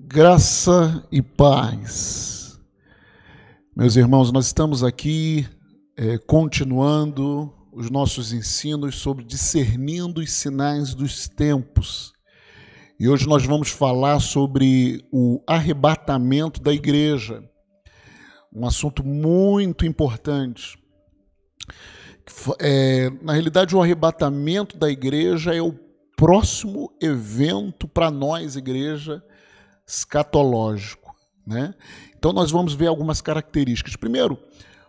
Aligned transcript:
Graça 0.00 1.04
e 1.10 1.20
paz. 1.20 2.56
Meus 3.74 3.96
irmãos, 3.96 4.30
nós 4.30 4.46
estamos 4.46 4.84
aqui 4.84 5.44
é, 5.96 6.16
continuando 6.18 7.52
os 7.72 7.90
nossos 7.90 8.32
ensinos 8.32 8.94
sobre 8.94 9.24
discernindo 9.24 10.20
os 10.20 10.30
sinais 10.30 10.94
dos 10.94 11.26
tempos. 11.26 12.12
E 12.98 13.08
hoje 13.08 13.26
nós 13.26 13.44
vamos 13.44 13.70
falar 13.70 14.20
sobre 14.20 15.04
o 15.10 15.42
arrebatamento 15.44 16.62
da 16.62 16.72
igreja, 16.72 17.42
um 18.54 18.64
assunto 18.64 19.04
muito 19.04 19.84
importante. 19.84 20.78
É, 22.60 23.10
na 23.20 23.32
realidade, 23.32 23.74
o 23.74 23.82
arrebatamento 23.82 24.78
da 24.78 24.88
igreja 24.88 25.52
é 25.52 25.60
o 25.60 25.74
próximo 26.16 26.96
evento 27.02 27.88
para 27.88 28.12
nós, 28.12 28.54
igreja, 28.54 29.20
escatológico. 29.88 31.16
Né? 31.46 31.74
Então, 32.16 32.32
nós 32.32 32.50
vamos 32.50 32.74
ver 32.74 32.88
algumas 32.88 33.22
características. 33.22 33.96
Primeiro, 33.96 34.38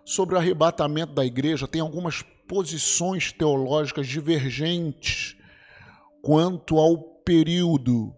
sobre 0.04 0.36
o 0.36 0.38
arrebatamento 0.38 1.14
da 1.14 1.26
igreja, 1.26 1.68
tem 1.68 1.80
algumas 1.80 2.22
posições 2.48 3.32
teológicas 3.32 4.08
divergentes 4.08 5.38
quanto 6.22 6.78
ao 6.78 6.98
período. 7.24 8.14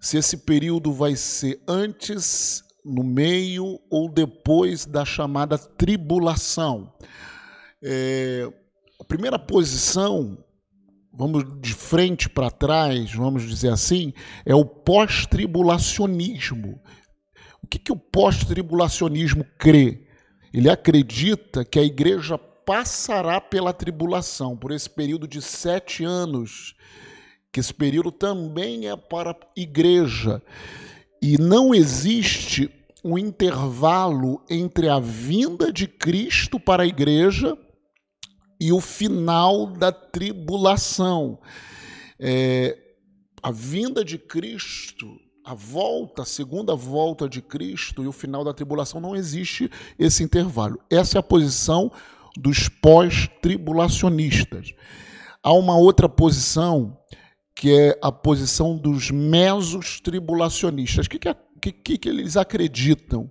Se 0.00 0.16
esse 0.16 0.38
período 0.38 0.92
vai 0.92 1.16
ser 1.16 1.60
antes, 1.68 2.64
no 2.86 3.02
meio 3.02 3.80
ou 3.90 4.08
depois 4.08 4.86
da 4.86 5.04
chamada 5.04 5.58
tribulação. 5.58 6.92
É, 7.82 8.48
a 9.00 9.04
primeira 9.04 9.38
posição 9.38 10.38
vamos 11.16 11.44
de 11.60 11.72
frente 11.72 12.28
para 12.28 12.50
trás, 12.50 13.12
vamos 13.12 13.48
dizer 13.48 13.70
assim, 13.70 14.12
é 14.44 14.54
o 14.54 14.64
pós-tribulacionismo. 14.64 16.80
O 17.62 17.66
que, 17.66 17.78
que 17.78 17.90
o 17.90 17.96
pós-tribulacionismo 17.96 19.44
crê? 19.58 20.02
Ele 20.52 20.68
acredita 20.68 21.64
que 21.64 21.78
a 21.78 21.82
igreja 21.82 22.36
passará 22.38 23.40
pela 23.40 23.72
tribulação, 23.72 24.54
por 24.56 24.72
esse 24.72 24.90
período 24.90 25.26
de 25.26 25.40
sete 25.40 26.04
anos, 26.04 26.74
que 27.50 27.60
esse 27.60 27.72
período 27.72 28.12
também 28.12 28.88
é 28.88 28.96
para 28.96 29.30
a 29.30 29.36
igreja. 29.56 30.42
E 31.22 31.38
não 31.38 31.74
existe 31.74 32.70
um 33.02 33.16
intervalo 33.16 34.42
entre 34.50 34.88
a 34.88 34.98
vinda 34.98 35.72
de 35.72 35.86
Cristo 35.86 36.60
para 36.60 36.82
a 36.82 36.86
igreja 36.86 37.56
e 38.60 38.72
o 38.72 38.80
final 38.80 39.66
da 39.66 39.92
tribulação. 39.92 41.38
É, 42.18 42.76
a 43.42 43.50
vinda 43.50 44.04
de 44.04 44.18
Cristo, 44.18 45.18
a 45.44 45.54
volta, 45.54 46.22
a 46.22 46.26
segunda 46.26 46.74
volta 46.74 47.28
de 47.28 47.40
Cristo 47.40 48.02
e 48.02 48.08
o 48.08 48.12
final 48.12 48.42
da 48.42 48.52
tribulação, 48.52 49.00
não 49.00 49.14
existe 49.14 49.70
esse 49.98 50.22
intervalo. 50.22 50.80
Essa 50.90 51.18
é 51.18 51.20
a 51.20 51.22
posição 51.22 51.92
dos 52.36 52.68
pós-tribulacionistas. 52.68 54.74
Há 55.42 55.52
uma 55.52 55.76
outra 55.76 56.08
posição 56.08 56.98
que 57.54 57.72
é 57.72 57.98
a 58.02 58.12
posição 58.12 58.76
dos 58.76 59.10
mesos 59.10 60.00
tribulacionistas. 60.00 61.06
O 61.06 61.08
que, 61.08 61.18
que, 61.56 61.72
que, 61.72 61.98
que 61.98 62.08
eles 62.08 62.36
acreditam? 62.36 63.30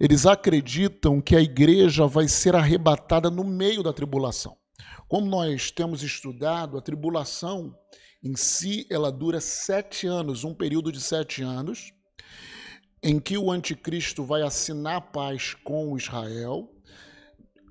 Eles 0.00 0.26
acreditam 0.26 1.20
que 1.20 1.36
a 1.36 1.40
igreja 1.40 2.06
vai 2.06 2.28
ser 2.28 2.54
arrebatada 2.54 3.30
no 3.30 3.44
meio 3.44 3.82
da 3.82 3.92
tribulação. 3.92 4.56
Como 5.08 5.26
nós 5.26 5.70
temos 5.70 6.02
estudado, 6.02 6.76
a 6.76 6.82
tribulação 6.82 7.74
em 8.22 8.34
si 8.36 8.86
ela 8.90 9.12
dura 9.12 9.40
sete 9.40 10.06
anos, 10.06 10.44
um 10.44 10.54
período 10.54 10.90
de 10.90 11.00
sete 11.00 11.42
anos, 11.42 11.92
em 13.02 13.18
que 13.20 13.38
o 13.38 13.50
anticristo 13.50 14.24
vai 14.24 14.42
assinar 14.42 15.12
paz 15.12 15.54
com 15.54 15.96
Israel. 15.96 16.68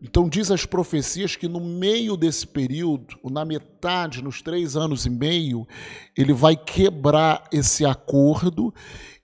Então 0.02 0.30
diz 0.30 0.52
as 0.52 0.66
profecias 0.66 1.36
que 1.36 1.48
no 1.48 1.60
meio 1.60 2.16
desse 2.16 2.46
período, 2.46 3.18
na 3.24 3.44
metade, 3.44 4.22
nos 4.22 4.42
três 4.42 4.76
anos 4.76 5.06
e 5.06 5.10
meio, 5.10 5.68
ele 6.16 6.34
vai 6.34 6.56
quebrar 6.56 7.44
esse 7.52 7.84
acordo 7.86 8.74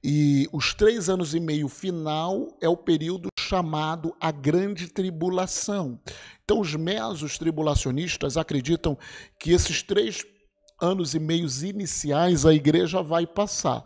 e 0.04 0.50
os 0.52 0.74
três 0.74 1.10
anos 1.10 1.34
e 1.34 1.40
meio 1.40 1.70
final 1.70 2.58
é 2.60 2.68
o 2.68 2.76
período 2.76 3.30
chamado 3.40 4.14
a 4.20 4.32
Grande 4.32 4.88
Tribulação. 4.88 6.00
Então, 6.44 6.60
os 6.60 6.76
mesos 6.76 7.38
tribulacionistas 7.38 8.36
acreditam 8.36 8.98
que 9.40 9.52
esses 9.52 9.82
três 9.82 10.26
anos 10.82 11.14
e 11.14 11.20
meios 11.20 11.64
iniciais 11.64 12.46
a 12.46 12.54
igreja 12.54 13.02
vai 13.02 13.26
passar. 13.26 13.86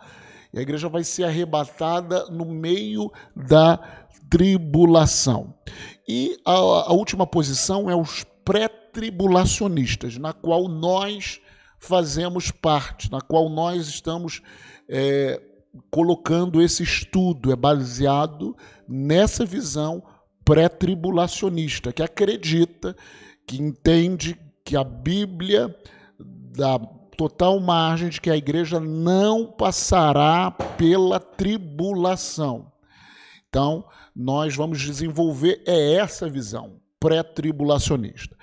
E 0.54 0.60
a 0.60 0.62
igreja 0.62 0.90
vai 0.90 1.04
ser 1.04 1.24
arrebatada 1.24 2.26
no 2.30 2.46
meio 2.46 3.12
da 3.36 3.78
tribulação. 4.30 5.54
E 6.08 6.38
a, 6.46 6.52
a 6.52 6.94
última 6.94 7.26
posição 7.26 7.90
é 7.90 7.96
os 7.96 8.26
pré-tribulacionistas, 8.46 10.18
na 10.18 10.34
qual 10.34 10.68
nós 10.68 11.42
fazemos 11.80 12.50
parte, 12.52 13.12
na 13.12 13.22
qual 13.22 13.50
nós 13.50 13.88
estamos 13.88 14.42
é, 14.90 15.42
colocando 15.92 16.62
esse 16.62 16.82
estudo, 16.84 17.52
é 17.52 17.56
baseado 17.56 18.56
nessa 18.88 19.46
visão 19.46 20.04
pré-tribulacionista, 20.46 21.92
que 21.92 22.02
acredita, 22.02 22.96
que 23.46 23.62
entende 23.62 24.40
que 24.64 24.76
a 24.76 24.84
Bíblia 24.84 25.76
dá 26.20 26.80
total 27.18 27.60
margem 27.60 28.10
de 28.10 28.22
que 28.22 28.30
a 28.30 28.38
igreja 28.38 28.80
não 28.80 29.46
passará 29.46 30.52
pela 30.52 31.20
tribulação. 31.20 32.72
Então, 33.50 33.86
nós 34.16 34.56
vamos 34.56 34.80
desenvolver 34.80 35.64
é 35.66 35.94
essa 35.94 36.30
visão 36.30 36.80
pré-tribulacionista. 37.00 38.38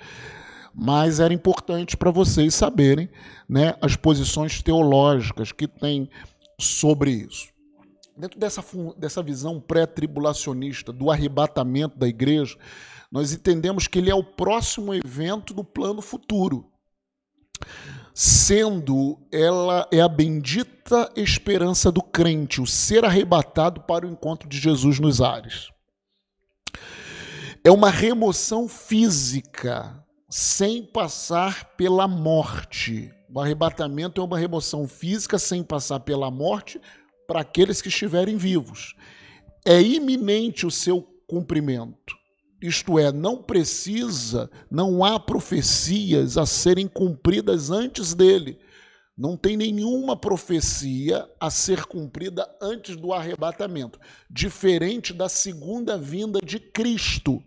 Mas 0.73 1.21
era 1.21 1.33
importante 1.33 1.95
para 1.95 2.11
vocês 2.11 2.53
saberem 2.53 3.09
né, 3.47 3.75
as 3.81 3.95
posições 3.95 4.61
teológicas 4.61 5.53
que 5.53 5.67
tem 5.67 6.09
sobre 6.59 7.11
isso. 7.11 7.47
Dentro 8.17 8.39
dessa, 8.39 8.63
dessa 8.97 9.23
visão 9.23 9.59
pré-tribulacionista 9.59 10.91
do 10.91 11.09
arrebatamento 11.09 11.97
da 11.97 12.07
igreja, 12.07 12.57
nós 13.11 13.31
entendemos 13.31 13.87
que 13.87 13.99
ele 13.99 14.09
é 14.09 14.15
o 14.15 14.23
próximo 14.23 14.93
evento 14.93 15.53
do 15.53 15.63
plano 15.63 16.01
futuro, 16.01 16.69
sendo 18.17 19.19
ela 19.29 19.85
é 19.91 19.99
a 19.99 20.07
bendita 20.07 21.11
esperança 21.17 21.91
do 21.91 22.01
crente, 22.01 22.61
o 22.61 22.65
ser 22.65 23.03
arrebatado 23.03 23.81
para 23.81 24.07
o 24.07 24.09
encontro 24.09 24.47
de 24.47 24.57
Jesus 24.57 25.01
nos 25.01 25.19
ares. 25.19 25.67
É 27.61 27.69
uma 27.69 27.89
remoção 27.89 28.69
física 28.69 30.01
sem 30.29 30.81
passar 30.81 31.75
pela 31.75 32.07
morte. 32.07 33.11
O 33.29 33.41
arrebatamento 33.41 34.21
é 34.21 34.23
uma 34.23 34.39
remoção 34.39 34.87
física 34.87 35.37
sem 35.37 35.61
passar 35.61 35.99
pela 35.99 36.31
morte, 36.31 36.79
para 37.27 37.41
aqueles 37.41 37.81
que 37.81 37.89
estiverem 37.89 38.37
vivos. 38.37 38.95
É 39.65 39.81
iminente 39.81 40.65
o 40.65 40.71
seu 40.71 41.01
cumprimento. 41.27 42.15
Isto 42.65 42.97
é, 42.97 43.11
não 43.11 43.37
precisa, 43.43 44.49
não 44.71 45.03
há 45.03 45.19
profecias 45.19 46.35
a 46.35 46.47
serem 46.47 46.87
cumpridas 46.87 47.69
antes 47.69 48.15
dele. 48.15 48.57
Não 49.15 49.37
tem 49.37 49.55
nenhuma 49.55 50.17
profecia 50.17 51.29
a 51.39 51.51
ser 51.51 51.85
cumprida 51.85 52.49
antes 52.59 52.95
do 52.95 53.13
arrebatamento, 53.13 53.99
diferente 54.29 55.13
da 55.13 55.29
segunda 55.29 55.95
vinda 55.95 56.39
de 56.43 56.59
Cristo. 56.59 57.41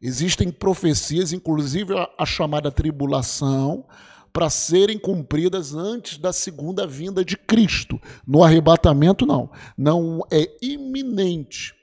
Existem 0.00 0.52
profecias, 0.52 1.32
inclusive 1.32 1.94
a 2.16 2.24
chamada 2.24 2.70
tribulação, 2.70 3.84
para 4.32 4.48
serem 4.48 4.98
cumpridas 4.98 5.74
antes 5.74 6.16
da 6.16 6.32
segunda 6.32 6.86
vinda 6.86 7.24
de 7.24 7.36
Cristo. 7.36 8.00
No 8.24 8.44
arrebatamento, 8.44 9.26
não. 9.26 9.50
Não 9.76 10.20
é 10.30 10.48
iminente. 10.62 11.74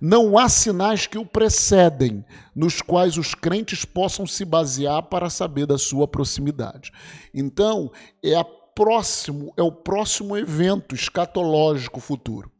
Não 0.00 0.36
há 0.38 0.48
sinais 0.48 1.06
que 1.06 1.18
o 1.18 1.24
precedem, 1.24 2.24
nos 2.54 2.80
quais 2.80 3.16
os 3.16 3.34
crentes 3.34 3.84
possam 3.84 4.26
se 4.26 4.44
basear 4.44 5.02
para 5.04 5.30
saber 5.30 5.66
da 5.66 5.78
sua 5.78 6.06
proximidade. 6.06 6.92
Então, 7.32 7.90
é 8.22 8.34
a 8.34 8.44
próximo, 8.44 9.52
é 9.56 9.62
o 9.62 9.72
próximo 9.72 10.36
evento 10.36 10.94
escatológico 10.94 11.98
futuro. 11.98 12.50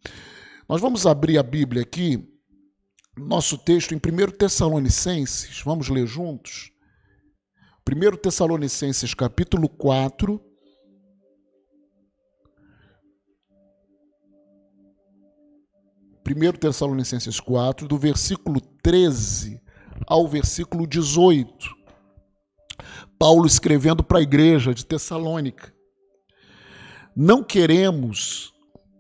Nós 0.69 0.81
vamos 0.81 1.07
abrir 1.07 1.39
a 1.39 1.43
Bíblia 1.43 1.83
aqui, 1.83 2.27
nosso 3.17 3.57
texto 3.57 3.93
em 3.93 3.99
1 3.99 4.31
Tessalonicenses, 4.33 5.61
vamos 5.63 5.89
ler 5.89 6.07
juntos. 6.07 6.71
1 7.89 8.17
Tessalonicenses 8.17 9.15
capítulo 9.15 9.69
4. 9.69 10.41
Primeiro 16.27 16.59
Tessalonicenses 16.59 17.39
4, 17.39 17.87
do 17.87 17.97
versículo 17.97 18.61
13 18.83 19.63
ao 20.09 20.27
versículo 20.27 20.85
18. 20.85 21.55
Paulo 23.17 23.47
escrevendo 23.47 24.03
para 24.03 24.19
a 24.19 24.23
igreja 24.23 24.75
de 24.75 24.85
Tessalônica. 24.85 25.73
Não 27.15 27.45
queremos, 27.45 28.53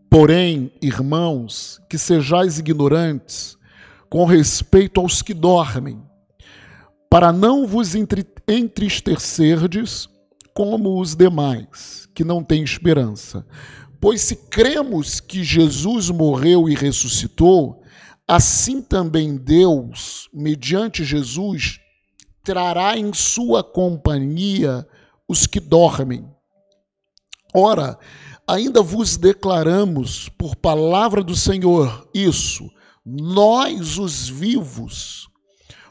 Porém, 0.08 0.70
irmãos, 0.80 1.80
que 1.90 1.98
sejais 1.98 2.60
ignorantes 2.60 3.58
com 4.08 4.24
respeito 4.24 5.00
aos 5.00 5.20
que 5.20 5.34
dormem, 5.34 6.00
para 7.10 7.32
não 7.32 7.66
vos 7.66 7.96
entristecerdes 7.96 10.08
como 10.54 11.00
os 11.00 11.16
demais, 11.16 12.08
que 12.14 12.22
não 12.22 12.44
têm 12.44 12.62
esperança. 12.62 13.44
Pois 14.00 14.22
se 14.22 14.36
cremos 14.36 15.20
que 15.20 15.42
Jesus 15.42 16.10
morreu 16.10 16.68
e 16.68 16.74
ressuscitou, 16.74 17.82
assim 18.26 18.82
também 18.82 19.36
Deus, 19.36 20.28
mediante 20.32 21.04
Jesus, 21.04 21.80
trará 22.42 22.96
em 22.96 23.12
sua 23.12 23.64
companhia 23.64 24.86
os 25.28 25.46
que 25.46 25.58
dormem. 25.58 26.24
Ora, 27.54 27.98
ainda 28.46 28.82
vos 28.82 29.16
declaramos 29.16 30.28
por 30.28 30.54
palavra 30.54 31.24
do 31.24 31.34
Senhor 31.34 32.08
isso, 32.14 32.70
nós 33.04 33.98
os 33.98 34.28
vivos, 34.28 35.28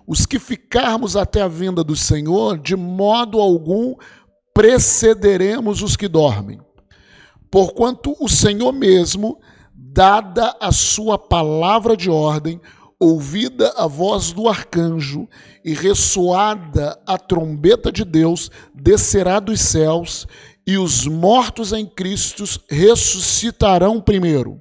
os 0.05 0.25
que 0.25 0.37
ficarmos 0.37 1.15
até 1.15 1.41
a 1.41 1.47
vinda 1.47 1.83
do 1.83 1.95
Senhor, 1.95 2.59
de 2.59 2.75
modo 2.75 3.39
algum 3.39 3.95
precederemos 4.53 5.81
os 5.81 5.97
que 5.97 6.07
dormem. 6.07 6.64
Porquanto 7.49 8.15
o 8.19 8.27
Senhor 8.27 8.71
mesmo, 8.71 9.39
dada 9.73 10.55
a 10.59 10.71
sua 10.71 11.17
palavra 11.17 11.95
de 11.95 12.09
ordem, 12.09 12.59
ouvida 12.99 13.73
a 13.77 13.87
voz 13.87 14.31
do 14.31 14.47
arcanjo 14.47 15.27
e 15.63 15.73
ressoada 15.73 16.99
a 17.05 17.17
trombeta 17.17 17.91
de 17.91 18.03
Deus, 18.03 18.49
descerá 18.73 19.39
dos 19.39 19.61
céus, 19.61 20.27
e 20.67 20.77
os 20.77 21.05
mortos 21.05 21.71
em 21.73 21.85
Cristo 21.85 22.43
ressuscitarão 22.69 24.01
primeiro. 24.01 24.59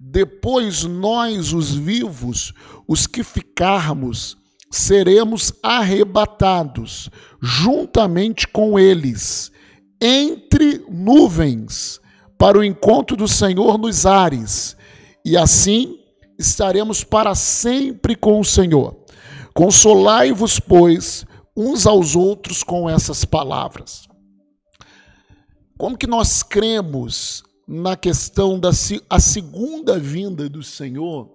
Depois 0.00 0.84
nós, 0.84 1.52
os 1.52 1.74
vivos, 1.74 2.52
os 2.88 3.06
que 3.06 3.22
ficarmos, 3.22 4.36
seremos 4.70 5.52
arrebatados 5.62 7.10
juntamente 7.40 8.48
com 8.48 8.78
eles, 8.78 9.52
entre 10.00 10.84
nuvens, 10.88 12.00
para 12.42 12.58
o 12.58 12.64
encontro 12.64 13.16
do 13.16 13.28
Senhor 13.28 13.78
nos 13.78 14.04
ares, 14.04 14.76
e 15.24 15.36
assim 15.36 16.00
estaremos 16.36 17.04
para 17.04 17.36
sempre 17.36 18.16
com 18.16 18.40
o 18.40 18.44
Senhor. 18.44 18.96
Consolai-vos, 19.54 20.58
pois, 20.58 21.24
uns 21.56 21.86
aos 21.86 22.16
outros 22.16 22.64
com 22.64 22.90
essas 22.90 23.24
palavras. 23.24 24.08
Como 25.78 25.96
que 25.96 26.08
nós 26.08 26.42
cremos 26.42 27.44
na 27.64 27.94
questão 27.94 28.58
da 28.58 28.70
a 29.08 29.20
segunda 29.20 29.96
vinda 29.96 30.48
do 30.48 30.64
Senhor? 30.64 31.32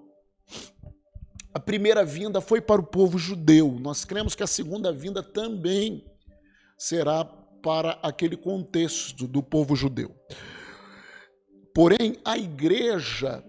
A 1.54 1.60
primeira 1.62 2.04
vinda 2.04 2.42
foi 2.42 2.60
para 2.60 2.82
o 2.82 2.86
povo 2.86 3.18
judeu. 3.18 3.78
Nós 3.80 4.04
cremos 4.04 4.36
que 4.36 4.44
a 4.44 4.48
segunda 4.48 4.92
vinda 4.92 5.24
também 5.24 6.04
será 6.78 7.24
para 7.24 7.98
aquele 8.04 8.36
contexto 8.36 9.26
do 9.26 9.42
povo 9.42 9.74
judeu. 9.74 10.14
Porém, 11.78 12.18
a 12.26 12.36
igreja, 12.36 13.44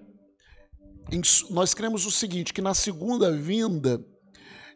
nós 1.48 1.72
cremos 1.72 2.04
o 2.04 2.10
seguinte: 2.10 2.52
que 2.52 2.60
na 2.60 2.74
segunda 2.74 3.32
vinda, 3.32 4.04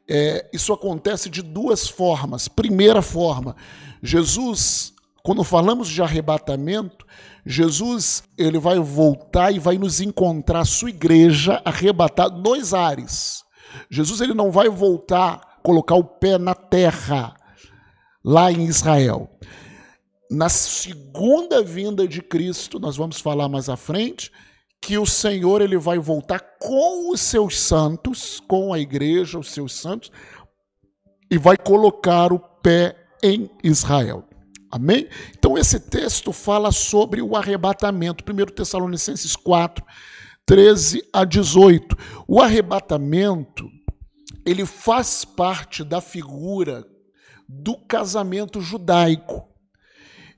é, 0.08 0.48
isso 0.54 0.72
acontece 0.72 1.28
de 1.28 1.42
duas 1.42 1.86
formas. 1.86 2.48
Primeira 2.48 3.02
forma, 3.02 3.54
Jesus 4.02 4.94
quando 5.22 5.44
falamos 5.44 5.88
de 5.88 6.00
arrebatamento, 6.00 7.06
Jesus 7.44 8.24
ele 8.38 8.58
vai 8.58 8.78
voltar 8.78 9.52
e 9.52 9.58
vai 9.58 9.76
nos 9.76 10.00
encontrar 10.00 10.64
sua 10.64 10.88
igreja 10.88 11.60
arrebatada 11.62 12.34
nos 12.34 12.72
ares. 12.72 13.44
Jesus 13.90 14.22
ele 14.22 14.32
não 14.32 14.50
vai 14.50 14.70
voltar 14.70 15.60
colocar 15.62 15.96
o 15.96 16.02
pé 16.04 16.38
na 16.38 16.54
terra 16.54 17.36
lá 18.24 18.50
em 18.50 18.64
Israel. 18.64 19.28
Na 20.32 20.48
segunda 20.48 21.62
vinda 21.62 22.08
de 22.08 22.22
Cristo, 22.22 22.80
nós 22.80 22.96
vamos 22.96 23.20
falar 23.20 23.50
mais 23.50 23.68
à 23.68 23.76
frente, 23.76 24.32
que 24.80 24.96
o 24.96 25.04
Senhor 25.04 25.60
ele 25.60 25.76
vai 25.76 25.98
voltar 25.98 26.40
com 26.58 27.12
os 27.12 27.20
seus 27.20 27.60
santos, 27.60 28.40
com 28.48 28.72
a 28.72 28.78
igreja, 28.78 29.38
os 29.38 29.50
seus 29.50 29.74
santos, 29.74 30.10
e 31.30 31.36
vai 31.36 31.58
colocar 31.58 32.32
o 32.32 32.38
pé 32.38 32.96
em 33.22 33.50
Israel. 33.62 34.26
Amém? 34.70 35.06
Então, 35.36 35.58
esse 35.58 35.78
texto 35.78 36.32
fala 36.32 36.72
sobre 36.72 37.20
o 37.20 37.36
arrebatamento. 37.36 38.24
1 38.26 38.54
Tessalonicenses 38.54 39.36
4, 39.36 39.84
13 40.46 41.06
a 41.12 41.26
18. 41.26 41.94
O 42.26 42.40
arrebatamento, 42.40 43.68
ele 44.46 44.64
faz 44.64 45.26
parte 45.26 45.84
da 45.84 46.00
figura 46.00 46.86
do 47.46 47.76
casamento 47.76 48.62
judaico, 48.62 49.51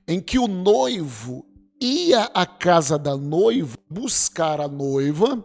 em 0.07 0.19
que 0.19 0.37
o 0.37 0.47
noivo 0.47 1.45
ia 1.81 2.23
à 2.33 2.45
casa 2.45 2.97
da 2.97 3.17
noiva 3.17 3.77
buscar 3.89 4.61
a 4.61 4.67
noiva 4.67 5.43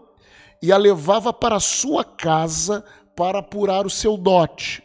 e 0.63 0.71
a 0.71 0.77
levava 0.77 1.33
para 1.33 1.57
a 1.57 1.61
sua 1.61 2.05
casa 2.05 2.85
para 3.17 3.39
apurar 3.39 3.87
o 3.87 3.91
seu 3.91 4.17
dote. 4.17 4.83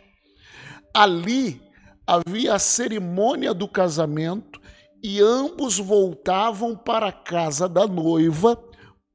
Ali 0.93 1.61
havia 2.07 2.53
a 2.53 2.59
cerimônia 2.59 3.53
do 3.53 3.67
casamento 3.67 4.61
e 5.03 5.21
ambos 5.21 5.77
voltavam 5.77 6.75
para 6.75 7.07
a 7.07 7.11
casa 7.11 7.67
da 7.67 7.85
noiva 7.85 8.57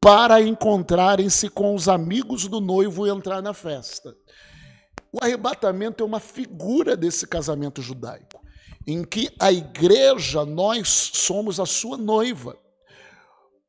para 0.01 0.41
encontrarem-se 0.41 1.49
com 1.49 1.75
os 1.75 1.89
amigos 1.89 2.47
do 2.47 2.61
noivo 2.61 3.07
e 3.07 3.11
entrar 3.11 3.43
na 3.43 3.53
festa. 3.53 4.15
O 5.13 5.19
arrebatamento 5.23 6.03
é 6.03 6.07
uma 6.07 6.21
figura 6.21 6.97
desse 6.97 7.27
casamento 7.27 7.83
judaico, 7.83 8.40
em 8.87 9.05
que 9.05 9.31
a 9.39 9.53
igreja, 9.53 10.45
nós 10.45 10.89
somos 10.89 11.61
a 11.61 11.67
sua 11.67 11.97
noiva. 11.97 12.57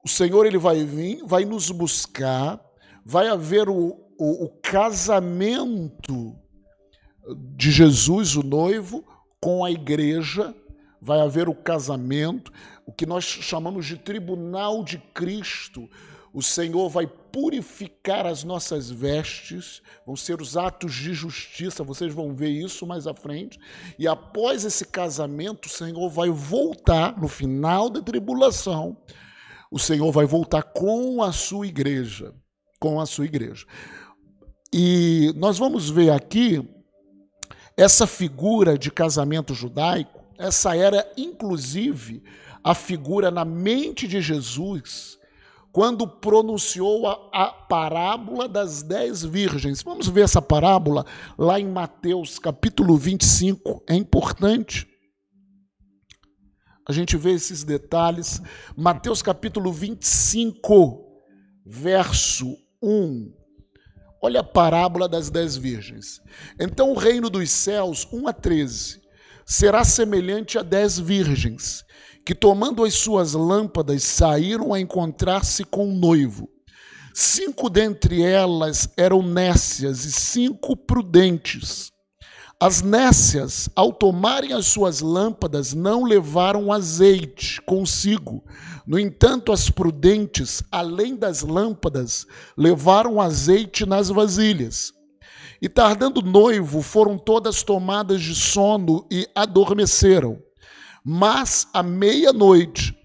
O 0.03 0.09
Senhor 0.09 0.45
ele 0.45 0.57
vai 0.57 0.83
vir, 0.83 1.21
vai 1.25 1.45
nos 1.45 1.69
buscar, 1.69 2.59
vai 3.05 3.27
haver 3.27 3.69
o, 3.69 3.99
o, 4.17 4.45
o 4.45 4.49
casamento 4.61 6.35
de 7.55 7.71
Jesus, 7.71 8.35
o 8.35 8.43
noivo, 8.43 9.05
com 9.39 9.63
a 9.63 9.71
igreja, 9.71 10.55
vai 11.01 11.19
haver 11.19 11.49
o 11.49 11.55
casamento, 11.55 12.51
o 12.85 12.91
que 12.91 13.05
nós 13.05 13.23
chamamos 13.23 13.85
de 13.85 13.97
tribunal 13.97 14.83
de 14.83 14.97
Cristo. 15.13 15.89
O 16.33 16.41
Senhor 16.41 16.89
vai 16.89 17.05
purificar 17.05 18.25
as 18.25 18.43
nossas 18.43 18.89
vestes, 18.89 19.81
vão 20.05 20.15
ser 20.15 20.41
os 20.41 20.55
atos 20.55 20.93
de 20.93 21.13
justiça, 21.13 21.83
vocês 21.83 22.13
vão 22.13 22.33
ver 22.33 22.49
isso 22.49 22.87
mais 22.87 23.05
à 23.05 23.13
frente. 23.13 23.59
E 23.99 24.07
após 24.07 24.63
esse 24.63 24.85
casamento, 24.85 25.65
o 25.65 25.69
Senhor 25.69 26.09
vai 26.09 26.29
voltar, 26.29 27.19
no 27.19 27.27
final 27.27 27.89
da 27.89 28.01
tribulação, 28.01 28.97
o 29.69 29.77
Senhor 29.77 30.11
vai 30.11 30.25
voltar 30.25 30.63
com 30.63 31.21
a 31.21 31.33
sua 31.33 31.67
igreja. 31.67 32.33
Com 32.79 32.99
a 32.99 33.05
sua 33.05 33.25
igreja. 33.25 33.65
E 34.73 35.33
nós 35.35 35.57
vamos 35.57 35.89
ver 35.89 36.11
aqui 36.11 36.65
essa 37.75 38.07
figura 38.07 38.77
de 38.77 38.89
casamento 38.89 39.53
judaico, 39.53 40.21
essa 40.37 40.75
era 40.75 41.09
inclusive 41.17 42.23
a 42.63 42.73
figura 42.73 43.29
na 43.29 43.43
mente 43.43 44.07
de 44.07 44.21
Jesus 44.21 45.19
quando 45.71 46.07
pronunciou 46.07 47.07
a, 47.07 47.29
a, 47.31 47.47
parábola 47.47 48.47
das 48.47 48.83
dez 48.83 49.23
virgens. 49.23 49.81
Vamos 49.81 50.07
ver 50.07 50.21
essa 50.21 50.41
parábola 50.41 51.05
lá 51.37 51.59
em 51.59 51.67
Mateus 51.67 52.37
capítulo 52.37 52.97
25, 52.97 53.83
é 53.87 53.95
importante. 53.95 54.87
A 56.87 56.91
gente 56.91 57.15
vê 57.15 57.31
esses 57.31 57.63
detalhes. 57.63 58.41
Mateus 58.75 59.21
capítulo 59.21 59.71
25, 59.71 61.05
verso 61.65 62.57
1 62.81 63.41
Olha 64.23 64.41
a 64.41 64.43
parábola 64.43 65.09
das 65.09 65.31
dez 65.31 65.57
virgens. 65.57 66.21
Então 66.59 66.91
o 66.91 66.97
reino 66.97 67.27
dos 67.27 67.49
céus, 67.49 68.07
1 68.13 68.27
a 68.27 68.33
13, 68.33 69.01
será 69.45 69.83
semelhante 69.83 70.59
a 70.59 70.61
dez 70.61 70.99
virgens, 70.99 71.83
que 72.25 72.35
tomando 72.35 72.83
as 72.83 72.93
suas 72.93 73.33
lâmpadas 73.33 74.03
saíram 74.03 74.73
a 74.73 74.79
encontrar-se 74.79 75.63
com 75.63 75.89
o 75.89 75.95
noivo. 75.95 76.49
Cinco 77.13 77.69
dentre 77.69 78.21
elas 78.21 78.89
eram 78.95 79.21
nécias 79.21 80.05
e 80.05 80.11
cinco 80.11 80.77
prudentes. 80.77 81.91
As 82.59 82.81
nécias, 82.83 83.67
ao 83.75 83.91
tomarem 83.91 84.53
as 84.53 84.67
suas 84.67 85.01
lâmpadas, 85.01 85.73
não 85.73 86.03
levaram 86.03 86.71
azeite 86.71 87.59
consigo. 87.63 88.43
No 88.85 88.99
entanto, 88.99 89.51
as 89.51 89.69
prudentes, 89.69 90.61
além 90.71 91.15
das 91.15 91.41
lâmpadas, 91.41 92.27
levaram 92.55 93.19
azeite 93.19 93.83
nas 93.83 94.09
vasilhas. 94.09 94.93
E 95.59 95.67
tardando 95.67 96.21
noivo, 96.21 96.83
foram 96.83 97.17
todas 97.17 97.63
tomadas 97.63 98.21
de 98.21 98.35
sono 98.35 99.07
e 99.11 99.27
adormeceram. 99.33 100.39
Mas 101.03 101.67
à 101.73 101.81
meia-noite, 101.81 102.95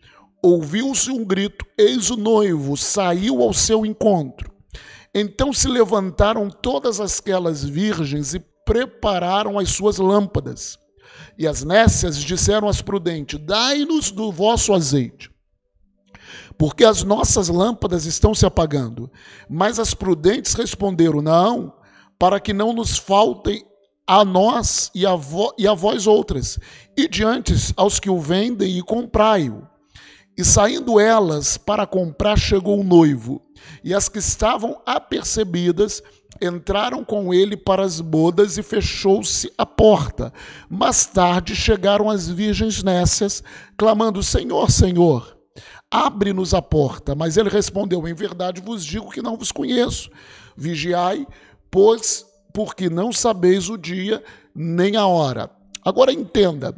ouviu-se 0.42 1.10
um 1.10 1.24
grito: 1.24 1.64
Eis 1.78 2.10
o 2.10 2.16
noivo, 2.16 2.76
saiu 2.76 3.42
ao 3.42 3.52
seu 3.52 3.86
encontro. 3.86 4.52
Então 5.14 5.52
se 5.52 5.66
levantaram 5.66 6.50
todas 6.50 7.00
aquelas 7.00 7.64
virgens 7.64 8.34
e 8.34 8.40
prepararam 8.66 9.58
as 9.58 9.70
suas 9.70 9.96
lâmpadas. 9.96 10.78
E 11.38 11.46
as 11.46 11.62
nécias 11.62 12.18
disseram 12.18 12.68
às 12.68 12.82
prudentes: 12.82 13.40
Dai-nos 13.40 14.10
do 14.10 14.30
vosso 14.30 14.74
azeite, 14.74 15.30
porque 16.58 16.84
as 16.84 17.02
nossas 17.02 17.48
lâmpadas 17.48 18.04
estão 18.04 18.34
se 18.34 18.44
apagando. 18.44 19.10
Mas 19.48 19.78
as 19.78 19.94
prudentes 19.94 20.52
responderam: 20.52 21.22
Não, 21.22 21.72
para 22.18 22.38
que 22.38 22.52
não 22.52 22.74
nos 22.74 22.98
faltem 22.98 23.64
a 24.06 24.24
nós 24.24 24.90
e 24.94 25.04
a, 25.04 25.14
vo, 25.14 25.52
e 25.58 25.66
a 25.66 25.74
vós 25.74 26.06
outras, 26.06 26.58
e 26.96 27.08
diante 27.08 27.54
aos 27.76 27.98
que 27.98 28.08
o 28.08 28.20
vendem 28.20 28.78
e 28.78 28.82
comprai-o. 28.82 29.66
E 30.38 30.44
saindo 30.44 31.00
elas 31.00 31.56
para 31.56 31.86
comprar, 31.86 32.38
chegou 32.38 32.78
o 32.78 32.84
noivo, 32.84 33.42
e 33.82 33.94
as 33.94 34.08
que 34.08 34.18
estavam 34.18 34.80
apercebidas 34.84 36.02
entraram 36.40 37.04
com 37.04 37.32
ele 37.32 37.56
para 37.56 37.82
as 37.82 38.00
bodas 38.00 38.58
e 38.58 38.62
fechou-se 38.62 39.50
a 39.56 39.64
porta. 39.64 40.32
Mais 40.68 41.06
tarde 41.06 41.56
chegaram 41.56 42.10
as 42.10 42.28
virgens 42.28 42.82
nécias, 42.82 43.42
clamando: 43.76 44.22
Senhor, 44.22 44.70
Senhor, 44.70 45.36
abre-nos 45.90 46.54
a 46.54 46.60
porta. 46.60 47.14
Mas 47.14 47.36
ele 47.36 47.48
respondeu: 47.48 48.06
Em 48.06 48.14
verdade 48.14 48.60
vos 48.60 48.84
digo 48.84 49.10
que 49.10 49.22
não 49.22 49.36
vos 49.36 49.50
conheço. 49.50 50.10
Vigiai, 50.56 51.26
pois, 51.70 52.24
porque 52.56 52.88
não 52.88 53.12
sabeis 53.12 53.68
o 53.68 53.76
dia 53.76 54.24
nem 54.54 54.96
a 54.96 55.06
hora. 55.06 55.50
Agora 55.84 56.10
entenda, 56.10 56.74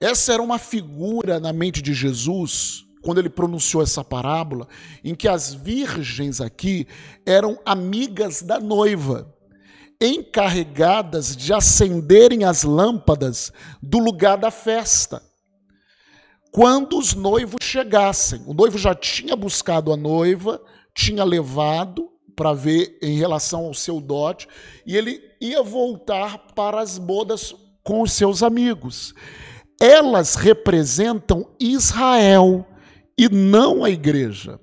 essa 0.00 0.32
era 0.32 0.42
uma 0.42 0.58
figura 0.58 1.38
na 1.38 1.52
mente 1.52 1.80
de 1.80 1.94
Jesus, 1.94 2.84
quando 3.00 3.18
ele 3.18 3.30
pronunciou 3.30 3.80
essa 3.80 4.02
parábola, 4.02 4.66
em 5.04 5.14
que 5.14 5.28
as 5.28 5.54
virgens 5.54 6.40
aqui 6.40 6.88
eram 7.24 7.60
amigas 7.64 8.42
da 8.42 8.58
noiva, 8.58 9.32
encarregadas 10.00 11.36
de 11.36 11.52
acenderem 11.52 12.42
as 12.42 12.64
lâmpadas 12.64 13.52
do 13.80 14.00
lugar 14.00 14.36
da 14.36 14.50
festa. 14.50 15.22
Quando 16.50 16.98
os 16.98 17.14
noivos 17.14 17.60
chegassem, 17.62 18.42
o 18.48 18.52
noivo 18.52 18.76
já 18.76 18.96
tinha 18.96 19.36
buscado 19.36 19.92
a 19.92 19.96
noiva, 19.96 20.60
tinha 20.92 21.22
levado 21.22 22.10
para 22.40 22.54
ver 22.54 22.98
em 23.02 23.18
relação 23.18 23.66
ao 23.66 23.74
seu 23.74 24.00
dote, 24.00 24.48
e 24.86 24.96
ele 24.96 25.20
ia 25.38 25.62
voltar 25.62 26.38
para 26.54 26.80
as 26.80 26.96
bodas 26.96 27.54
com 27.84 28.00
os 28.00 28.12
seus 28.12 28.42
amigos 28.42 29.14
elas 29.80 30.34
representam 30.34 31.48
Israel 31.58 32.66
e 33.18 33.30
não 33.30 33.82
a 33.82 33.88
igreja. 33.88 34.60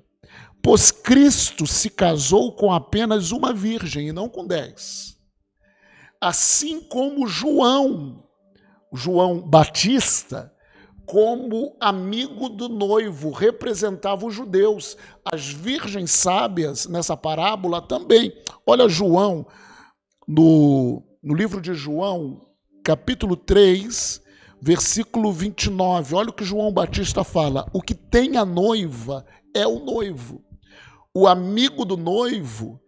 Pois 0.62 0.92
Cristo 0.92 1.66
se 1.66 1.90
casou 1.90 2.54
com 2.54 2.72
apenas 2.72 3.32
uma 3.32 3.52
virgem 3.52 4.08
e 4.08 4.12
não 4.12 4.28
com 4.28 4.46
dez. 4.46 5.16
Assim 6.20 6.80
como 6.80 7.26
João, 7.26 8.24
João 8.92 9.40
Batista, 9.40 10.52
como 11.08 11.74
amigo 11.80 12.50
do 12.50 12.68
noivo, 12.68 13.30
representava 13.30 14.26
os 14.26 14.34
judeus. 14.34 14.94
As 15.24 15.48
virgens 15.48 16.10
sábias, 16.10 16.86
nessa 16.86 17.16
parábola 17.16 17.80
também. 17.80 18.30
Olha 18.66 18.86
João, 18.90 19.46
no, 20.26 21.02
no 21.22 21.34
livro 21.34 21.62
de 21.62 21.72
João, 21.72 22.42
capítulo 22.84 23.36
3, 23.36 24.20
versículo 24.60 25.32
29, 25.32 26.14
olha 26.14 26.28
o 26.28 26.32
que 26.32 26.44
João 26.44 26.70
Batista 26.70 27.24
fala: 27.24 27.66
o 27.72 27.80
que 27.80 27.94
tem 27.94 28.36
a 28.36 28.44
noiva 28.44 29.24
é 29.54 29.66
o 29.66 29.78
noivo. 29.78 30.44
O 31.14 31.26
amigo 31.26 31.86
do 31.86 31.96
noivo 31.96 32.78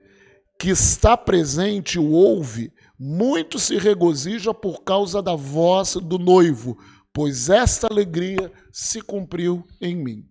que 0.59 0.69
está 0.69 1.17
presente 1.17 1.99
o 1.99 2.11
ouve, 2.11 2.71
muito 2.99 3.59
se 3.59 3.79
regozija 3.79 4.53
por 4.53 4.85
causa 4.85 5.23
da 5.23 5.35
voz 5.35 5.95
do 5.97 6.19
noivo, 6.19 6.77
pois 7.12 7.49
esta 7.49 7.87
alegria 7.87 8.52
se 8.73 9.00
cumpriu 9.00 9.67
em 9.81 9.97
mim. 9.97 10.29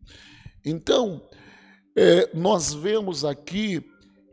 Então, 0.66 1.28
é, 1.96 2.30
nós 2.34 2.74
vemos 2.74 3.26
aqui 3.26 3.84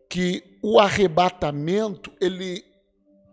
que 0.08 0.58
o 0.62 0.78
arrebatamento 0.78 2.12
ele 2.20 2.64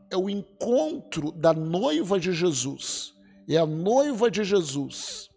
é 0.09 0.17
o 0.17 0.29
encontro 0.29 1.31
da 1.31 1.53
noiva 1.53 2.19
de 2.19 2.33
Jesus 2.33 3.13
é 3.47 3.57
a 3.57 3.65
noiva 3.65 4.29
de 4.31 4.43
Jesus. 4.43 5.29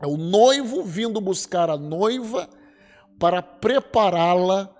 É 0.00 0.06
o 0.06 0.16
noivo 0.16 0.82
vindo 0.82 1.20
buscar 1.20 1.70
a 1.70 1.76
noiva 1.76 2.48
para 3.18 3.42
prepará-la, 3.42 4.72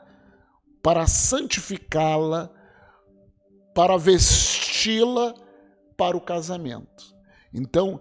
para 0.82 1.06
santificá-la, 1.06 2.50
para 3.74 3.96
vesti-la 3.96 5.34
para 5.96 6.16
o 6.16 6.20
casamento. 6.20 7.16
Então, 7.52 8.00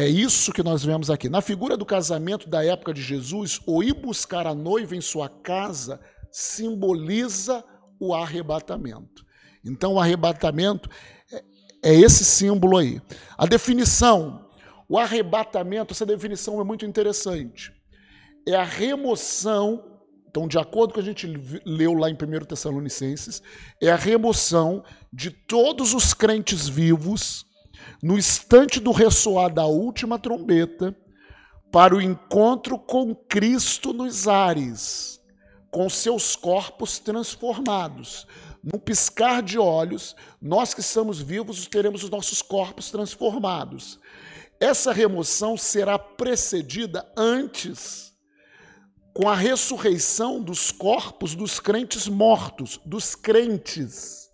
é 0.00 0.08
isso 0.08 0.50
que 0.50 0.62
nós 0.62 0.82
vemos 0.82 1.10
aqui. 1.10 1.28
Na 1.28 1.42
figura 1.42 1.76
do 1.76 1.84
casamento 1.84 2.48
da 2.48 2.64
época 2.64 2.94
de 2.94 3.02
Jesus, 3.02 3.60
o 3.66 3.82
ir 3.82 3.92
buscar 3.92 4.46
a 4.46 4.54
noiva 4.54 4.96
em 4.96 5.00
sua 5.00 5.28
casa 5.28 6.00
simboliza 6.32 7.62
o 8.00 8.14
arrebatamento. 8.14 9.26
Então, 9.62 9.94
o 9.94 10.00
arrebatamento 10.00 10.88
é 11.82 11.94
esse 11.94 12.24
símbolo 12.24 12.78
aí. 12.78 12.98
A 13.36 13.44
definição, 13.44 14.48
o 14.88 14.98
arrebatamento, 14.98 15.92
essa 15.92 16.06
definição 16.06 16.58
é 16.62 16.64
muito 16.64 16.86
interessante. 16.86 17.70
É 18.48 18.54
a 18.54 18.64
remoção, 18.64 19.84
então, 20.30 20.48
de 20.48 20.58
acordo 20.58 20.94
com 20.94 21.00
o 21.00 21.02
que 21.02 21.10
a 21.10 21.12
gente 21.12 21.26
leu 21.66 21.92
lá 21.92 22.08
em 22.08 22.14
1 22.14 22.46
Tessalonicenses, 22.46 23.42
é 23.82 23.90
a 23.90 23.96
remoção 23.96 24.82
de 25.12 25.30
todos 25.30 25.92
os 25.92 26.14
crentes 26.14 26.66
vivos 26.66 27.49
no 28.02 28.18
instante 28.18 28.80
do 28.80 28.92
ressoar 28.92 29.52
da 29.52 29.66
última 29.66 30.18
trombeta 30.18 30.96
para 31.70 31.94
o 31.94 32.00
encontro 32.00 32.78
com 32.78 33.14
Cristo 33.14 33.92
nos 33.92 34.26
ares, 34.26 35.20
com 35.70 35.88
seus 35.88 36.34
corpos 36.34 36.98
transformados 36.98 38.26
num 38.62 38.78
piscar 38.78 39.42
de 39.42 39.58
olhos, 39.58 40.14
nós 40.40 40.74
que 40.74 40.80
estamos 40.80 41.20
vivos 41.20 41.66
teremos 41.66 42.04
os 42.04 42.10
nossos 42.10 42.42
corpos 42.42 42.90
transformados. 42.90 43.98
Essa 44.60 44.92
remoção 44.92 45.56
será 45.56 45.98
precedida 45.98 47.10
antes 47.16 48.12
com 49.14 49.28
a 49.28 49.34
ressurreição 49.34 50.40
dos 50.40 50.70
corpos 50.70 51.34
dos 51.34 51.58
crentes 51.58 52.06
mortos, 52.06 52.78
dos 52.84 53.14
crentes, 53.14 54.29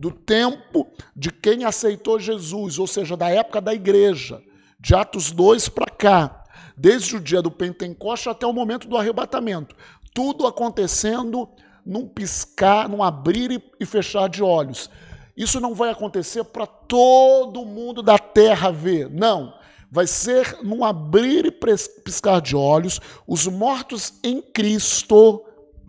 do 0.00 0.10
tempo 0.10 0.88
de 1.14 1.30
quem 1.30 1.66
aceitou 1.66 2.18
Jesus, 2.18 2.78
ou 2.78 2.86
seja, 2.86 3.18
da 3.18 3.28
época 3.28 3.60
da 3.60 3.74
igreja, 3.74 4.42
de 4.80 4.94
Atos 4.94 5.30
2 5.30 5.68
para 5.68 5.90
cá, 5.90 6.44
desde 6.74 7.16
o 7.16 7.20
dia 7.20 7.42
do 7.42 7.50
Pentecoste 7.50 8.30
até 8.30 8.46
o 8.46 8.52
momento 8.52 8.88
do 8.88 8.96
arrebatamento. 8.96 9.76
Tudo 10.14 10.46
acontecendo 10.46 11.46
num 11.84 12.08
piscar, 12.08 12.88
num 12.88 13.02
abrir 13.02 13.62
e 13.78 13.84
fechar 13.84 14.26
de 14.30 14.42
olhos. 14.42 14.88
Isso 15.36 15.60
não 15.60 15.74
vai 15.74 15.90
acontecer 15.90 16.44
para 16.44 16.66
todo 16.66 17.66
mundo 17.66 18.02
da 18.02 18.18
terra 18.18 18.70
ver. 18.70 19.10
Não. 19.10 19.52
Vai 19.90 20.06
ser 20.06 20.60
num 20.62 20.82
abrir 20.82 21.44
e 21.44 21.50
piscar 21.50 22.40
de 22.40 22.56
olhos. 22.56 23.00
Os 23.26 23.46
mortos 23.46 24.14
em 24.24 24.40
Cristo, 24.40 25.44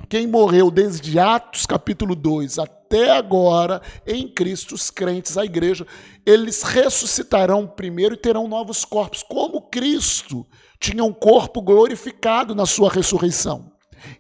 quem 0.09 0.27
morreu 0.27 0.69
desde 0.69 1.17
Atos 1.17 1.65
capítulo 1.65 2.13
2 2.13 2.59
até 2.59 2.80
agora, 3.09 3.81
em 4.05 4.27
Cristo, 4.27 4.75
os 4.75 4.89
crentes, 4.89 5.37
a 5.37 5.45
igreja, 5.45 5.85
eles 6.25 6.63
ressuscitarão 6.63 7.67
primeiro 7.67 8.15
e 8.15 8.17
terão 8.17 8.47
novos 8.47 8.83
corpos, 8.83 9.23
como 9.23 9.69
Cristo 9.69 10.45
tinha 10.79 11.03
um 11.03 11.13
corpo 11.13 11.61
glorificado 11.61 12.55
na 12.55 12.65
sua 12.65 12.89
ressurreição. 12.89 13.71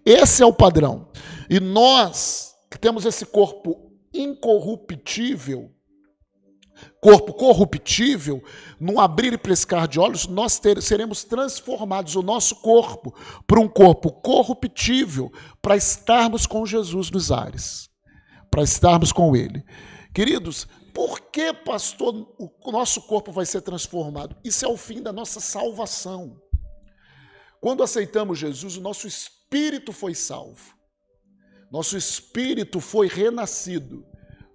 Esse 0.05 0.43
é 0.43 0.45
o 0.45 0.53
padrão. 0.53 1.09
E 1.49 1.59
nós, 1.59 2.53
que 2.69 2.77
temos 2.77 3.05
esse 3.05 3.25
corpo 3.25 3.91
incorruptível, 4.13 5.71
corpo 6.99 7.33
corruptível, 7.33 8.43
num 8.79 8.99
abrir 8.99 9.33
e 9.33 9.37
prescar 9.37 9.87
de 9.87 9.99
olhos, 9.99 10.27
nós 10.27 10.59
ter, 10.59 10.81
seremos 10.81 11.23
transformados 11.23 12.15
o 12.15 12.21
nosso 12.21 12.55
corpo 12.57 13.13
para 13.45 13.59
um 13.59 13.67
corpo 13.67 14.11
corruptível, 14.11 15.31
para 15.61 15.75
estarmos 15.75 16.45
com 16.45 16.65
Jesus 16.65 17.09
nos 17.09 17.31
ares, 17.31 17.89
para 18.51 18.63
estarmos 18.63 19.11
com 19.13 19.35
Ele. 19.35 19.63
Queridos, 20.13 20.67
por 20.93 21.21
que, 21.21 21.53
pastor, 21.53 22.13
o 22.37 22.71
nosso 22.71 23.01
corpo 23.03 23.31
vai 23.31 23.45
ser 23.45 23.61
transformado? 23.61 24.35
Isso 24.43 24.65
é 24.65 24.67
o 24.67 24.75
fim 24.75 25.01
da 25.01 25.13
nossa 25.13 25.39
salvação. 25.39 26.39
Quando 27.61 27.81
aceitamos 27.81 28.37
Jesus, 28.37 28.75
o 28.75 28.81
nosso 28.81 29.07
espírito 29.07 29.93
foi 29.93 30.13
salvo. 30.13 30.75
Nosso 31.71 31.97
espírito 31.97 32.81
foi 32.81 33.07
renascido. 33.07 34.05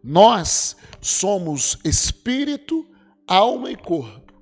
Nós 0.04 0.76
somos 1.00 1.78
espírito, 1.82 2.86
alma 3.26 3.70
e 3.70 3.76
corpo. 3.76 4.34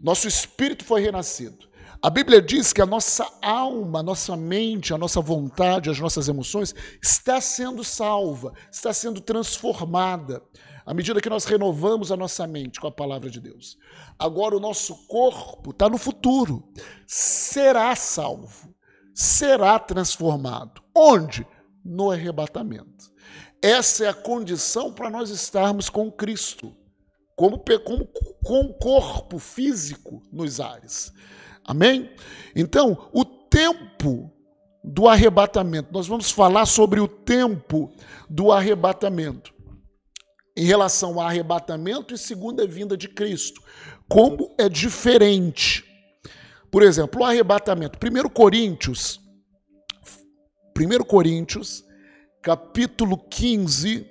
Nosso 0.00 0.28
espírito 0.28 0.84
foi 0.84 1.00
renascido. 1.00 1.68
A 2.04 2.10
Bíblia 2.10 2.42
diz 2.42 2.72
que 2.72 2.82
a 2.82 2.86
nossa 2.86 3.24
alma, 3.40 4.00
a 4.00 4.02
nossa 4.02 4.36
mente, 4.36 4.92
a 4.92 4.98
nossa 4.98 5.20
vontade, 5.20 5.88
as 5.88 6.00
nossas 6.00 6.26
emoções 6.26 6.74
está 7.00 7.40
sendo 7.40 7.84
salva, 7.84 8.52
está 8.72 8.92
sendo 8.92 9.20
transformada 9.20 10.42
à 10.84 10.92
medida 10.92 11.20
que 11.20 11.30
nós 11.30 11.44
renovamos 11.44 12.10
a 12.10 12.16
nossa 12.16 12.44
mente 12.44 12.80
com 12.80 12.88
a 12.88 12.92
palavra 12.92 13.30
de 13.30 13.40
Deus. 13.40 13.78
Agora 14.18 14.56
o 14.56 14.60
nosso 14.60 15.06
corpo 15.06 15.70
está 15.70 15.88
no 15.88 15.96
futuro, 15.96 16.68
será 17.06 17.94
salvo, 17.94 18.74
será 19.14 19.78
transformado. 19.78 20.82
Onde? 20.92 21.46
No 21.84 22.10
arrebatamento. 22.10 23.12
Essa 23.62 24.06
é 24.06 24.08
a 24.08 24.14
condição 24.14 24.92
para 24.92 25.08
nós 25.08 25.30
estarmos 25.30 25.88
com 25.88 26.10
Cristo, 26.10 26.74
como, 27.36 27.62
como 27.84 28.08
com 28.42 28.60
o 28.62 28.74
corpo 28.74 29.38
físico 29.38 30.20
nos 30.32 30.58
ares. 30.58 31.12
Amém? 31.64 32.10
Então, 32.54 33.08
o 33.12 33.24
tempo 33.24 34.30
do 34.82 35.08
arrebatamento, 35.08 35.92
nós 35.92 36.06
vamos 36.06 36.30
falar 36.30 36.66
sobre 36.66 37.00
o 37.00 37.06
tempo 37.06 37.92
do 38.28 38.50
arrebatamento, 38.50 39.54
em 40.56 40.64
relação 40.64 41.20
ao 41.20 41.26
arrebatamento 41.26 42.12
e 42.12 42.18
segunda 42.18 42.66
vinda 42.66 42.96
de 42.96 43.08
Cristo, 43.08 43.62
como 44.08 44.54
é 44.58 44.68
diferente. 44.68 45.84
Por 46.70 46.82
exemplo, 46.82 47.20
o 47.20 47.24
arrebatamento, 47.24 47.98
1 47.98 48.28
Coríntios, 48.30 49.20
1 50.76 51.04
Coríntios, 51.04 51.84
capítulo 52.42 53.16
15, 53.16 54.06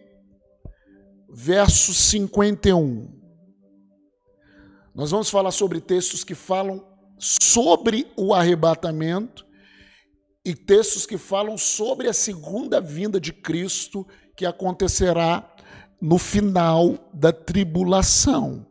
verso 1.30 1.94
51. 1.94 3.20
Nós 4.94 5.12
vamos 5.12 5.30
falar 5.30 5.52
sobre 5.52 5.82
textos 5.82 6.24
que 6.24 6.36
falam 6.36 6.91
sobre 7.22 8.12
o 8.18 8.34
arrebatamento 8.34 9.46
e 10.44 10.56
textos 10.56 11.06
que 11.06 11.20
falam 11.20 11.56
sobre 11.56 12.10
a 12.10 12.14
segunda 12.14 12.82
vinda 12.82 13.20
de 13.20 13.32
Cristo 13.32 14.08
que 14.36 14.44
acontecerá 14.44 15.48
no 16.02 16.18
final 16.18 17.12
da 17.14 17.32
tribulação. 17.32 18.66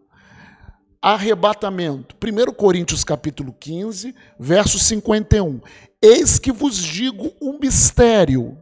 Arrebatamento. 1.01 2.17
1 2.17 2.53
Coríntios 2.55 3.05
capítulo 3.05 3.53
15, 3.53 4.15
verso 4.39 4.81
51. 4.81 5.61
Eis 6.03 6.41
que 6.41 6.51
vos 6.51 6.77
digo 6.77 7.33
um 7.41 7.57
mistério. 7.59 8.59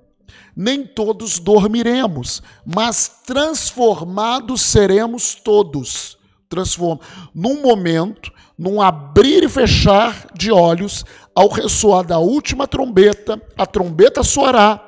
Nem 0.54 0.84
todos 0.84 1.38
dormiremos, 1.38 2.42
mas 2.66 3.22
transformados 3.24 4.60
seremos 4.60 5.34
todos. 5.34 6.18
Transforma. 6.48 7.00
Num 7.34 7.62
momento, 7.62 8.30
num 8.58 8.82
abrir 8.82 9.44
e 9.44 9.48
fechar 9.48 10.26
de 10.34 10.50
olhos, 10.50 11.04
ao 11.34 11.48
ressoar 11.48 12.04
da 12.04 12.18
última 12.18 12.66
trombeta, 12.66 13.40
a 13.56 13.64
trombeta 13.64 14.24
soará, 14.24 14.84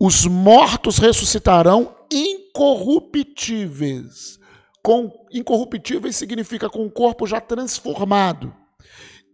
os 0.00 0.24
mortos 0.24 0.96
ressuscitarão 0.98 1.94
incorruptíveis. 2.10 4.40
Com 4.82 5.12
incorruptíveis 5.30 6.16
significa 6.16 6.70
com 6.70 6.86
o 6.86 6.90
corpo 6.90 7.26
já 7.26 7.40
transformado. 7.40 8.52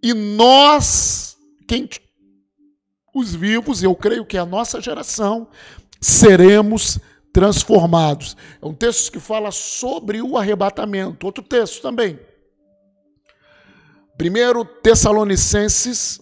E 0.02 0.12
nós, 0.12 1.36
quem 1.66 1.88
os 3.14 3.34
vivos, 3.34 3.82
eu 3.82 3.94
creio 3.94 4.26
que 4.26 4.36
é 4.36 4.40
a 4.40 4.46
nossa 4.46 4.78
geração, 4.80 5.48
seremos 6.00 6.98
transformados. 7.32 8.36
É 8.60 8.66
um 8.66 8.74
texto 8.74 9.12
que 9.12 9.20
fala 9.20 9.50
sobre 9.50 10.20
o 10.20 10.36
arrebatamento. 10.36 11.26
Outro 11.26 11.42
texto 11.42 11.80
também. 11.80 12.18
Primeiro 14.18 14.64
Tessalonicenses 14.64 16.20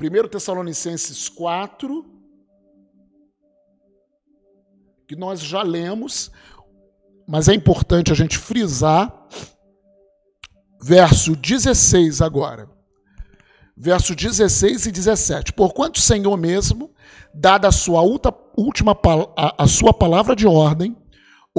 1 0.00 0.28
Tessalonicenses 0.28 1.28
4, 1.28 2.06
que 5.06 5.14
nós 5.14 5.40
já 5.40 5.60
lemos, 5.62 6.30
mas 7.26 7.48
é 7.48 7.54
importante 7.54 8.10
a 8.10 8.14
gente 8.14 8.38
frisar, 8.38 9.12
verso 10.80 11.36
16 11.36 12.22
agora. 12.22 12.70
Verso 13.76 14.14
16 14.14 14.86
e 14.86 14.92
17. 14.92 15.52
Porquanto 15.52 15.98
o 15.98 16.02
Senhor 16.02 16.36
mesmo, 16.38 16.94
dada 17.34 17.68
a 17.68 17.72
sua 17.72 18.00
última 18.00 18.98
a 19.36 19.66
sua 19.66 19.92
palavra 19.92 20.34
de 20.34 20.46
ordem, 20.46 20.96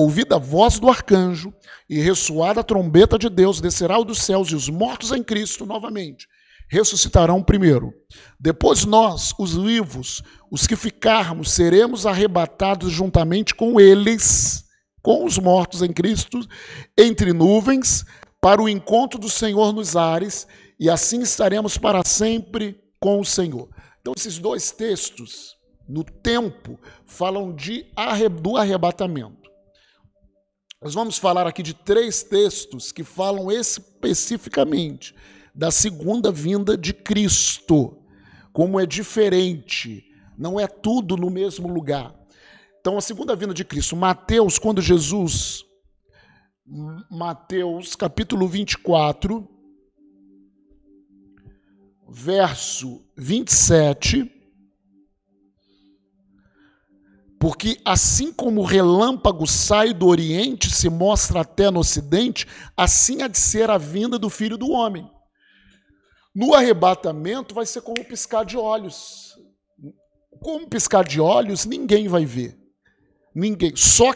ouvida 0.02 0.36
a 0.36 0.40
voz 0.40 0.80
do 0.80 0.90
arcanjo 0.90 1.54
e 1.90 2.00
ressoada 2.00 2.62
a 2.62 2.64
trombeta 2.64 3.18
de 3.18 3.30
Deus, 3.30 3.60
descerá 3.62 4.00
dos 4.00 4.22
céus 4.22 4.50
e 4.50 4.56
os 4.56 4.70
mortos 4.70 5.12
em 5.12 5.24
Cristo 5.24 5.66
novamente 5.66 6.28
ressuscitarão 6.70 7.42
primeiro. 7.44 7.92
Depois 8.40 8.86
nós, 8.86 9.34
os 9.38 9.56
vivos, 9.56 10.22
os 10.52 10.68
que 10.68 10.76
ficarmos, 10.76 11.52
seremos 11.52 12.06
arrebatados 12.06 12.92
juntamente 12.92 13.56
com 13.56 13.80
eles, 13.80 14.64
com 15.02 15.26
os 15.26 15.38
mortos 15.40 15.82
em 15.82 15.92
Cristo, 15.92 16.40
entre 16.98 17.34
nuvens, 17.34 18.06
para 18.40 18.62
o 18.62 18.70
encontro 18.70 19.20
do 19.20 19.30
Senhor 19.30 19.74
nos 19.74 19.96
ares, 19.96 20.48
e 20.80 20.90
assim 20.90 21.22
estaremos 21.22 21.78
para 21.78 22.04
sempre 22.06 22.80
com 23.00 23.20
o 23.20 23.26
Senhor. 23.26 23.68
Então, 24.00 24.14
esses 24.16 24.38
dois 24.38 24.72
textos, 24.72 25.58
no 25.88 26.04
tempo, 26.04 26.80
falam 27.06 27.54
de 27.54 27.88
do 28.42 28.56
arrebatamento. 28.56 29.38
Nós 30.82 30.94
vamos 30.94 31.18
falar 31.18 31.46
aqui 31.46 31.62
de 31.62 31.74
três 31.74 32.24
textos 32.24 32.89
que 32.94 33.04
falam 33.04 33.52
especificamente 33.52 35.13
da 35.54 35.72
segunda 35.72 36.32
vinda 36.32 36.78
de 36.78 36.94
Cristo. 36.94 38.02
Como 38.54 38.80
é 38.80 38.86
diferente, 38.86 40.06
não 40.38 40.58
é 40.58 40.68
tudo 40.68 41.18
no 41.18 41.30
mesmo 41.30 41.68
lugar. 41.68 42.15
Então, 42.80 42.98
a 42.98 43.02
segunda 43.02 43.36
vinda 43.36 43.54
de 43.54 43.65
Cristo, 43.65 43.94
Mateus, 43.98 44.58
quando 44.58 44.82
Jesus, 44.82 45.65
Mateus 47.12 47.94
capítulo 47.94 48.48
24, 48.48 49.46
verso 52.08 53.06
27, 53.18 54.32
porque 57.39 57.80
assim 57.86 58.34
como 58.34 58.62
o 58.62 58.65
relâmpago 58.65 59.47
sai 59.47 59.93
do 59.93 60.08
Oriente 60.08 60.69
se 60.69 60.89
mostra 60.89 61.39
até 61.39 61.71
no 61.71 61.80
Ocidente, 61.80 62.45
assim 62.75 63.21
há 63.21 63.28
de 63.30 63.38
ser 63.38 63.69
a 63.69 63.78
vinda 63.78 64.19
do 64.19 64.30
Filho 64.30 64.58
do 64.58 64.69
Homem. 64.69 65.10
No 66.36 66.54
arrebatamento 66.54 67.56
vai 67.56 67.65
ser 67.65 67.82
como 67.82 68.04
piscar 68.04 68.43
de 68.43 68.58
olhos. 68.58 69.38
Como 70.41 70.67
piscar 70.67 71.08
de 71.08 71.21
olhos, 71.21 71.65
ninguém 71.65 72.10
vai 72.10 72.25
ver. 72.25 72.60
Ninguém. 73.34 73.73
Só 73.75 74.12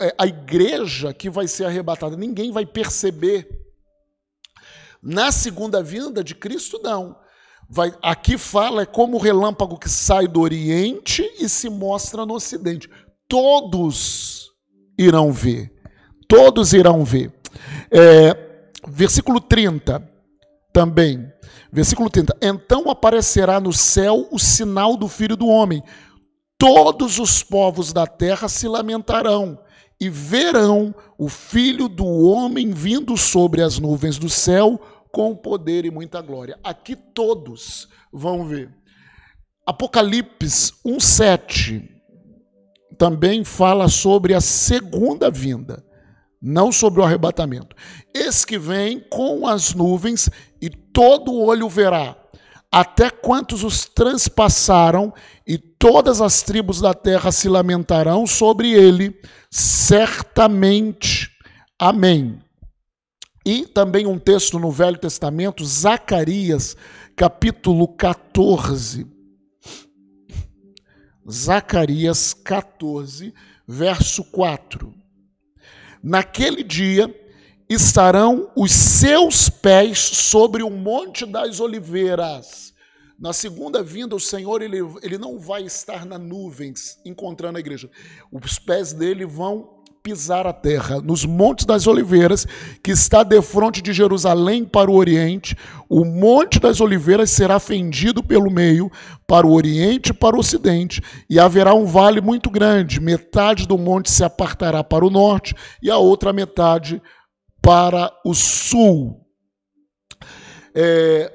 é, 0.00 0.14
a 0.16 0.26
igreja 0.26 1.12
que 1.12 1.28
vai 1.28 1.46
ser 1.46 1.64
arrebatada, 1.64 2.16
ninguém 2.16 2.50
vai 2.50 2.64
perceber. 2.64 3.46
Na 5.02 5.30
segunda 5.30 5.82
vinda 5.82 6.24
de 6.24 6.34
Cristo, 6.34 6.80
não. 6.82 7.16
Vai, 7.68 7.92
aqui 8.02 8.36
fala 8.38 8.82
é 8.82 8.86
como 8.86 9.16
o 9.16 9.20
relâmpago 9.20 9.78
que 9.78 9.88
sai 9.88 10.28
do 10.28 10.40
Oriente 10.40 11.22
e 11.38 11.48
se 11.48 11.68
mostra 11.68 12.24
no 12.26 12.34
Ocidente. 12.34 12.88
Todos 13.28 14.50
irão 14.98 15.32
ver. 15.32 15.72
Todos 16.28 16.72
irão 16.72 17.04
ver. 17.04 17.32
É, 17.90 18.36
versículo 18.86 19.40
30 19.40 20.06
também. 20.72 21.32
Versículo 21.72 22.10
30. 22.10 22.36
Então 22.40 22.90
aparecerá 22.90 23.58
no 23.60 23.72
céu 23.72 24.28
o 24.30 24.38
sinal 24.38 24.96
do 24.96 25.08
Filho 25.08 25.36
do 25.36 25.48
Homem. 25.48 25.82
Todos 26.58 27.18
os 27.18 27.42
povos 27.42 27.92
da 27.92 28.06
terra 28.06 28.48
se 28.48 28.68
lamentarão 28.68 29.58
e 30.00 30.08
verão 30.08 30.94
o 31.18 31.28
Filho 31.28 31.88
do 31.88 32.06
Homem 32.06 32.70
vindo 32.70 33.16
sobre 33.16 33.62
as 33.62 33.78
nuvens 33.78 34.18
do 34.18 34.28
céu 34.28 34.80
com 35.14 35.32
poder 35.36 35.84
e 35.84 35.92
muita 35.92 36.20
glória. 36.20 36.58
Aqui 36.64 36.96
todos 36.96 37.88
vão 38.12 38.44
ver. 38.44 38.74
Apocalipse 39.64 40.72
1:7 40.84 41.88
também 42.98 43.44
fala 43.44 43.88
sobre 43.88 44.34
a 44.34 44.40
segunda 44.40 45.30
vinda, 45.30 45.84
não 46.42 46.72
sobre 46.72 47.00
o 47.00 47.04
arrebatamento. 47.04 47.76
Esse 48.12 48.44
que 48.44 48.58
vem 48.58 48.98
com 49.08 49.46
as 49.46 49.72
nuvens 49.72 50.28
e 50.60 50.68
todo 50.68 51.32
olho 51.32 51.68
verá, 51.68 52.16
até 52.70 53.08
quantos 53.08 53.62
os 53.62 53.84
transpassaram, 53.84 55.14
e 55.46 55.56
todas 55.56 56.20
as 56.20 56.42
tribos 56.42 56.80
da 56.80 56.92
terra 56.92 57.30
se 57.30 57.48
lamentarão 57.48 58.26
sobre 58.26 58.72
ele, 58.72 59.16
certamente. 59.48 61.30
Amém. 61.78 62.43
E 63.44 63.66
também 63.66 64.06
um 64.06 64.18
texto 64.18 64.58
no 64.58 64.70
Velho 64.70 64.96
Testamento, 64.96 65.64
Zacarias, 65.64 66.76
capítulo 67.14 67.86
14. 67.88 69.06
Zacarias 71.30 72.32
14, 72.32 73.34
verso 73.68 74.24
4. 74.24 74.94
Naquele 76.02 76.62
dia 76.62 77.14
estarão 77.68 78.50
os 78.56 78.72
seus 78.72 79.48
pés 79.48 79.98
sobre 79.98 80.62
o 80.62 80.70
monte 80.70 81.26
das 81.26 81.60
oliveiras. 81.60 82.72
Na 83.18 83.32
segunda 83.32 83.82
vinda, 83.82 84.16
o 84.16 84.20
Senhor 84.20 84.60
ele, 84.60 84.78
ele 85.02 85.18
não 85.18 85.38
vai 85.38 85.62
estar 85.64 86.04
nas 86.04 86.20
nuvens 86.20 86.98
encontrando 87.04 87.58
a 87.58 87.60
igreja. 87.60 87.90
Os 88.30 88.58
pés 88.58 88.92
dele 88.92 89.24
vão 89.24 89.73
pisar 90.04 90.46
a 90.46 90.52
terra, 90.52 91.00
nos 91.00 91.24
Montes 91.24 91.64
das 91.64 91.86
Oliveiras, 91.86 92.46
que 92.82 92.90
está 92.90 93.22
de 93.22 93.40
frente 93.40 93.80
de 93.80 93.90
Jerusalém 93.90 94.62
para 94.62 94.90
o 94.90 94.94
Oriente. 94.94 95.56
O 95.88 96.04
Monte 96.04 96.60
das 96.60 96.78
Oliveiras 96.78 97.30
será 97.30 97.58
fendido 97.58 98.22
pelo 98.22 98.50
meio, 98.50 98.92
para 99.26 99.46
o 99.46 99.54
Oriente 99.54 100.10
e 100.10 100.12
para 100.12 100.36
o 100.36 100.40
Ocidente, 100.40 101.00
e 101.28 101.40
haverá 101.40 101.72
um 101.72 101.86
vale 101.86 102.20
muito 102.20 102.50
grande. 102.50 103.00
Metade 103.00 103.66
do 103.66 103.78
monte 103.78 104.10
se 104.10 104.22
apartará 104.22 104.84
para 104.84 105.06
o 105.06 105.10
norte 105.10 105.54
e 105.82 105.90
a 105.90 105.96
outra 105.96 106.34
metade 106.34 107.00
para 107.62 108.12
o 108.26 108.34
sul. 108.34 109.26
É, 110.74 111.32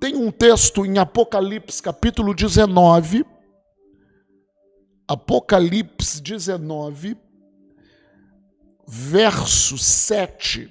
tem 0.00 0.14
um 0.14 0.30
texto 0.30 0.86
em 0.86 0.96
Apocalipse, 0.96 1.82
capítulo 1.82 2.34
19. 2.34 3.26
Apocalipse 5.08 6.22
19 6.22 7.29
verso 8.92 9.78
7, 9.78 10.68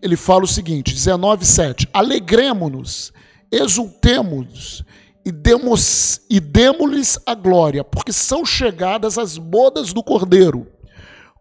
ele 0.00 0.14
fala 0.14 0.44
o 0.44 0.46
seguinte, 0.46 0.94
19, 0.94 1.44
7, 1.44 1.88
alegremos-nos, 1.92 3.12
exultemos 3.50 4.84
e 5.26 5.32
demos 5.32 6.20
e 6.30 6.38
demos-lhes 6.38 7.18
a 7.26 7.34
glória, 7.34 7.82
porque 7.82 8.12
são 8.12 8.44
chegadas 8.44 9.18
as 9.18 9.36
bodas 9.36 9.92
do 9.92 10.04
Cordeiro, 10.04 10.68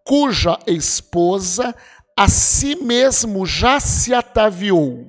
cuja 0.04 0.58
esposa 0.66 1.76
a 2.18 2.28
si 2.28 2.76
mesmo 2.76 3.46
já 3.46 3.80
se 3.80 4.12
ataviou, 4.12 5.06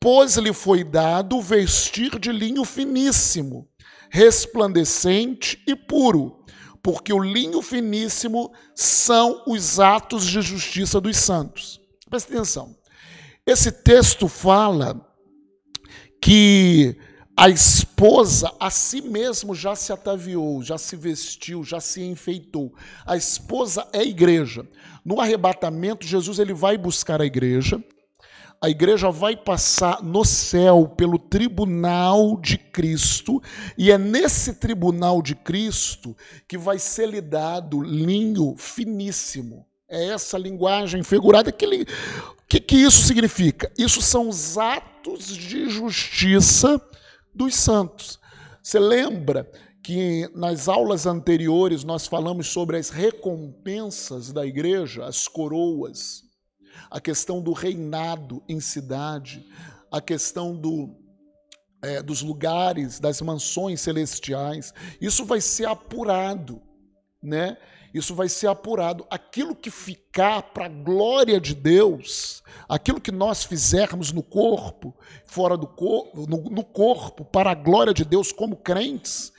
pois 0.00 0.38
lhe 0.38 0.54
foi 0.54 0.84
dado 0.84 1.42
vestir 1.42 2.18
de 2.18 2.32
linho 2.32 2.64
finíssimo, 2.64 3.68
resplandecente 4.10 5.62
e 5.66 5.76
puro, 5.76 6.39
porque 6.82 7.12
o 7.12 7.18
linho 7.18 7.60
finíssimo 7.62 8.52
são 8.74 9.42
os 9.46 9.78
atos 9.78 10.24
de 10.24 10.40
justiça 10.40 11.00
dos 11.00 11.16
santos. 11.16 11.80
Presta 12.08 12.32
atenção. 12.32 12.74
Esse 13.46 13.70
texto 13.70 14.28
fala 14.28 15.06
que 16.20 16.96
a 17.36 17.48
esposa 17.48 18.52
a 18.60 18.68
si 18.68 19.00
mesmo 19.00 19.54
já 19.54 19.74
se 19.74 19.92
ataviou, 19.92 20.62
já 20.62 20.76
se 20.76 20.94
vestiu, 20.94 21.64
já 21.64 21.80
se 21.80 22.02
enfeitou. 22.02 22.74
A 23.06 23.16
esposa 23.16 23.86
é 23.92 24.00
a 24.00 24.04
igreja. 24.04 24.68
No 25.04 25.20
arrebatamento, 25.20 26.06
Jesus 26.06 26.38
ele 26.38 26.52
vai 26.52 26.76
buscar 26.76 27.20
a 27.20 27.26
igreja 27.26 27.82
a 28.62 28.68
igreja 28.68 29.10
vai 29.10 29.34
passar 29.36 30.02
no 30.02 30.22
céu 30.22 30.86
pelo 30.86 31.18
tribunal 31.18 32.38
de 32.38 32.58
Cristo, 32.58 33.42
e 33.76 33.90
é 33.90 33.96
nesse 33.96 34.54
tribunal 34.54 35.22
de 35.22 35.34
Cristo 35.34 36.14
que 36.46 36.58
vai 36.58 36.78
ser 36.78 37.08
lhe 37.08 37.22
dado 37.22 37.80
linho 37.80 38.54
finíssimo. 38.58 39.66
É 39.88 40.08
essa 40.08 40.36
linguagem 40.36 41.02
figurada. 41.02 41.50
Que, 41.50 41.86
que, 42.46 42.60
que 42.60 42.76
isso 42.76 43.02
significa? 43.02 43.72
Isso 43.78 44.02
são 44.02 44.28
os 44.28 44.58
atos 44.58 45.28
de 45.28 45.68
justiça 45.70 46.80
dos 47.34 47.54
santos. 47.54 48.20
Você 48.62 48.78
lembra 48.78 49.50
que 49.82 50.30
nas 50.34 50.68
aulas 50.68 51.06
anteriores 51.06 51.82
nós 51.82 52.06
falamos 52.06 52.48
sobre 52.48 52.76
as 52.76 52.90
recompensas 52.90 54.30
da 54.30 54.46
igreja, 54.46 55.06
as 55.06 55.26
coroas, 55.26 56.29
a 56.90 57.00
questão 57.00 57.40
do 57.40 57.52
reinado 57.52 58.42
em 58.48 58.60
cidade, 58.60 59.46
a 59.90 60.00
questão 60.00 60.56
do, 60.56 60.96
é, 61.82 62.02
dos 62.02 62.20
lugares, 62.20 62.98
das 62.98 63.20
mansões 63.20 63.80
celestiais. 63.80 64.74
Isso 65.00 65.24
vai 65.24 65.40
ser 65.40 65.66
apurado, 65.66 66.60
né? 67.22 67.56
Isso 67.92 68.14
vai 68.14 68.28
ser 68.28 68.46
apurado. 68.46 69.06
Aquilo 69.10 69.54
que 69.54 69.70
ficar 69.70 70.42
para 70.42 70.66
a 70.66 70.68
glória 70.68 71.40
de 71.40 71.54
Deus, 71.54 72.42
aquilo 72.68 73.00
que 73.00 73.10
nós 73.10 73.44
fizermos 73.44 74.12
no 74.12 74.22
corpo, 74.22 74.96
fora 75.26 75.56
do 75.56 75.66
corpo, 75.66 76.26
no, 76.28 76.42
no 76.50 76.64
corpo, 76.64 77.24
para 77.24 77.50
a 77.50 77.54
glória 77.54 77.92
de 77.92 78.04
Deus 78.04 78.30
como 78.32 78.56
crentes, 78.56 79.32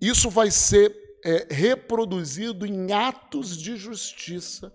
isso 0.00 0.30
vai 0.30 0.50
ser 0.50 0.96
é, 1.24 1.46
reproduzido 1.50 2.64
em 2.64 2.92
atos 2.92 3.56
de 3.56 3.76
justiça 3.76 4.72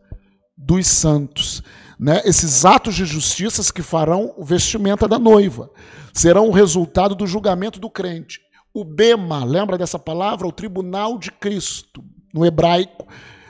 dos 0.58 0.88
santos. 0.88 1.62
Né? 2.00 2.22
Esses 2.26 2.66
atos 2.66 2.96
de 2.96 3.06
justiça 3.06 3.62
que 3.74 3.82
farão 3.82 4.34
o 4.38 4.44
vestimenta 4.44 5.08
da 5.08 5.20
noiva 5.20 5.70
serão 6.14 6.48
o 6.48 6.52
resultado 6.52 7.16
do 7.16 7.28
julgamento 7.28 7.80
do 7.80 7.90
crente. 7.90 8.42
O 8.74 8.84
Bema, 8.84 9.44
lembra 9.46 9.78
dessa 9.78 9.98
palavra? 9.98 10.48
O 10.48 10.52
tribunal 10.52 11.18
de 11.18 11.32
Cristo, 11.32 12.04
no 12.34 12.46
hebraico, 12.46 13.08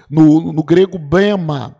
no, 0.09 0.53
no 0.53 0.63
grego 0.63 0.99
Bema. 0.99 1.75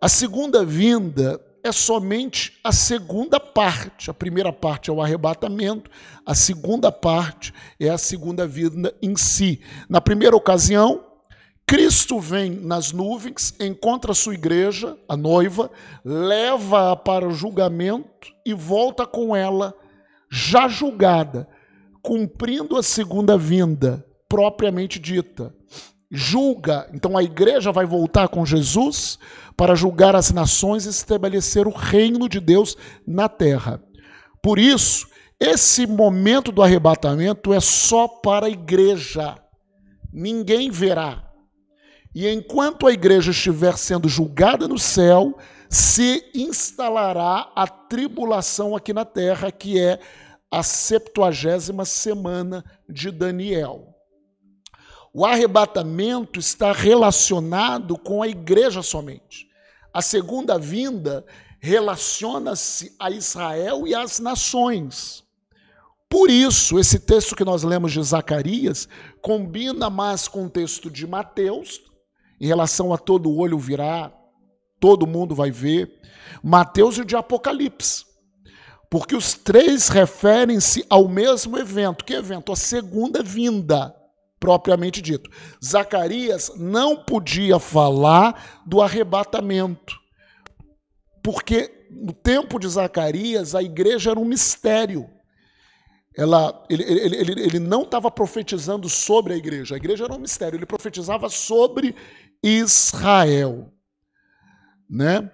A 0.00 0.08
segunda 0.08 0.64
vinda 0.64 1.40
é 1.64 1.70
somente 1.70 2.58
a 2.62 2.72
segunda 2.72 3.38
parte. 3.38 4.10
A 4.10 4.14
primeira 4.14 4.52
parte 4.52 4.90
é 4.90 4.92
o 4.92 5.00
arrebatamento, 5.00 5.90
a 6.26 6.34
segunda 6.34 6.90
parte 6.90 7.54
é 7.78 7.88
a 7.88 7.98
segunda 7.98 8.46
vinda 8.46 8.94
em 9.00 9.16
si. 9.16 9.60
Na 9.88 10.00
primeira 10.00 10.36
ocasião, 10.36 11.04
Cristo 11.66 12.20
vem 12.20 12.50
nas 12.50 12.92
nuvens, 12.92 13.54
encontra 13.58 14.12
a 14.12 14.14
sua 14.14 14.34
igreja, 14.34 14.96
a 15.08 15.16
noiva, 15.16 15.70
leva-a 16.04 16.94
para 16.96 17.26
o 17.26 17.32
julgamento 17.32 18.32
e 18.44 18.52
volta 18.52 19.06
com 19.06 19.34
ela, 19.34 19.74
já 20.30 20.68
julgada, 20.68 21.48
cumprindo 22.02 22.76
a 22.76 22.82
segunda 22.82 23.38
vinda, 23.38 24.04
propriamente 24.28 24.98
dita. 24.98 25.54
Julga, 26.10 26.90
então 26.92 27.16
a 27.16 27.22
igreja 27.22 27.72
vai 27.72 27.86
voltar 27.86 28.28
com 28.28 28.44
Jesus 28.44 29.18
para 29.56 29.74
julgar 29.74 30.14
as 30.14 30.30
nações 30.30 30.84
e 30.84 30.90
estabelecer 30.90 31.66
o 31.66 31.70
reino 31.70 32.28
de 32.28 32.38
Deus 32.38 32.76
na 33.06 33.30
terra. 33.30 33.82
Por 34.42 34.58
isso, 34.58 35.06
esse 35.40 35.86
momento 35.86 36.52
do 36.52 36.62
arrebatamento 36.62 37.52
é 37.52 37.60
só 37.60 38.06
para 38.06 38.46
a 38.46 38.50
igreja. 38.50 39.38
Ninguém 40.12 40.70
verá 40.70 41.31
e 42.14 42.28
enquanto 42.28 42.86
a 42.86 42.92
igreja 42.92 43.30
estiver 43.30 43.78
sendo 43.78 44.08
julgada 44.08 44.68
no 44.68 44.78
céu, 44.78 45.38
se 45.68 46.30
instalará 46.34 47.50
a 47.56 47.66
tribulação 47.66 48.76
aqui 48.76 48.92
na 48.92 49.04
terra, 49.04 49.50
que 49.50 49.80
é 49.80 49.98
a 50.50 50.62
septuagésima 50.62 51.86
semana 51.86 52.62
de 52.86 53.10
Daniel. 53.10 53.88
O 55.14 55.24
arrebatamento 55.24 56.38
está 56.38 56.72
relacionado 56.72 57.96
com 57.98 58.22
a 58.22 58.28
igreja 58.28 58.82
somente. 58.82 59.48
A 59.92 60.02
segunda 60.02 60.58
vinda 60.58 61.24
relaciona-se 61.58 62.94
a 62.98 63.10
Israel 63.10 63.86
e 63.86 63.94
às 63.94 64.18
nações. 64.18 65.24
Por 66.08 66.30
isso, 66.30 66.78
esse 66.78 66.98
texto 66.98 67.34
que 67.34 67.44
nós 67.44 67.62
lemos 67.62 67.92
de 67.92 68.02
Zacarias 68.02 68.86
combina 69.22 69.88
mais 69.88 70.28
com 70.28 70.44
o 70.44 70.50
texto 70.50 70.90
de 70.90 71.06
Mateus, 71.06 71.80
em 72.42 72.46
relação 72.48 72.92
a 72.92 72.98
todo 72.98 73.32
olho 73.32 73.56
virá, 73.56 74.12
todo 74.80 75.06
mundo 75.06 75.32
vai 75.32 75.52
ver. 75.52 76.00
Mateus 76.42 76.98
e 76.98 77.02
o 77.02 77.04
de 77.04 77.14
Apocalipse. 77.14 78.04
Porque 78.90 79.14
os 79.14 79.34
três 79.34 79.88
referem-se 79.88 80.84
ao 80.90 81.06
mesmo 81.06 81.56
evento. 81.56 82.04
Que 82.04 82.14
evento? 82.14 82.50
A 82.50 82.56
segunda 82.56 83.22
vinda, 83.22 83.94
propriamente 84.40 85.00
dito. 85.00 85.30
Zacarias 85.64 86.50
não 86.56 86.96
podia 86.96 87.60
falar 87.60 88.62
do 88.66 88.82
arrebatamento. 88.82 89.94
Porque 91.22 91.86
no 91.92 92.12
tempo 92.12 92.58
de 92.58 92.68
Zacarias, 92.68 93.54
a 93.54 93.62
igreja 93.62 94.10
era 94.10 94.18
um 94.18 94.24
mistério. 94.24 95.08
Ela, 96.16 96.66
ele, 96.68 96.82
ele, 96.82 97.16
ele, 97.16 97.40
ele 97.40 97.58
não 97.58 97.82
estava 97.82 98.10
profetizando 98.10 98.88
sobre 98.88 99.32
a 99.32 99.36
igreja, 99.36 99.74
a 99.74 99.78
igreja 99.78 100.04
era 100.04 100.12
um 100.12 100.18
mistério, 100.18 100.58
ele 100.58 100.66
profetizava 100.66 101.30
sobre 101.30 101.94
Israel. 102.42 103.72
Né? 104.88 105.30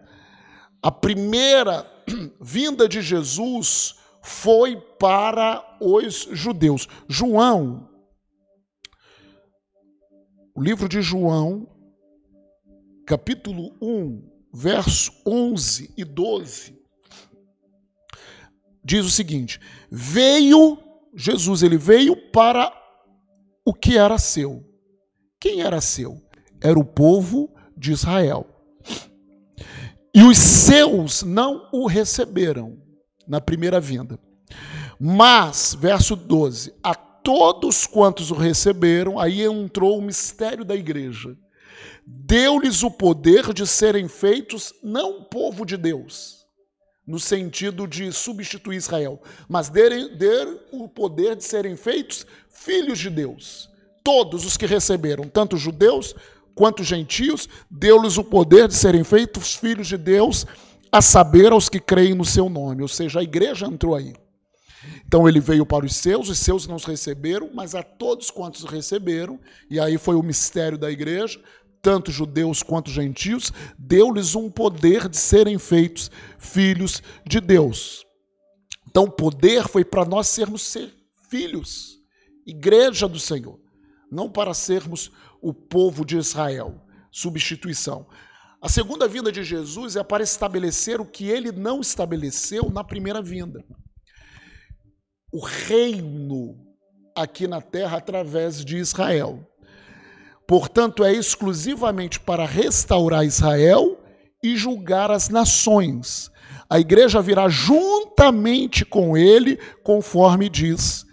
A 0.82 0.90
primeira 0.90 1.86
vinda 2.40 2.88
de 2.88 3.00
Jesus 3.00 3.96
foi 4.22 4.76
para 4.98 5.78
os 5.80 6.28
judeus. 6.32 6.86
João, 7.08 7.88
o 10.54 10.62
livro 10.62 10.88
de 10.88 11.00
João, 11.00 11.66
capítulo 13.06 13.74
1, 13.80 14.28
verso 14.52 15.12
11 15.26 15.94
e 15.96 16.04
12, 16.04 16.78
diz 18.84 19.06
o 19.06 19.10
seguinte: 19.10 19.60
Veio 19.90 20.78
Jesus, 21.14 21.62
ele 21.62 21.78
veio 21.78 22.30
para 22.30 22.72
o 23.64 23.72
que 23.72 23.96
era 23.96 24.18
seu. 24.18 24.64
Quem 25.40 25.62
era 25.62 25.80
seu? 25.80 26.27
Era 26.60 26.78
o 26.78 26.84
povo 26.84 27.50
de 27.76 27.92
Israel. 27.92 28.46
E 30.14 30.22
os 30.22 30.38
seus 30.38 31.22
não 31.22 31.68
o 31.72 31.86
receberam 31.86 32.76
na 33.26 33.40
primeira 33.40 33.80
vinda. 33.80 34.18
Mas, 34.98 35.76
verso 35.78 36.16
12, 36.16 36.74
a 36.82 36.94
todos 36.94 37.86
quantos 37.86 38.30
o 38.30 38.34
receberam, 38.34 39.18
aí 39.18 39.42
entrou 39.42 39.98
o 39.98 40.02
mistério 40.02 40.64
da 40.64 40.74
igreja. 40.74 41.36
Deu-lhes 42.04 42.82
o 42.82 42.90
poder 42.90 43.52
de 43.52 43.66
serem 43.66 44.08
feitos 44.08 44.72
não 44.82 45.22
povo 45.22 45.64
de 45.64 45.76
Deus, 45.76 46.46
no 47.06 47.20
sentido 47.20 47.86
de 47.86 48.10
substituir 48.12 48.76
Israel, 48.76 49.22
mas 49.48 49.68
der, 49.68 50.16
der 50.16 50.48
o 50.72 50.88
poder 50.88 51.36
de 51.36 51.44
serem 51.44 51.76
feitos 51.76 52.26
filhos 52.48 52.98
de 52.98 53.10
Deus. 53.10 53.70
Todos 54.02 54.46
os 54.46 54.56
que 54.56 54.66
receberam, 54.66 55.24
tanto 55.28 55.56
judeus 55.56 56.14
quanto 56.58 56.82
gentios, 56.82 57.48
deu-lhes 57.70 58.18
o 58.18 58.24
poder 58.24 58.66
de 58.66 58.74
serem 58.74 59.04
feitos 59.04 59.54
filhos 59.54 59.86
de 59.86 59.96
Deus, 59.96 60.44
a 60.90 61.00
saber, 61.00 61.52
aos 61.52 61.68
que 61.68 61.78
creem 61.78 62.14
no 62.14 62.24
seu 62.24 62.48
nome. 62.48 62.82
Ou 62.82 62.88
seja, 62.88 63.20
a 63.20 63.22
igreja 63.22 63.66
entrou 63.66 63.94
aí. 63.94 64.12
Então 65.06 65.28
ele 65.28 65.38
veio 65.38 65.64
para 65.64 65.86
os 65.86 65.94
seus, 65.94 66.28
os 66.28 66.38
seus 66.38 66.66
não 66.66 66.74
os 66.74 66.84
receberam, 66.84 67.50
mas 67.54 67.76
a 67.76 67.82
todos 67.84 68.28
quantos 68.28 68.64
receberam, 68.64 69.38
e 69.70 69.78
aí 69.78 69.96
foi 69.98 70.16
o 70.16 70.22
mistério 70.22 70.76
da 70.76 70.90
igreja, 70.90 71.40
tanto 71.80 72.10
judeus 72.10 72.60
quanto 72.60 72.90
gentios, 72.90 73.52
deu-lhes 73.78 74.34
um 74.34 74.50
poder 74.50 75.08
de 75.08 75.16
serem 75.16 75.58
feitos 75.58 76.10
filhos 76.38 77.00
de 77.24 77.40
Deus. 77.40 78.04
Então, 78.88 79.04
o 79.04 79.10
poder 79.10 79.68
foi 79.68 79.84
para 79.84 80.04
nós 80.04 80.26
sermos 80.26 80.62
ser 80.62 80.92
filhos, 81.30 81.98
igreja 82.44 83.06
do 83.06 83.20
Senhor, 83.20 83.60
não 84.10 84.28
para 84.28 84.54
sermos 84.54 85.12
o 85.42 85.52
povo 85.52 86.04
de 86.04 86.16
Israel. 86.16 86.80
Substituição. 87.10 88.06
A 88.60 88.68
segunda 88.68 89.06
vinda 89.06 89.30
de 89.30 89.44
Jesus 89.44 89.94
é 89.94 90.02
para 90.02 90.22
estabelecer 90.22 91.00
o 91.00 91.06
que 91.06 91.28
ele 91.28 91.52
não 91.52 91.80
estabeleceu 91.80 92.70
na 92.70 92.82
primeira 92.82 93.22
vinda. 93.22 93.64
O 95.32 95.44
reino 95.44 96.56
aqui 97.14 97.46
na 97.46 97.60
terra 97.60 97.98
através 97.98 98.64
de 98.64 98.76
Israel. 98.76 99.46
Portanto, 100.46 101.04
é 101.04 101.12
exclusivamente 101.12 102.18
para 102.18 102.46
restaurar 102.46 103.24
Israel 103.24 104.00
e 104.42 104.56
julgar 104.56 105.10
as 105.10 105.28
nações. 105.28 106.30
A 106.70 106.80
igreja 106.80 107.20
virá 107.20 107.48
juntamente 107.48 108.84
com 108.84 109.16
ele, 109.16 109.56
conforme 109.82 110.48
diz 110.48 111.04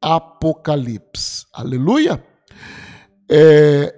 Apocalipse. 0.00 1.46
Aleluia! 1.52 2.31
É, 3.34 3.94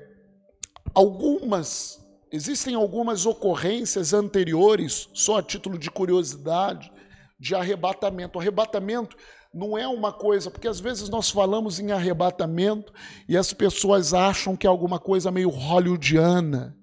algumas, 0.94 2.00
existem 2.30 2.76
algumas 2.76 3.26
ocorrências 3.26 4.14
anteriores, 4.14 5.08
só 5.12 5.38
a 5.38 5.42
título 5.42 5.76
de 5.76 5.90
curiosidade, 5.90 6.92
de 7.36 7.52
arrebatamento. 7.52 8.38
Arrebatamento 8.38 9.16
não 9.52 9.76
é 9.76 9.88
uma 9.88 10.12
coisa, 10.12 10.52
porque 10.52 10.68
às 10.68 10.78
vezes 10.78 11.08
nós 11.08 11.30
falamos 11.30 11.80
em 11.80 11.90
arrebatamento 11.90 12.92
e 13.28 13.36
as 13.36 13.52
pessoas 13.52 14.14
acham 14.14 14.56
que 14.56 14.68
é 14.68 14.70
alguma 14.70 15.00
coisa 15.00 15.32
meio 15.32 15.48
hollywoodiana, 15.48 16.76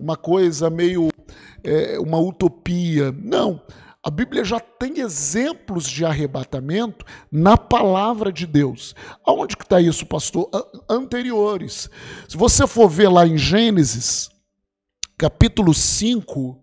uma 0.00 0.16
coisa 0.16 0.68
meio 0.68 1.08
é, 1.62 2.00
uma 2.00 2.18
utopia. 2.18 3.12
Não. 3.12 3.62
A 4.06 4.10
Bíblia 4.10 4.44
já 4.44 4.60
tem 4.60 5.00
exemplos 5.00 5.88
de 5.88 6.04
arrebatamento 6.04 7.04
na 7.28 7.58
palavra 7.58 8.30
de 8.30 8.46
Deus. 8.46 8.94
Aonde 9.24 9.56
que 9.56 9.64
está 9.64 9.80
isso, 9.80 10.06
pastor? 10.06 10.48
Anteriores. 10.88 11.90
Se 12.28 12.36
você 12.36 12.68
for 12.68 12.88
ver 12.88 13.08
lá 13.08 13.26
em 13.26 13.36
Gênesis, 13.36 14.30
capítulo 15.18 15.74
5, 15.74 16.62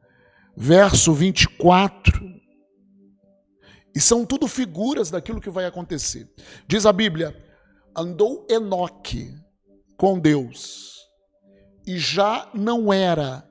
verso 0.55 1.11
24, 1.11 2.17
e 3.93 3.99
são 3.99 4.25
tudo 4.25 4.47
figuras 4.47 5.11
daquilo 5.11 5.41
que 5.41 5.49
vai 5.49 5.65
acontecer. 5.65 6.33
Diz 6.65 6.85
a 6.85 6.93
Bíblia: 6.93 7.35
andou 7.93 8.47
Enoque 8.49 9.35
com 9.97 10.17
Deus, 10.17 10.95
e 11.85 11.97
já 11.97 12.49
não 12.53 12.93
era, 12.93 13.45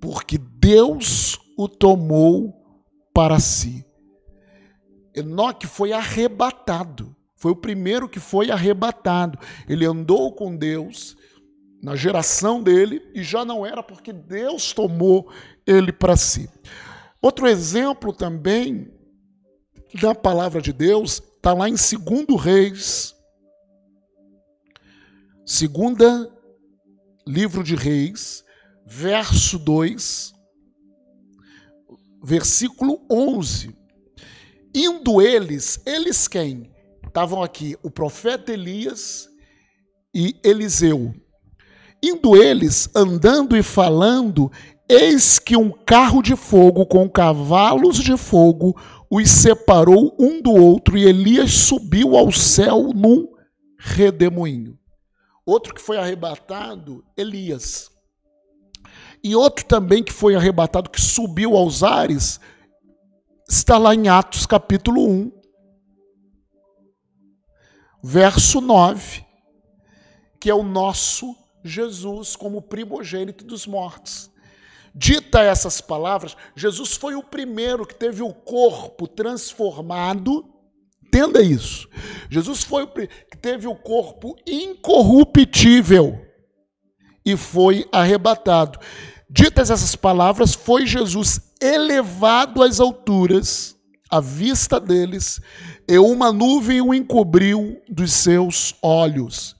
porque 0.00 0.38
Deus 0.38 1.38
o 1.56 1.68
tomou 1.68 2.57
para 3.18 3.40
si. 3.40 3.84
Enoque 5.12 5.66
foi 5.66 5.90
arrebatado, 5.92 7.16
foi 7.34 7.50
o 7.50 7.56
primeiro 7.56 8.08
que 8.08 8.20
foi 8.20 8.48
arrebatado. 8.48 9.36
Ele 9.68 9.84
andou 9.84 10.32
com 10.32 10.56
Deus 10.56 11.16
na 11.82 11.96
geração 11.96 12.62
dele 12.62 13.02
e 13.12 13.24
já 13.24 13.44
não 13.44 13.66
era 13.66 13.82
porque 13.82 14.12
Deus 14.12 14.72
tomou 14.72 15.32
ele 15.66 15.90
para 15.90 16.16
si. 16.16 16.48
Outro 17.20 17.48
exemplo 17.48 18.12
também 18.12 18.88
da 20.00 20.14
palavra 20.14 20.62
de 20.62 20.72
Deus 20.72 21.20
está 21.20 21.52
lá 21.52 21.68
em 21.68 21.74
2 21.74 22.40
Reis, 22.40 23.16
segunda 25.44 26.32
livro 27.26 27.64
de 27.64 27.74
Reis, 27.74 28.44
verso 28.86 29.58
2, 29.58 30.37
versículo 32.22 33.00
11. 33.10 33.76
Indo 34.74 35.20
eles, 35.20 35.80
eles 35.86 36.28
quem? 36.28 36.70
Estavam 37.06 37.42
aqui 37.42 37.76
o 37.82 37.90
profeta 37.90 38.52
Elias 38.52 39.28
e 40.14 40.36
Eliseu. 40.44 41.14
Indo 42.02 42.40
eles, 42.40 42.88
andando 42.94 43.56
e 43.56 43.62
falando, 43.62 44.52
eis 44.88 45.38
que 45.38 45.56
um 45.56 45.70
carro 45.70 46.22
de 46.22 46.36
fogo 46.36 46.86
com 46.86 47.08
cavalos 47.08 47.96
de 47.96 48.16
fogo 48.16 48.78
os 49.10 49.30
separou 49.30 50.14
um 50.18 50.40
do 50.40 50.52
outro 50.52 50.96
e 50.96 51.04
Elias 51.04 51.50
subiu 51.50 52.16
ao 52.16 52.30
céu 52.30 52.90
num 52.94 53.26
redemoinho. 53.78 54.78
Outro 55.46 55.74
que 55.74 55.80
foi 55.80 55.96
arrebatado, 55.96 57.02
Elias. 57.16 57.90
E 59.22 59.34
outro 59.34 59.64
também 59.64 60.02
que 60.02 60.12
foi 60.12 60.34
arrebatado, 60.34 60.90
que 60.90 61.00
subiu 61.00 61.56
aos 61.56 61.82
ares, 61.82 62.40
está 63.48 63.78
lá 63.78 63.94
em 63.94 64.08
Atos 64.08 64.46
capítulo 64.46 65.08
1, 65.08 65.32
verso 68.02 68.60
9, 68.60 69.24
que 70.38 70.48
é 70.48 70.54
o 70.54 70.62
nosso 70.62 71.34
Jesus 71.64 72.36
como 72.36 72.62
primogênito 72.62 73.44
dos 73.44 73.66
mortos. 73.66 74.30
Dita 74.94 75.42
essas 75.42 75.80
palavras, 75.80 76.36
Jesus 76.54 76.94
foi 76.94 77.14
o 77.14 77.22
primeiro 77.22 77.86
que 77.86 77.94
teve 77.94 78.22
o 78.22 78.32
corpo 78.32 79.06
transformado. 79.06 80.48
Entenda 81.04 81.42
isso. 81.42 81.88
Jesus 82.30 82.62
foi 82.62 82.84
o 82.84 82.88
que 82.88 83.36
teve 83.40 83.66
o 83.66 83.74
corpo 83.74 84.36
incorruptível 84.46 86.27
e 87.28 87.36
foi 87.36 87.86
arrebatado. 87.92 88.78
Ditas 89.28 89.70
essas 89.70 89.94
palavras, 89.94 90.54
foi 90.54 90.86
Jesus 90.86 91.40
elevado 91.60 92.62
às 92.62 92.80
alturas, 92.80 93.76
à 94.10 94.20
vista 94.20 94.80
deles, 94.80 95.38
e 95.86 95.98
uma 95.98 96.32
nuvem 96.32 96.80
o 96.80 96.94
encobriu 96.94 97.82
dos 97.86 98.12
seus 98.12 98.74
olhos. 98.82 99.54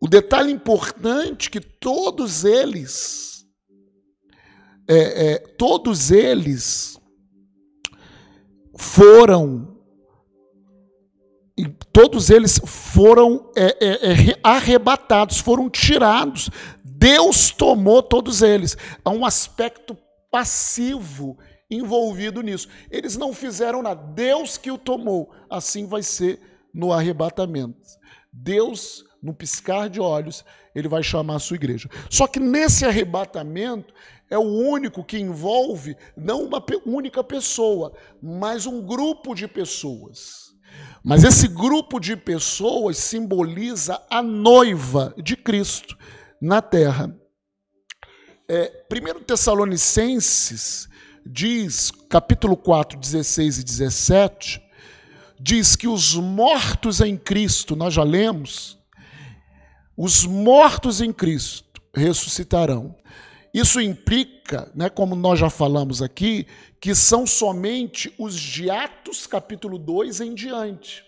O 0.00 0.06
detalhe 0.06 0.52
importante 0.52 1.50
que 1.50 1.60
todos 1.60 2.44
eles, 2.44 3.44
é, 4.88 5.32
é, 5.32 5.38
todos 5.38 6.12
eles 6.12 6.96
foram 8.76 9.71
e 11.56 11.68
todos 11.92 12.30
eles 12.30 12.60
foram 12.64 13.50
é, 13.54 13.76
é, 13.80 14.30
é, 14.30 14.38
arrebatados, 14.42 15.38
foram 15.38 15.68
tirados. 15.68 16.50
Deus 16.82 17.50
tomou 17.50 18.02
todos 18.02 18.42
eles. 18.42 18.76
Há 19.04 19.10
um 19.10 19.24
aspecto 19.24 19.96
passivo 20.30 21.36
envolvido 21.70 22.42
nisso. 22.42 22.68
Eles 22.90 23.16
não 23.16 23.34
fizeram 23.34 23.82
nada, 23.82 24.02
Deus 24.14 24.56
que 24.56 24.70
o 24.70 24.78
tomou. 24.78 25.30
Assim 25.50 25.86
vai 25.86 26.02
ser 26.02 26.40
no 26.72 26.92
arrebatamento. 26.92 27.76
Deus, 28.32 29.04
no 29.22 29.34
piscar 29.34 29.90
de 29.90 30.00
olhos, 30.00 30.44
ele 30.74 30.88
vai 30.88 31.02
chamar 31.02 31.36
a 31.36 31.38
sua 31.38 31.56
igreja. 31.56 31.88
Só 32.08 32.26
que 32.26 32.40
nesse 32.40 32.86
arrebatamento 32.86 33.92
é 34.30 34.38
o 34.38 34.42
único 34.42 35.04
que 35.04 35.18
envolve 35.18 35.94
não 36.16 36.44
uma 36.44 36.64
única 36.86 37.22
pessoa, 37.22 37.92
mas 38.22 38.64
um 38.64 38.80
grupo 38.80 39.34
de 39.34 39.46
pessoas. 39.46 40.41
Mas 41.04 41.24
esse 41.24 41.48
grupo 41.48 41.98
de 41.98 42.16
pessoas 42.16 42.96
simboliza 42.96 44.00
a 44.08 44.22
noiva 44.22 45.12
de 45.18 45.36
Cristo 45.36 45.98
na 46.40 46.62
terra. 46.62 47.14
É, 48.48 48.84
1 48.90 49.24
Tessalonicenses 49.24 50.88
diz, 51.26 51.90
capítulo 52.08 52.56
4, 52.56 52.98
16 52.98 53.58
e 53.58 53.64
17, 53.64 54.62
diz 55.40 55.74
que 55.74 55.88
os 55.88 56.14
mortos 56.14 57.00
em 57.00 57.16
Cristo, 57.16 57.74
nós 57.74 57.94
já 57.94 58.04
lemos, 58.04 58.78
os 59.96 60.24
mortos 60.24 61.00
em 61.00 61.12
Cristo, 61.12 61.82
ressuscitarão. 61.94 62.94
Isso 63.52 63.80
implica, 63.80 64.70
né, 64.74 64.88
como 64.88 65.14
nós 65.14 65.38
já 65.38 65.50
falamos 65.50 66.00
aqui, 66.00 66.46
que 66.80 66.94
são 66.94 67.26
somente 67.26 68.12
os 68.18 68.34
de 68.34 68.70
Atos 68.70 69.26
capítulo 69.26 69.78
2 69.78 70.22
em 70.22 70.34
diante. 70.34 71.04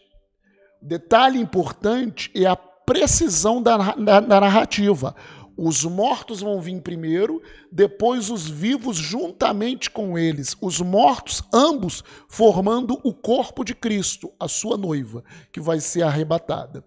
Detalhe 0.80 1.38
importante 1.38 2.30
é 2.34 2.44
a 2.44 2.54
precisão 2.54 3.62
da, 3.62 3.94
da, 3.94 4.20
da 4.20 4.40
narrativa. 4.40 5.16
Os 5.56 5.84
mortos 5.84 6.40
vão 6.40 6.60
vir 6.60 6.82
primeiro, 6.82 7.40
depois 7.72 8.28
os 8.28 8.46
vivos 8.48 8.96
juntamente 8.96 9.90
com 9.90 10.18
eles. 10.18 10.54
Os 10.60 10.80
mortos, 10.80 11.42
ambos, 11.52 12.04
formando 12.28 13.00
o 13.04 13.14
corpo 13.14 13.64
de 13.64 13.74
Cristo, 13.74 14.30
a 14.38 14.48
sua 14.48 14.76
noiva, 14.76 15.24
que 15.50 15.60
vai 15.60 15.80
ser 15.80 16.02
arrebatada. 16.02 16.84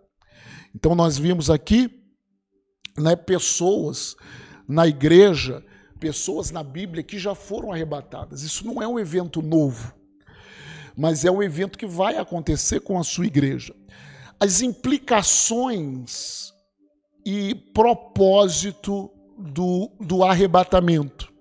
Então 0.76 0.94
nós 0.94 1.18
vimos 1.18 1.50
aqui 1.50 1.90
né, 2.98 3.16
pessoas 3.16 4.16
na 4.68 4.88
igreja, 4.88 5.64
pessoas 6.00 6.52
na 6.52 6.64
Bíblia 6.64 7.04
que 7.04 7.18
já 7.18 7.34
foram 7.34 7.72
arrebatadas. 7.72 8.42
Isso 8.44 8.66
não 8.66 8.82
é 8.82 8.88
um 8.88 9.00
evento 9.00 9.42
novo, 9.42 9.94
mas 10.96 11.26
é 11.26 11.32
um 11.32 11.42
evento 11.42 11.78
que 11.78 11.88
vai 11.88 12.18
acontecer 12.18 12.80
com 12.82 13.00
a 13.00 13.04
sua 13.04 13.26
igreja. 13.26 13.76
As 14.40 14.62
implicações 14.62 16.54
e 17.26 17.54
propósito 17.56 19.12
do, 19.38 19.92
do 20.00 20.24
arrebatamento. 20.24 21.32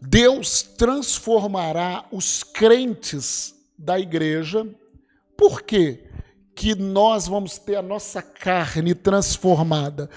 Deus 0.00 0.62
transformará 0.62 2.04
os 2.12 2.42
crentes 2.42 3.54
da 3.78 3.98
igreja, 3.98 4.66
por 5.36 5.62
quê? 5.62 6.04
Que 6.54 6.74
nós 6.74 7.26
vamos 7.26 7.58
ter 7.58 7.76
a 7.76 7.82
nossa 7.82 8.22
carne 8.22 8.94
transformada. 8.94 10.08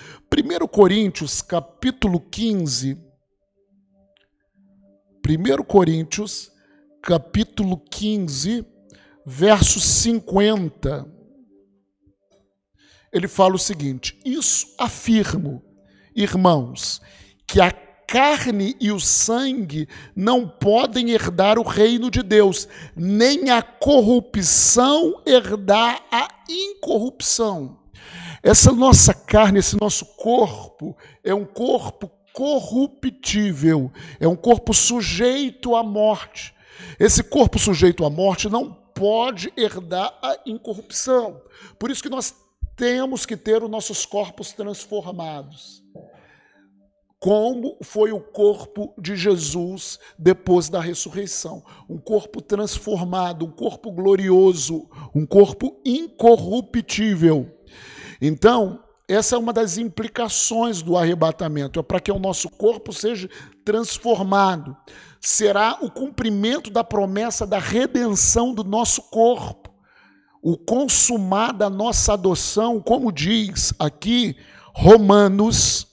1 0.42 0.68
Coríntios, 0.68 1.42
capítulo 1.42 2.20
15. 2.20 2.98
1 5.28 5.64
Coríntios, 5.64 6.52
capítulo 7.02 7.78
15, 7.78 8.66
verso 9.26 9.80
50 9.80 11.20
ele 13.12 13.28
fala 13.28 13.56
o 13.56 13.60
seguinte: 13.60 14.20
Isso 14.24 14.74
afirmo, 14.78 15.64
irmãos, 16.16 17.02
que 17.46 17.60
a 17.60 17.72
carne 17.72 18.76
e 18.80 18.92
o 18.92 19.00
sangue 19.00 19.88
não 20.16 20.48
podem 20.48 21.12
herdar 21.12 21.60
o 21.60 21.64
reino 21.64 22.10
de 22.10 22.24
Deus, 22.24 22.68
nem 22.96 23.50
a 23.50 23.62
corrupção 23.62 25.22
herdar 25.26 26.04
a 26.12 26.28
incorrupção. 26.50 27.79
Essa 28.42 28.72
nossa 28.72 29.14
carne, 29.14 29.60
esse 29.60 29.80
nosso 29.80 30.06
corpo, 30.06 30.96
é 31.24 31.34
um 31.34 31.46
corpo 31.46 32.10
corruptível, 32.34 33.92
é 34.20 34.28
um 34.28 34.36
corpo 34.36 34.74
sujeito 34.74 35.76
à 35.76 35.84
morte. 35.84 36.54
Esse 37.00 37.22
corpo 37.22 37.60
sujeito 37.60 38.06
à 38.06 38.10
morte 38.10 38.48
não 38.48 38.72
pode 38.72 39.52
herdar 39.58 40.18
a 40.22 40.38
incorrupção. 40.46 41.42
Por 41.78 41.92
isso 41.92 42.02
que 42.02 42.10
nós 42.10 42.34
temos 42.76 43.26
que 43.26 43.36
ter 43.36 43.62
os 43.62 43.70
nossos 43.70 44.06
corpos 44.06 44.54
transformados. 44.54 45.84
Como 47.20 47.78
foi 47.82 48.14
o 48.14 48.22
corpo 48.22 48.94
de 48.98 49.18
Jesus 49.18 50.00
depois 50.18 50.70
da 50.70 50.80
ressurreição? 50.80 51.62
Um 51.90 51.98
corpo 51.98 52.42
transformado, 52.42 53.46
um 53.46 53.52
corpo 53.52 53.92
glorioso, 53.92 54.90
um 55.14 55.26
corpo 55.26 55.82
incorruptível. 55.84 57.59
Então, 58.22 58.84
essa 59.08 59.36
é 59.36 59.40
uma 59.40 59.54
das 59.54 59.78
implicações 59.78 60.82
do 60.82 60.98
arrebatamento, 60.98 61.80
é 61.80 61.84
para 61.84 62.00
que 62.00 62.12
o 62.12 62.20
nosso 62.20 62.50
corpo 62.50 62.94
seja 62.94 63.30
transformado. 63.66 64.76
Será 65.20 65.78
o 65.82 65.90
cumprimento 65.90 66.70
da 66.70 66.84
promessa 66.84 67.46
da 67.46 67.60
redenção 67.60 68.54
do 68.54 68.64
nosso 68.64 69.02
corpo 69.04 69.70
o 70.42 70.58
consumar 70.58 71.54
da 71.54 71.70
nossa 71.70 72.14
adoção, 72.14 72.80
como 72.80 73.12
diz 73.12 73.74
aqui 73.78 74.36
Romanos, 74.74 75.88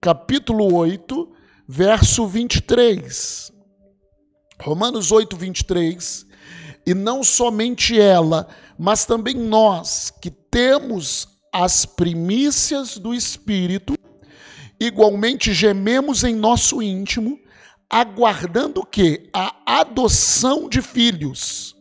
capítulo 0.00 0.74
8, 0.74 1.30
verso 1.68 2.26
23. 2.26 3.52
Romanos 4.60 5.12
8, 5.12 5.36
23. 5.36 6.26
E 6.86 6.94
não 6.94 7.22
somente 7.22 8.00
ela, 8.00 8.48
mas 8.78 9.04
também 9.04 9.34
nós, 9.34 10.10
que 10.20 10.32
temos 10.52 11.26
as 11.52 11.84
primícias 11.84 12.96
do 12.96 13.12
Espírito, 13.12 13.94
igualmente 14.78 15.52
gememos 15.52 16.22
em 16.22 16.36
nosso 16.36 16.80
íntimo, 16.80 17.40
aguardando 17.90 18.86
o? 18.86 19.28
A 19.32 19.80
adoção 19.80 20.68
de 20.68 20.80
filhos 20.80 21.74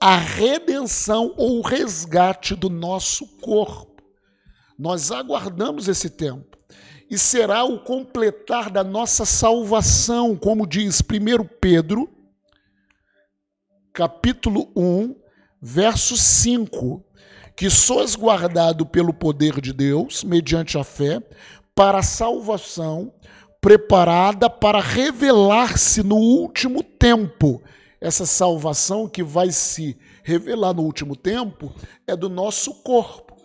a 0.00 0.16
redenção 0.16 1.34
ou 1.36 1.58
o 1.58 1.62
resgate 1.62 2.54
do 2.54 2.70
nosso 2.70 3.26
corpo. 3.38 4.02
Nós 4.78 5.10
aguardamos 5.10 5.88
esse 5.88 6.08
tempo. 6.08 6.56
E 7.10 7.18
será 7.18 7.64
o 7.64 7.82
completar 7.82 8.70
da 8.70 8.84
nossa 8.84 9.24
salvação, 9.24 10.36
como 10.36 10.66
diz 10.66 11.00
1 11.00 11.44
Pedro, 11.60 12.08
capítulo 13.92 14.70
1, 14.76 15.16
verso 15.60 16.16
5, 16.16 17.02
que 17.58 17.68
sois 17.68 18.14
guardado 18.14 18.86
pelo 18.86 19.12
poder 19.12 19.60
de 19.60 19.72
Deus, 19.72 20.22
mediante 20.22 20.78
a 20.78 20.84
fé, 20.84 21.20
para 21.74 21.98
a 21.98 22.04
salvação 22.04 23.12
preparada 23.60 24.48
para 24.48 24.80
revelar-se 24.80 26.04
no 26.04 26.14
último 26.14 26.84
tempo 26.84 27.60
essa 28.00 28.24
salvação 28.24 29.08
que 29.08 29.24
vai 29.24 29.50
se 29.50 29.98
revelar 30.22 30.72
no 30.72 30.82
último 30.82 31.16
tempo 31.16 31.74
é 32.06 32.14
do 32.14 32.28
nosso 32.28 32.74
corpo. 32.84 33.36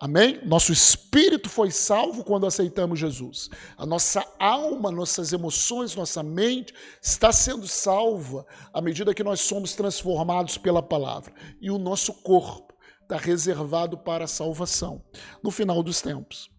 Amém? 0.00 0.40
Nosso 0.46 0.72
espírito 0.72 1.50
foi 1.50 1.70
salvo 1.70 2.24
quando 2.24 2.46
aceitamos 2.46 2.98
Jesus. 2.98 3.50
A 3.76 3.84
nossa 3.84 4.26
alma, 4.38 4.90
nossas 4.90 5.34
emoções, 5.34 5.94
nossa 5.94 6.22
mente 6.22 6.72
está 7.02 7.30
sendo 7.30 7.68
salva 7.68 8.46
à 8.72 8.80
medida 8.80 9.12
que 9.12 9.22
nós 9.22 9.42
somos 9.42 9.74
transformados 9.74 10.56
pela 10.56 10.82
palavra. 10.82 11.34
E 11.60 11.70
o 11.70 11.76
nosso 11.76 12.14
corpo 12.14 12.71
está 13.12 13.16
reservado 13.16 13.98
para 13.98 14.24
a 14.24 14.28
salvação 14.28 15.02
no 15.42 15.50
final 15.50 15.82
dos 15.82 16.00
tempos. 16.00 16.50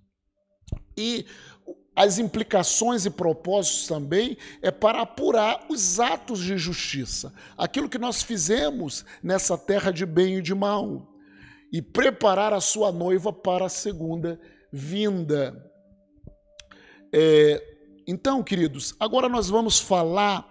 E 0.95 1.25
as 1.95 2.19
implicações 2.19 3.05
e 3.05 3.09
propósitos 3.09 3.87
também 3.87 4.37
é 4.61 4.71
para 4.71 5.01
apurar 5.01 5.65
os 5.69 5.99
atos 5.99 6.39
de 6.39 6.57
justiça, 6.57 7.33
aquilo 7.57 7.89
que 7.89 7.97
nós 7.97 8.21
fizemos 8.21 9.05
nessa 9.21 9.57
terra 9.57 9.91
de 9.91 10.05
bem 10.05 10.37
e 10.37 10.41
de 10.41 10.53
mal, 10.53 11.07
e 11.71 11.81
preparar 11.81 12.53
a 12.53 12.61
sua 12.61 12.91
noiva 12.91 13.33
para 13.33 13.65
a 13.65 13.69
segunda 13.69 14.39
vinda. 14.71 15.71
É, 17.11 17.63
então, 18.07 18.43
queridos, 18.43 18.95
agora 18.99 19.29
nós 19.29 19.49
vamos 19.49 19.79
falar 19.79 20.47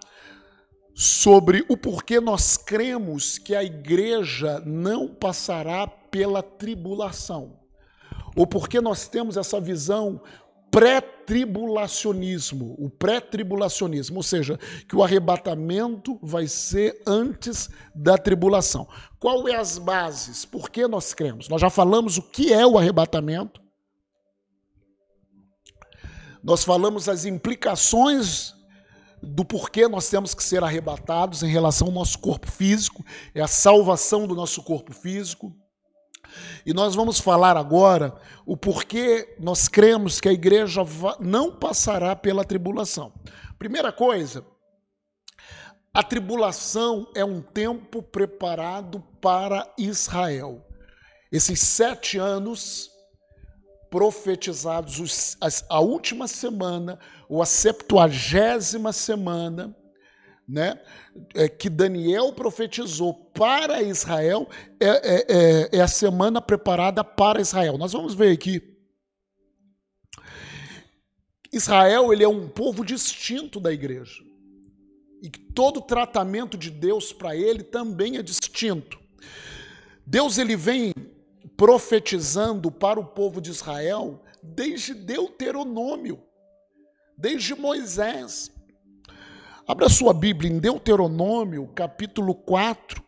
sobre 0.95 1.65
o 1.67 1.75
porquê 1.75 2.19
nós 2.19 2.57
cremos 2.57 3.37
que 3.37 3.55
a 3.55 3.63
igreja 3.63 4.61
não 4.65 5.07
passará 5.07 5.87
pela 5.87 6.43
tribulação. 6.43 7.59
O 8.35 8.45
porquê 8.45 8.81
nós 8.81 9.07
temos 9.07 9.37
essa 9.37 9.59
visão 9.59 10.21
pré-tribulacionismo, 10.73 12.75
o 12.79 12.89
pré-tribulacionismo, 12.89 14.17
ou 14.17 14.23
seja, 14.23 14.59
que 14.87 14.95
o 14.95 15.03
arrebatamento 15.03 16.17
vai 16.21 16.47
ser 16.47 16.99
antes 17.05 17.69
da 17.93 18.17
tribulação. 18.17 18.87
Qual 19.19 19.47
é 19.47 19.55
as 19.55 19.77
bases? 19.77 20.45
Por 20.45 20.71
que 20.71 20.87
nós 20.87 21.13
cremos? 21.13 21.47
Nós 21.47 21.61
já 21.61 21.69
falamos 21.69 22.17
o 22.17 22.23
que 22.23 22.51
é 22.51 22.65
o 22.65 22.75
arrebatamento. 22.75 23.61
Nós 26.43 26.63
falamos 26.63 27.07
as 27.07 27.23
implicações 27.23 28.55
do 29.23 29.45
porquê 29.45 29.87
nós 29.87 30.09
temos 30.09 30.33
que 30.33 30.43
ser 30.43 30.63
arrebatados 30.63 31.43
em 31.43 31.47
relação 31.47 31.87
ao 31.87 31.93
nosso 31.93 32.19
corpo 32.19 32.51
físico, 32.51 33.03
é 33.33 33.41
a 33.41 33.47
salvação 33.47 34.27
do 34.27 34.35
nosso 34.35 34.61
corpo 34.63 34.93
físico. 34.93 35.55
E 36.65 36.73
nós 36.73 36.95
vamos 36.95 37.19
falar 37.19 37.57
agora 37.57 38.15
o 38.45 38.57
porquê 38.57 39.35
nós 39.39 39.67
cremos 39.67 40.19
que 40.19 40.27
a 40.27 40.33
igreja 40.33 40.81
não 41.19 41.51
passará 41.51 42.15
pela 42.15 42.43
tribulação. 42.43 43.13
Primeira 43.57 43.91
coisa, 43.91 44.45
a 45.93 46.01
tribulação 46.01 47.07
é 47.15 47.23
um 47.23 47.41
tempo 47.41 48.01
preparado 48.01 48.99
para 49.21 49.71
Israel. 49.77 50.65
Esses 51.31 51.59
sete 51.59 52.17
anos 52.17 52.92
profetizados, 53.93 55.37
a 55.69 55.79
última 55.79 56.27
semana, 56.27 56.97
ou 57.29 57.43
a 57.43 57.45
septuagésima 57.45 58.91
semana, 58.91 59.77
né, 60.49 60.81
é, 61.35 61.47
que 61.47 61.69
Daniel 61.69 62.33
profetizou 62.33 63.13
para 63.13 63.83
Israel 63.83 64.49
é, 64.79 64.87
é, 64.87 65.25
é, 65.29 65.69
é, 65.77 65.79
a 65.79 65.87
semana 65.87 66.41
preparada 66.41 67.03
para 67.03 67.39
Israel. 67.39 67.77
Nós 67.77 67.93
vamos 67.93 68.15
ver 68.15 68.31
aqui 68.31 68.63
Israel 71.51 72.11
ele 72.11 72.23
é 72.23 72.27
um 72.27 72.47
povo 72.47 72.83
distinto 72.83 73.59
da 73.59 73.71
igreja. 73.71 74.23
E 75.21 75.29
todo 75.29 75.79
tratamento 75.79 76.57
de 76.57 76.71
Deus 76.71 77.13
para 77.13 77.35
ele 77.35 77.61
também 77.61 78.17
é 78.17 78.23
distinto. 78.23 78.99
Deus 80.03 80.39
ele 80.39 80.55
vem 80.55 80.93
profetizando 81.55 82.71
para 82.71 82.99
o 82.99 83.05
povo 83.05 83.39
de 83.39 83.51
Israel 83.51 84.21
desde 84.41 84.93
Deuteronômio, 84.93 86.21
desde 87.17 87.55
Moisés. 87.55 88.51
Abra 89.67 89.87
sua 89.87 90.13
Bíblia 90.13 90.51
em 90.51 90.59
Deuteronômio, 90.59 91.67
capítulo 91.73 92.35
4. 92.35 93.01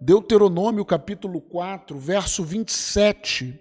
Deuteronômio, 0.00 0.84
capítulo 0.84 1.40
4, 1.40 1.98
verso 1.98 2.44
27 2.44 3.58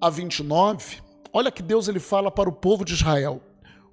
a 0.00 0.08
29. 0.08 1.02
Olha 1.32 1.52
que 1.52 1.62
Deus 1.62 1.88
ele 1.88 2.00
fala 2.00 2.30
para 2.30 2.48
o 2.48 2.52
povo 2.52 2.84
de 2.84 2.94
Israel: 2.94 3.42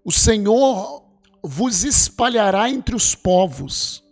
O 0.06 0.12
Senhor 0.12 1.04
vos 1.44 1.84
espalhará 1.84 2.70
entre 2.70 2.96
os 2.96 3.14
povos, 3.16 4.03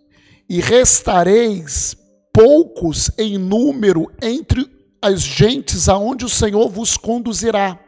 e 0.51 0.59
restareis 0.59 1.95
poucos 2.33 3.09
em 3.17 3.37
número 3.37 4.11
entre 4.21 4.69
as 5.01 5.21
gentes 5.21 5.87
aonde 5.87 6.25
o 6.25 6.29
Senhor 6.29 6.67
vos 6.67 6.97
conduzirá. 6.97 7.79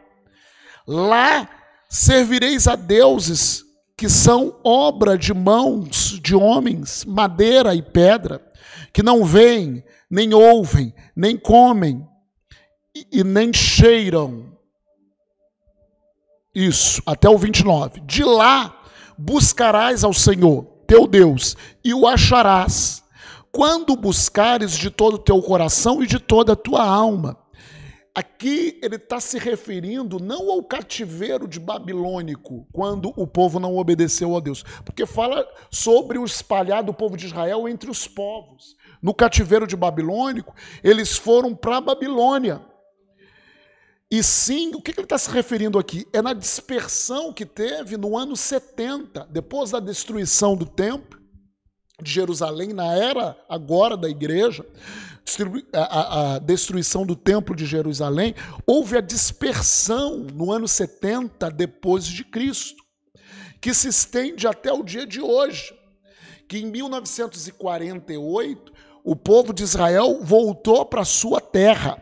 Lá 0.88 1.46
servireis 1.90 2.66
a 2.66 2.74
deuses 2.74 3.62
que 3.94 4.08
são 4.08 4.58
obra 4.64 5.18
de 5.18 5.34
mãos 5.34 6.18
de 6.22 6.34
homens, 6.34 7.04
madeira 7.04 7.74
e 7.74 7.82
pedra, 7.82 8.40
que 8.94 9.02
não 9.02 9.26
veem, 9.26 9.84
nem 10.10 10.32
ouvem, 10.32 10.94
nem 11.14 11.36
comem 11.36 12.02
e, 12.96 13.20
e 13.20 13.22
nem 13.22 13.52
cheiram. 13.52 14.56
Isso, 16.54 17.02
até 17.04 17.28
o 17.28 17.36
29. 17.36 18.00
De 18.00 18.24
lá 18.24 18.74
buscarás 19.18 20.02
ao 20.02 20.14
Senhor 20.14 20.73
teu 20.86 21.06
Deus, 21.06 21.56
e 21.84 21.92
o 21.92 22.06
acharás, 22.06 23.02
quando 23.50 23.96
buscares 23.96 24.72
de 24.72 24.90
todo 24.90 25.14
o 25.14 25.18
teu 25.18 25.40
coração 25.40 26.02
e 26.02 26.06
de 26.06 26.18
toda 26.18 26.52
a 26.52 26.56
tua 26.56 26.84
alma. 26.84 27.38
Aqui 28.14 28.78
ele 28.80 28.94
está 28.94 29.18
se 29.18 29.38
referindo 29.40 30.20
não 30.20 30.48
ao 30.48 30.62
cativeiro 30.62 31.48
de 31.48 31.58
babilônico, 31.58 32.64
quando 32.72 33.12
o 33.16 33.26
povo 33.26 33.58
não 33.58 33.76
obedeceu 33.76 34.36
a 34.36 34.40
Deus, 34.40 34.64
porque 34.84 35.04
fala 35.04 35.44
sobre 35.68 36.16
o 36.16 36.24
espalhado 36.24 36.86
do 36.86 36.94
povo 36.94 37.16
de 37.16 37.26
Israel 37.26 37.68
entre 37.68 37.90
os 37.90 38.06
povos. 38.06 38.76
No 39.02 39.12
cativeiro 39.12 39.66
de 39.66 39.76
babilônico, 39.76 40.54
eles 40.82 41.18
foram 41.18 41.56
para 41.56 41.80
Babilônia. 41.80 42.60
E 44.14 44.22
sim, 44.22 44.70
o 44.76 44.80
que 44.80 44.92
ele 44.92 45.02
está 45.02 45.18
se 45.18 45.28
referindo 45.28 45.76
aqui? 45.76 46.06
É 46.12 46.22
na 46.22 46.32
dispersão 46.32 47.32
que 47.32 47.44
teve 47.44 47.96
no 47.96 48.16
ano 48.16 48.36
70, 48.36 49.26
depois 49.28 49.72
da 49.72 49.80
destruição 49.80 50.54
do 50.54 50.64
templo 50.64 51.20
de 52.00 52.12
Jerusalém, 52.12 52.72
na 52.72 52.94
era 52.94 53.36
agora 53.48 53.96
da 53.96 54.08
igreja, 54.08 54.64
a, 55.72 56.38
destruição 56.38 57.04
do 57.04 57.16
templo 57.16 57.56
de 57.56 57.66
Jerusalém, 57.66 58.36
houve 58.64 58.96
a 58.96 59.00
dispersão 59.00 60.18
no 60.18 60.52
ano 60.52 60.68
70 60.68 61.50
depois 61.50 62.04
de 62.04 62.22
Cristo, 62.22 62.84
que 63.60 63.74
se 63.74 63.88
estende 63.88 64.46
até 64.46 64.72
o 64.72 64.84
dia 64.84 65.08
de 65.08 65.20
hoje, 65.20 65.74
que 66.48 66.58
em 66.58 66.66
1948 66.66 68.72
o 69.02 69.16
povo 69.16 69.52
de 69.52 69.64
Israel 69.64 70.20
voltou 70.22 70.86
para 70.86 71.04
sua 71.04 71.40
terra 71.40 72.00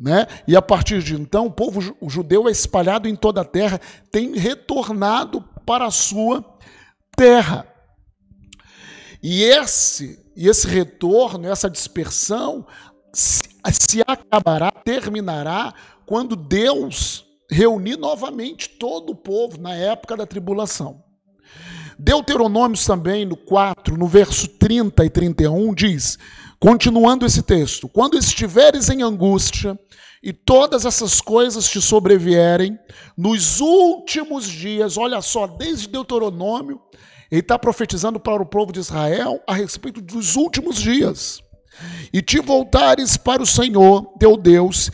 né? 0.00 0.26
E 0.48 0.56
a 0.56 0.62
partir 0.62 1.02
de 1.02 1.14
então, 1.14 1.46
o 1.46 1.52
povo 1.52 1.94
judeu 2.08 2.48
é 2.48 2.50
espalhado 2.50 3.06
em 3.06 3.14
toda 3.14 3.42
a 3.42 3.44
terra, 3.44 3.78
tem 4.10 4.34
retornado 4.34 5.42
para 5.66 5.84
a 5.84 5.90
sua 5.90 6.42
terra. 7.14 7.66
E 9.22 9.42
esse, 9.42 10.18
e 10.34 10.48
esse 10.48 10.66
retorno, 10.66 11.46
essa 11.46 11.68
dispersão, 11.68 12.66
se, 13.12 13.42
se 13.72 14.02
acabará, 14.06 14.70
terminará, 14.70 15.74
quando 16.06 16.34
Deus 16.34 17.26
reunir 17.50 17.96
novamente 17.96 18.68
todo 18.70 19.10
o 19.10 19.16
povo 19.16 19.60
na 19.60 19.74
época 19.74 20.16
da 20.16 20.26
tribulação. 20.26 21.04
Deuteronômios 21.98 22.86
também, 22.86 23.26
no 23.26 23.36
4, 23.36 23.98
no 23.98 24.06
verso 24.06 24.48
30 24.48 25.04
e 25.04 25.10
31, 25.10 25.74
diz: 25.74 26.18
Continuando 26.60 27.24
esse 27.24 27.42
texto: 27.42 27.88
Quando 27.88 28.18
estiveres 28.18 28.90
em 28.90 29.02
angústia 29.02 29.80
e 30.22 30.30
todas 30.30 30.84
essas 30.84 31.18
coisas 31.18 31.66
te 31.66 31.80
sobrevierem, 31.80 32.78
nos 33.16 33.60
últimos 33.60 34.46
dias, 34.46 34.98
olha 34.98 35.22
só, 35.22 35.46
desde 35.46 35.88
Deuteronômio, 35.88 36.78
ele 37.30 37.40
está 37.40 37.58
profetizando 37.58 38.20
para 38.20 38.42
o 38.42 38.46
povo 38.46 38.72
de 38.72 38.80
Israel 38.80 39.40
a 39.46 39.54
respeito 39.54 40.02
dos 40.02 40.36
últimos 40.36 40.76
dias. 40.76 41.40
E 42.12 42.20
te 42.20 42.40
voltares 42.40 43.16
para 43.16 43.42
o 43.42 43.46
Senhor, 43.46 44.02
teu 44.18 44.36
Deus, 44.36 44.90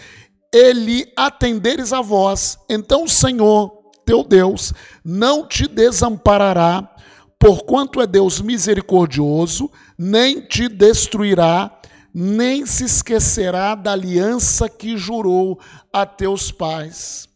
ele 0.55 1.13
atenderes 1.17 1.93
a 1.93 2.01
voz, 2.01 2.59
então 2.71 3.05
o 3.05 3.09
Senhor, 3.09 3.73
teu 4.05 4.23
Deus, 4.23 4.73
não 5.05 5.49
te 5.49 5.67
desamparará, 5.67 6.96
porquanto 7.39 8.01
é 8.01 8.07
Deus 8.07 8.41
misericordioso, 8.41 9.71
nem 9.99 10.41
te 10.41 10.69
destruirá, 10.69 11.81
nem 12.13 12.65
se 12.65 12.85
esquecerá 12.85 13.75
da 13.75 13.93
aliança 13.93 14.69
que 14.69 14.97
jurou 14.97 15.61
a 15.93 16.07
teus 16.07 16.51
pais. 16.51 17.29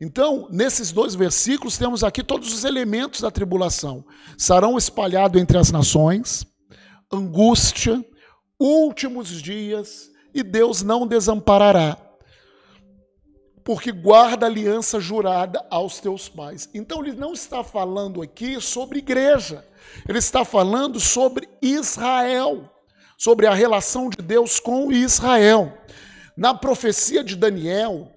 Então, 0.00 0.48
nesses 0.50 0.90
dois 0.90 1.14
versículos, 1.14 1.78
temos 1.78 2.02
aqui 2.02 2.22
todos 2.22 2.52
os 2.52 2.64
elementos 2.64 3.20
da 3.20 3.30
tribulação: 3.30 4.04
serão 4.36 4.76
espalhados 4.76 5.40
entre 5.40 5.56
as 5.56 5.70
nações, 5.70 6.44
angústia, 7.12 8.04
últimos 8.58 9.28
dias, 9.40 10.10
e 10.34 10.42
Deus 10.42 10.82
não 10.82 11.06
desamparará, 11.06 11.96
porque 13.64 13.90
guarda 13.90 14.44
a 14.44 14.48
aliança 14.48 15.00
jurada 15.00 15.64
aos 15.70 15.98
teus 15.98 16.28
pais. 16.28 16.68
Então, 16.74 17.04
ele 17.04 17.16
não 17.16 17.32
está 17.32 17.64
falando 17.64 18.20
aqui 18.20 18.60
sobre 18.60 18.98
igreja, 18.98 19.64
ele 20.06 20.18
está 20.18 20.44
falando 20.44 21.00
sobre 21.00 21.48
Israel, 21.62 22.70
sobre 23.16 23.46
a 23.46 23.54
relação 23.54 24.10
de 24.10 24.18
Deus 24.18 24.60
com 24.60 24.92
Israel. 24.92 25.72
Na 26.36 26.52
profecia 26.52 27.24
de 27.24 27.34
Daniel, 27.34 28.12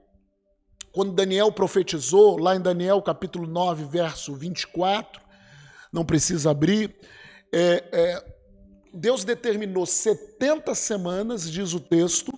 quando 0.92 1.14
Daniel 1.14 1.52
profetizou, 1.52 2.38
lá 2.38 2.56
em 2.56 2.62
Daniel 2.62 3.02
capítulo 3.02 3.48
9, 3.48 3.86
verso 3.86 4.36
24, 4.36 5.22
não 5.94 6.04
precisa 6.04 6.52
abrir, 6.52 6.94
é, 7.54 7.84
é, 7.92 8.36
Deus 8.94 9.24
determinou 9.24 9.86
70 9.86 10.76
semanas, 10.76 11.50
diz 11.50 11.74
o 11.74 11.80
texto, 11.80 12.34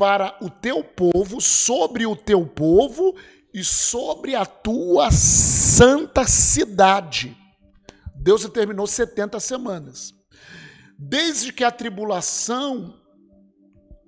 para 0.00 0.34
o 0.40 0.48
teu 0.48 0.82
povo, 0.82 1.42
sobre 1.42 2.06
o 2.06 2.16
teu 2.16 2.46
povo 2.46 3.14
e 3.52 3.62
sobre 3.62 4.34
a 4.34 4.46
tua 4.46 5.10
santa 5.10 6.26
cidade. 6.26 7.36
Deus 8.14 8.42
determinou 8.44 8.86
70 8.86 9.38
semanas. 9.40 10.14
Desde 10.98 11.52
que 11.52 11.62
a 11.62 11.70
tribulação, 11.70 12.94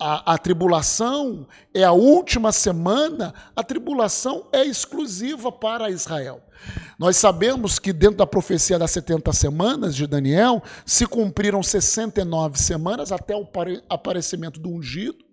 a, 0.00 0.32
a, 0.32 0.38
tribulação 0.38 1.46
é 1.74 1.84
a 1.84 1.92
última 1.92 2.52
semana, 2.52 3.34
a 3.54 3.62
tribulação 3.62 4.48
é 4.50 4.64
exclusiva 4.64 5.52
para 5.52 5.90
Israel. 5.90 6.42
Nós 6.98 7.18
sabemos 7.18 7.78
que 7.78 7.92
dentro 7.92 8.16
da 8.16 8.26
profecia 8.26 8.78
das 8.78 8.92
70 8.92 9.30
semanas 9.34 9.94
de 9.94 10.06
Daniel, 10.06 10.62
se 10.86 11.04
cumpriram 11.04 11.62
69 11.62 12.58
semanas 12.58 13.12
até 13.12 13.36
o 13.36 13.46
aparecimento 13.90 14.58
do 14.58 14.70
ungido, 14.70 15.31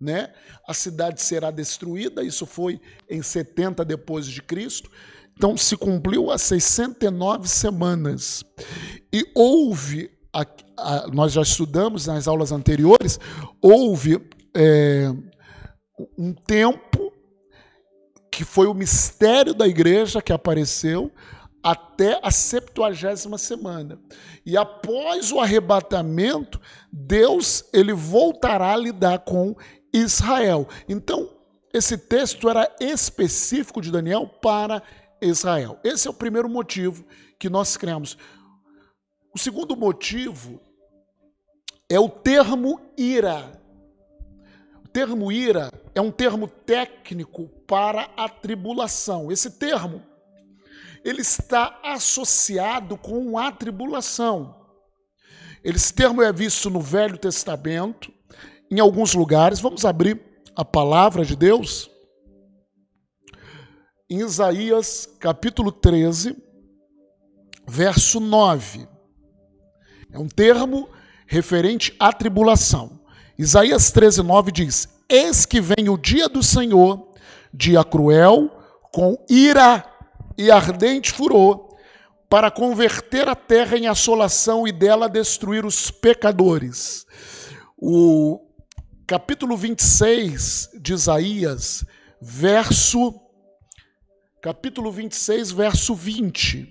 né? 0.00 0.32
A 0.66 0.72
cidade 0.72 1.20
será 1.20 1.50
destruída, 1.50 2.22
isso 2.22 2.46
foi 2.46 2.80
em 3.08 3.22
70 3.22 3.84
depois 3.84 4.26
de 4.26 4.40
Cristo. 4.40 4.90
Então 5.36 5.56
se 5.56 5.76
cumpriu 5.76 6.30
as 6.30 6.42
69 6.42 7.48
semanas. 7.48 8.44
E 9.12 9.24
houve, 9.34 10.10
a, 10.32 10.46
a, 10.76 11.06
nós 11.08 11.32
já 11.32 11.42
estudamos 11.42 12.06
nas 12.06 12.26
aulas 12.26 12.52
anteriores, 12.52 13.18
houve 13.60 14.20
é, 14.56 15.12
um 16.18 16.32
tempo 16.32 17.12
que 18.30 18.44
foi 18.44 18.66
o 18.66 18.74
mistério 18.74 19.52
da 19.52 19.66
igreja 19.66 20.22
que 20.22 20.32
apareceu 20.32 21.12
até 21.62 22.18
a 22.22 22.30
septuagésima 22.30 23.36
semana. 23.36 23.98
E 24.46 24.56
após 24.56 25.30
o 25.30 25.40
arrebatamento, 25.40 26.60
Deus 26.90 27.64
ele 27.72 27.92
voltará 27.92 28.72
a 28.72 28.76
lidar 28.76 29.20
com 29.20 29.54
Israel. 29.92 30.68
Então, 30.88 31.30
esse 31.72 31.96
texto 31.96 32.48
era 32.48 32.74
específico 32.80 33.80
de 33.80 33.90
Daniel 33.90 34.26
para 34.26 34.82
Israel. 35.20 35.78
Esse 35.84 36.08
é 36.08 36.10
o 36.10 36.14
primeiro 36.14 36.48
motivo 36.48 37.04
que 37.38 37.48
nós 37.48 37.76
cremos. 37.76 38.16
O 39.32 39.38
segundo 39.38 39.76
motivo 39.76 40.60
é 41.88 41.98
o 41.98 42.08
termo 42.08 42.80
ira. 42.96 43.52
O 44.84 44.88
termo 44.88 45.30
ira 45.30 45.70
é 45.94 46.00
um 46.00 46.10
termo 46.10 46.48
técnico 46.48 47.48
para 47.66 48.10
a 48.16 48.28
tribulação. 48.28 49.30
Esse 49.30 49.52
termo 49.52 50.02
ele 51.04 51.22
está 51.22 51.80
associado 51.82 52.96
com 52.96 53.38
a 53.38 53.50
tribulação. 53.50 54.56
Esse 55.62 55.92
termo 55.92 56.22
é 56.22 56.32
visto 56.32 56.70
no 56.70 56.80
Velho 56.80 57.18
Testamento, 57.18 58.12
em 58.70 58.78
alguns 58.78 59.14
lugares. 59.14 59.60
Vamos 59.60 59.84
abrir 59.84 60.20
a 60.54 60.64
palavra 60.64 61.24
de 61.24 61.34
Deus. 61.34 61.90
Em 64.08 64.20
Isaías 64.20 65.08
capítulo 65.18 65.72
13, 65.72 66.36
verso 67.66 68.20
9. 68.20 68.88
É 70.12 70.18
um 70.18 70.28
termo 70.28 70.88
referente 71.26 71.94
à 71.98 72.12
tribulação. 72.12 73.00
Isaías 73.38 73.90
13, 73.90 74.22
9 74.22 74.52
diz: 74.52 74.88
Eis 75.08 75.46
que 75.46 75.60
vem 75.60 75.88
o 75.88 75.96
dia 75.96 76.28
do 76.28 76.42
Senhor, 76.42 77.12
dia 77.54 77.84
cruel, 77.84 78.50
com 78.92 79.16
ira 79.28 79.84
e 80.36 80.50
ardente 80.50 81.12
furor, 81.12 81.68
para 82.28 82.50
converter 82.50 83.28
a 83.28 83.34
terra 83.34 83.76
em 83.76 83.86
assolação 83.86 84.66
e 84.66 84.72
dela 84.72 85.08
destruir 85.08 85.64
os 85.64 85.90
pecadores. 85.90 87.06
O 87.76 88.49
capítulo 89.10 89.56
26 89.56 90.70
de 90.80 90.92
Isaías, 90.92 91.84
verso 92.22 93.12
capítulo 94.40 94.92
26, 94.92 95.50
verso 95.50 95.96
20. 95.96 96.68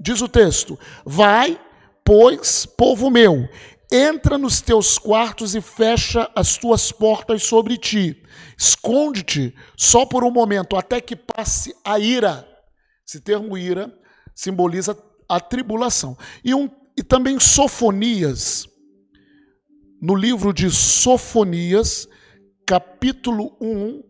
Diz 0.00 0.20
o 0.20 0.26
texto: 0.26 0.76
Vai, 1.06 1.60
pois, 2.04 2.66
povo 2.66 3.08
meu, 3.08 3.48
entra 3.92 4.36
nos 4.36 4.60
teus 4.60 4.98
quartos 4.98 5.54
e 5.54 5.60
fecha 5.60 6.28
as 6.34 6.56
tuas 6.56 6.90
portas 6.90 7.44
sobre 7.44 7.76
ti. 7.76 8.20
Esconde-te 8.58 9.54
só 9.76 10.04
por 10.04 10.24
um 10.24 10.30
momento, 10.32 10.74
até 10.74 11.00
que 11.00 11.14
passe 11.14 11.72
a 11.84 12.00
ira. 12.00 12.44
Esse 13.06 13.20
termo 13.20 13.56
ira 13.56 13.96
simboliza 14.34 14.98
a 15.28 15.38
tribulação. 15.38 16.18
E, 16.44 16.52
um, 16.52 16.68
e 16.98 17.02
também 17.04 17.38
Sofonias, 17.38 18.66
no 20.02 20.16
livro 20.16 20.52
de 20.52 20.68
Sofonias, 20.68 22.08
capítulo 22.66 23.56
1, 23.60 24.02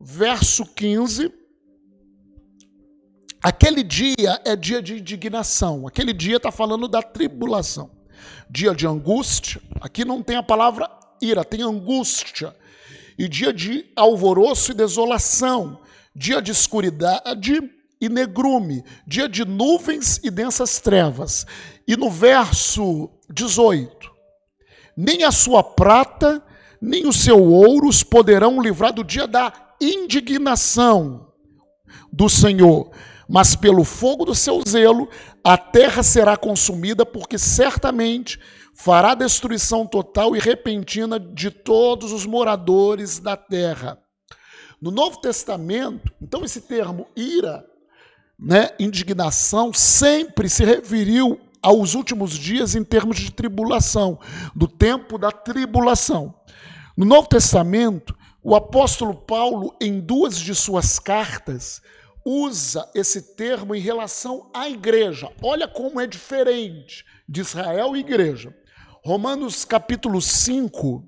verso 0.00 0.64
15. 0.64 1.32
Aquele 3.42 3.82
dia 3.82 4.40
é 4.44 4.54
dia 4.54 4.80
de 4.80 5.00
indignação, 5.00 5.84
aquele 5.88 6.12
dia 6.12 6.36
está 6.36 6.52
falando 6.52 6.86
da 6.86 7.02
tribulação. 7.02 7.90
Dia 8.48 8.72
de 8.72 8.86
angústia, 8.86 9.60
aqui 9.80 10.04
não 10.04 10.22
tem 10.22 10.36
a 10.36 10.44
palavra 10.44 10.88
ira, 11.20 11.44
tem 11.44 11.60
angústia. 11.62 12.54
E 13.18 13.26
dia 13.26 13.52
de 13.52 13.90
alvoroço 13.96 14.70
e 14.70 14.74
desolação, 14.74 15.80
dia 16.14 16.40
de 16.40 16.52
escuridade 16.52 17.60
e 18.00 18.08
negrume, 18.08 18.84
dia 19.04 19.28
de 19.28 19.44
nuvens 19.44 20.20
e 20.22 20.30
densas 20.30 20.78
trevas. 20.78 21.44
E 21.84 21.96
no 21.96 22.10
verso 22.10 23.10
18: 23.28 24.09
Nem 25.02 25.24
a 25.24 25.32
sua 25.32 25.64
prata, 25.64 26.42
nem 26.78 27.06
o 27.06 27.12
seu 27.12 27.42
ouro 27.42 27.88
os 27.88 28.02
poderão 28.02 28.60
livrar 28.60 28.92
do 28.92 29.02
dia 29.02 29.26
da 29.26 29.50
indignação 29.80 31.32
do 32.12 32.28
Senhor, 32.28 32.90
mas 33.26 33.56
pelo 33.56 33.82
fogo 33.82 34.26
do 34.26 34.34
seu 34.34 34.60
zelo 34.68 35.08
a 35.42 35.56
terra 35.56 36.02
será 36.02 36.36
consumida, 36.36 37.06
porque 37.06 37.38
certamente 37.38 38.38
fará 38.74 39.14
destruição 39.14 39.86
total 39.86 40.36
e 40.36 40.38
repentina 40.38 41.18
de 41.18 41.50
todos 41.50 42.12
os 42.12 42.26
moradores 42.26 43.18
da 43.18 43.38
terra. 43.38 43.98
No 44.82 44.90
Novo 44.90 45.18
Testamento, 45.18 46.12
então 46.20 46.44
esse 46.44 46.60
termo 46.60 47.06
ira 47.16 47.64
né, 48.38 48.68
indignação, 48.78 49.72
sempre 49.72 50.46
se 50.50 50.62
referiu 50.62 51.40
aos 51.62 51.94
últimos 51.94 52.32
dias 52.32 52.74
em 52.74 52.82
termos 52.82 53.18
de 53.18 53.30
tribulação, 53.30 54.18
do 54.54 54.66
tempo 54.66 55.18
da 55.18 55.30
tribulação. 55.30 56.34
No 56.96 57.04
Novo 57.04 57.28
Testamento, 57.28 58.16
o 58.42 58.54
apóstolo 58.54 59.14
Paulo, 59.14 59.76
em 59.80 60.00
duas 60.00 60.38
de 60.38 60.54
suas 60.54 60.98
cartas, 60.98 61.80
usa 62.24 62.88
esse 62.94 63.34
termo 63.34 63.74
em 63.74 63.80
relação 63.80 64.50
à 64.54 64.68
igreja. 64.68 65.30
Olha 65.42 65.68
como 65.68 66.00
é 66.00 66.06
diferente 66.06 67.04
de 67.28 67.40
Israel 67.40 67.96
e 67.96 68.00
igreja. 68.00 68.54
Romanos 69.04 69.64
capítulo 69.64 70.20
5. 70.20 71.04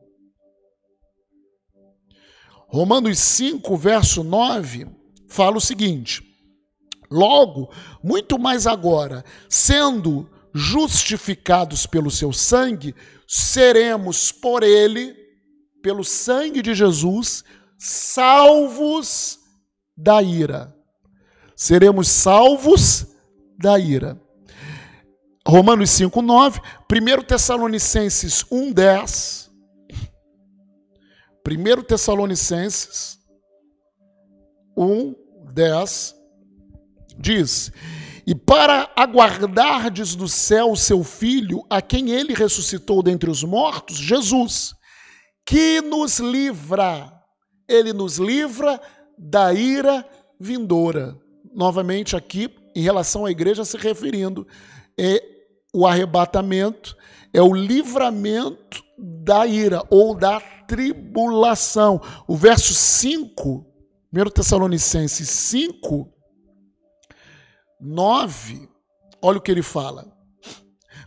Romanos 2.69 3.19
5, 3.19 3.77
verso 3.77 4.25
9, 4.25 4.87
fala 5.29 5.59
o 5.59 5.61
seguinte: 5.61 6.23
Logo, 7.11 7.71
muito 8.03 8.39
mais 8.39 8.67
agora, 8.67 9.23
sendo 9.47 10.31
justificados 10.55 11.87
pelo 11.87 12.11
seu 12.11 12.33
sangue, 12.33 12.95
seremos 13.27 14.31
por 14.31 14.63
ele, 14.63 15.15
pelo 15.83 16.05
sangue 16.05 16.63
de 16.63 16.75
Jesus, 16.75 17.45
salvos 17.79 19.39
da 19.97 20.23
ira. 20.23 20.75
Seremos 21.57 22.09
salvos 22.09 23.07
da 23.59 23.79
ira. 23.79 24.21
Romanos 25.47 25.91
5, 25.91 26.23
9, 26.23 26.61
1 26.91 27.23
Tessalonicenses 27.25 28.45
1, 28.51 28.73
10. 28.73 29.51
1 31.45 31.83
Tessalonicenses 31.83 33.19
1, 34.77 35.15
10 35.53 36.15
diz: 37.19 37.73
E 38.27 38.35
para 38.35 38.91
aguardardes 38.95 40.15
do 40.15 40.29
céu 40.29 40.77
seu 40.77 41.03
filho, 41.03 41.65
a 41.69 41.83
quem 41.83 42.11
ele 42.11 42.35
ressuscitou 42.35 43.03
dentre 43.03 43.29
os 43.29 43.43
mortos, 43.43 43.97
Jesus, 43.97 44.75
que 45.45 45.81
nos 45.81 46.21
livra, 46.21 47.13
ele 47.69 47.93
nos 47.93 48.19
livra 48.19 48.81
da 49.19 49.53
ira 49.53 50.07
vindoura. 50.39 51.19
Novamente 51.53 52.17
aqui, 52.17 52.49
em 52.75 52.83
relação 52.83 53.27
à 53.27 53.31
igreja, 53.31 53.65
se 53.65 53.77
referindo, 53.77 54.47
é 54.99 55.21
o 55.75 55.87
arrebatamento, 55.87 56.97
é 57.33 57.43
o 57.43 57.53
livramento 57.53 58.83
da 58.99 59.47
ira 59.47 59.83
ou 59.91 60.15
da 60.15 60.41
tribulação. 60.69 62.01
O 62.29 62.37
verso 62.37 62.73
5, 62.73 63.67
1 64.13 64.31
Tessalonicenses 64.31 65.29
5, 65.29 66.09
9, 67.83 68.69
olha 69.21 69.39
o 69.39 69.41
que 69.41 69.51
ele 69.51 69.63
fala. 69.63 70.17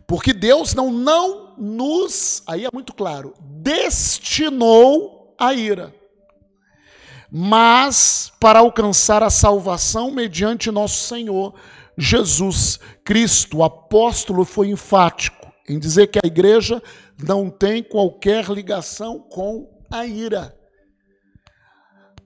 Porque 0.06 0.34
Deus 0.34 0.74
não, 0.74 0.92
não 0.92 1.56
nos, 1.58 2.44
aí 2.46 2.66
é 2.66 2.70
muito 2.72 2.94
claro, 2.94 3.34
destinou 3.40 5.34
a 5.40 5.54
ira, 5.54 5.96
mas 7.32 8.32
para 8.40 8.60
alcançar 8.60 9.24
a 9.24 9.30
salvação 9.30 10.12
mediante 10.12 10.70
nosso 10.70 11.08
Senhor 11.08 11.56
Jesus 11.98 12.80
Cristo. 13.04 13.58
O 13.58 13.64
apóstolo 13.64 14.46
foi 14.46 14.70
enfático 14.70 15.52
em 15.68 15.80
dizer 15.80 16.08
que 16.08 16.20
a 16.24 16.28
igreja 16.28 16.82
não 17.22 17.50
tem 17.50 17.82
qualquer 17.82 18.46
ligação 18.50 19.20
com 19.20 19.70
a 19.90 20.06
ira. 20.06 20.56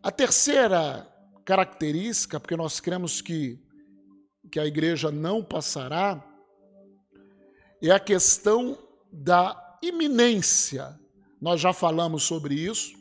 A 0.02 0.12
terceira 0.12 1.08
característica, 1.46 2.40
porque 2.40 2.56
nós 2.56 2.80
cremos 2.80 3.22
que 3.22 3.60
que 4.50 4.60
a 4.60 4.66
igreja 4.66 5.12
não 5.12 5.44
passará 5.44 6.24
é 7.82 7.92
a 7.92 8.00
questão 8.00 8.78
da 9.12 9.78
iminência. 9.82 11.00
Nós 11.42 11.62
já 11.62 11.72
falamos 11.72 12.24
sobre 12.24 12.56
isso. 12.56 12.98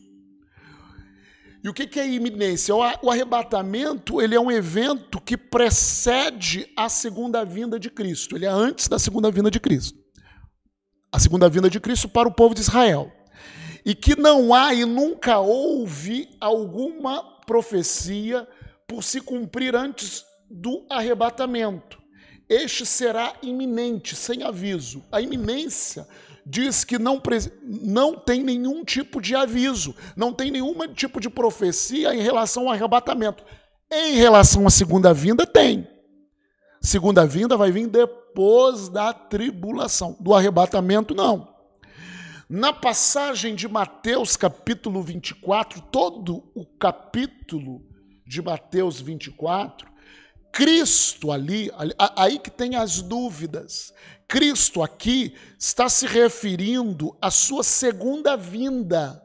E 1.62 1.68
o 1.68 1.74
que 1.74 1.98
é 1.98 2.06
iminência? 2.06 2.74
O 2.74 3.10
arrebatamento 3.10 4.22
ele 4.22 4.36
é 4.36 4.40
um 4.40 4.50
evento 4.50 5.20
que 5.20 5.36
precede 5.36 6.70
a 6.76 6.88
segunda 6.88 7.44
vinda 7.44 7.80
de 7.80 7.90
Cristo. 7.90 8.36
Ele 8.36 8.46
é 8.46 8.48
antes 8.48 8.86
da 8.86 8.98
segunda 8.98 9.30
vinda 9.30 9.50
de 9.50 9.58
Cristo. 9.58 9.98
A 11.12 11.18
segunda 11.18 11.48
vinda 11.48 11.68
de 11.68 11.80
Cristo 11.80 12.08
para 12.08 12.28
o 12.28 12.32
povo 12.32 12.54
de 12.54 12.60
Israel. 12.60 13.12
E 13.84 13.94
que 13.94 14.14
não 14.14 14.54
há 14.54 14.72
e 14.72 14.84
nunca 14.84 15.38
houve 15.40 16.28
alguma 16.40 17.22
profecia 17.44 18.46
por 18.86 19.02
se 19.02 19.20
cumprir 19.20 19.74
antes 19.74 20.27
do 20.50 20.86
arrebatamento. 20.90 21.98
Este 22.48 22.86
será 22.86 23.34
iminente, 23.42 24.16
sem 24.16 24.42
aviso. 24.42 25.04
A 25.12 25.20
iminência 25.20 26.06
diz 26.46 26.82
que 26.82 26.98
não, 26.98 27.20
não 27.62 28.14
tem 28.14 28.42
nenhum 28.42 28.82
tipo 28.84 29.20
de 29.20 29.34
aviso, 29.34 29.94
não 30.16 30.32
tem 30.32 30.50
nenhum 30.50 30.74
tipo 30.94 31.20
de 31.20 31.28
profecia 31.28 32.14
em 32.14 32.22
relação 32.22 32.64
ao 32.64 32.72
arrebatamento. 32.72 33.44
Em 33.90 34.14
relação 34.14 34.66
à 34.66 34.70
segunda 34.70 35.12
vinda, 35.12 35.46
tem. 35.46 35.86
Segunda 36.80 37.26
vinda 37.26 37.56
vai 37.56 37.70
vir 37.70 37.86
depois 37.86 38.88
da 38.88 39.12
tribulação. 39.12 40.16
Do 40.20 40.34
arrebatamento, 40.34 41.14
não. 41.14 41.54
Na 42.48 42.72
passagem 42.72 43.54
de 43.54 43.68
Mateus 43.68 44.36
capítulo 44.36 45.02
24, 45.02 45.82
todo 45.90 46.50
o 46.54 46.64
capítulo 46.64 47.82
de 48.26 48.40
Mateus 48.40 49.00
24, 49.00 49.86
Cristo 50.52 51.30
ali, 51.30 51.70
aí 52.16 52.38
que 52.38 52.50
tem 52.50 52.76
as 52.76 53.00
dúvidas. 53.00 53.92
Cristo 54.26 54.82
aqui 54.82 55.34
está 55.58 55.88
se 55.88 56.06
referindo 56.06 57.16
à 57.20 57.30
sua 57.30 57.62
segunda 57.62 58.36
vinda 58.36 59.22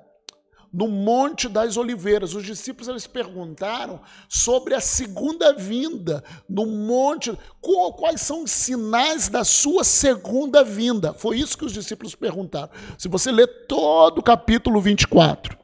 no 0.73 0.87
Monte 0.87 1.47
das 1.47 1.77
Oliveiras. 1.77 2.33
Os 2.33 2.43
discípulos 2.43 2.87
eles 2.87 3.05
perguntaram 3.05 4.01
sobre 4.27 4.73
a 4.73 4.81
segunda 4.81 5.53
vinda 5.53 6.23
no 6.49 6.65
monte, 6.65 7.37
quais 7.61 8.21
são 8.21 8.43
os 8.43 8.51
sinais 8.51 9.29
da 9.29 9.43
sua 9.43 9.83
segunda 9.83 10.63
vinda? 10.63 11.13
Foi 11.13 11.37
isso 11.37 11.57
que 11.57 11.65
os 11.65 11.73
discípulos 11.73 12.15
perguntaram. 12.15 12.69
Se 12.97 13.07
você 13.07 13.31
ler 13.31 13.67
todo 13.67 14.17
o 14.17 14.23
capítulo 14.23 14.81
24, 14.81 15.62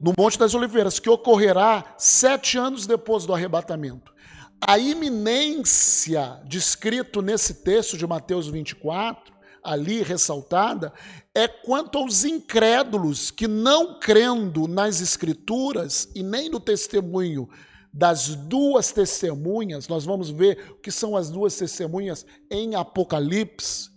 no 0.00 0.14
Monte 0.18 0.38
das 0.38 0.54
Oliveiras, 0.54 0.98
que 0.98 1.10
ocorrerá 1.10 1.94
sete 1.98 2.56
anos 2.56 2.86
depois 2.86 3.26
do 3.26 3.34
arrebatamento. 3.34 4.12
A 4.60 4.78
iminência 4.78 6.40
descrito 6.44 7.20
nesse 7.20 7.54
texto 7.54 7.96
de 7.96 8.06
Mateus 8.06 8.46
24, 8.48 9.32
ali 9.62 10.02
ressaltada, 10.02 10.92
é 11.34 11.46
quanto 11.46 11.98
aos 11.98 12.24
incrédulos 12.24 13.30
que, 13.30 13.46
não 13.46 13.98
crendo 13.98 14.66
nas 14.66 15.00
Escrituras 15.00 16.08
e 16.14 16.22
nem 16.22 16.48
no 16.48 16.60
testemunho 16.60 17.48
das 17.92 18.34
duas 18.34 18.92
testemunhas, 18.92 19.88
nós 19.88 20.04
vamos 20.04 20.30
ver 20.30 20.70
o 20.70 20.74
que 20.76 20.92
são 20.92 21.16
as 21.16 21.28
duas 21.28 21.56
testemunhas 21.56 22.24
em 22.50 22.74
Apocalipse, 22.74 23.90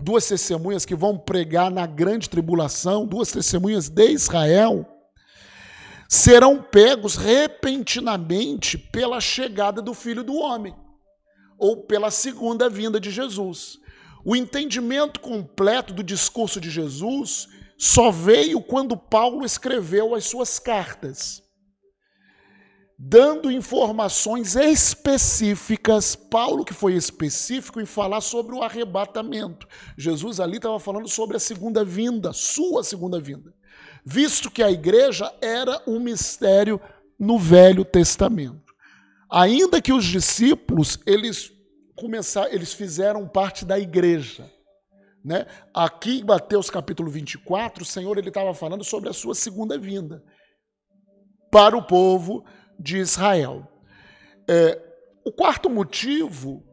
duas 0.00 0.26
testemunhas 0.26 0.84
que 0.84 0.94
vão 0.94 1.18
pregar 1.18 1.70
na 1.70 1.86
grande 1.86 2.30
tribulação, 2.30 3.06
duas 3.06 3.32
testemunhas 3.32 3.88
de 3.88 4.10
Israel, 4.10 4.86
serão 6.12 6.60
pegos 6.60 7.14
repentinamente 7.14 8.76
pela 8.76 9.20
chegada 9.20 9.80
do 9.80 9.94
Filho 9.94 10.24
do 10.24 10.34
Homem, 10.34 10.74
ou 11.56 11.84
pela 11.84 12.10
segunda 12.10 12.68
vinda 12.68 12.98
de 12.98 13.12
Jesus. 13.12 13.78
O 14.24 14.34
entendimento 14.34 15.20
completo 15.20 15.94
do 15.94 16.02
discurso 16.02 16.60
de 16.60 16.68
Jesus 16.68 17.46
só 17.78 18.10
veio 18.10 18.60
quando 18.60 18.96
Paulo 18.96 19.44
escreveu 19.44 20.12
as 20.16 20.24
suas 20.24 20.58
cartas, 20.58 21.44
dando 22.98 23.48
informações 23.48 24.56
específicas. 24.56 26.16
Paulo, 26.16 26.64
que 26.64 26.74
foi 26.74 26.94
específico 26.94 27.80
em 27.80 27.86
falar 27.86 28.20
sobre 28.20 28.56
o 28.56 28.64
arrebatamento. 28.64 29.64
Jesus 29.96 30.40
ali 30.40 30.56
estava 30.56 30.80
falando 30.80 31.08
sobre 31.08 31.36
a 31.36 31.40
segunda 31.40 31.84
vinda, 31.84 32.32
sua 32.32 32.82
segunda 32.82 33.20
vinda, 33.20 33.54
visto 34.04 34.50
que 34.50 34.62
a 34.62 34.70
igreja 34.70 35.32
era 35.40 35.82
um 35.86 35.98
mistério 36.00 36.80
no 37.18 37.38
Velho 37.38 37.84
Testamento. 37.84 38.74
Ainda 39.30 39.80
que 39.80 39.92
os 39.92 40.04
discípulos, 40.04 40.98
eles 41.06 41.52
começar, 41.94 42.52
eles 42.52 42.72
fizeram 42.72 43.28
parte 43.28 43.64
da 43.64 43.78
igreja. 43.78 44.50
Né? 45.24 45.46
Aqui 45.74 46.20
em 46.20 46.24
Mateus 46.24 46.70
capítulo 46.70 47.10
24, 47.10 47.82
o 47.82 47.86
Senhor 47.86 48.16
ele 48.16 48.28
estava 48.28 48.54
falando 48.54 48.82
sobre 48.82 49.10
a 49.10 49.12
sua 49.12 49.34
segunda 49.34 49.78
vinda 49.78 50.24
para 51.50 51.76
o 51.76 51.82
povo 51.82 52.44
de 52.78 52.96
Israel. 52.96 53.68
É, 54.48 54.80
o 55.24 55.30
quarto 55.30 55.68
motivo 55.68 56.64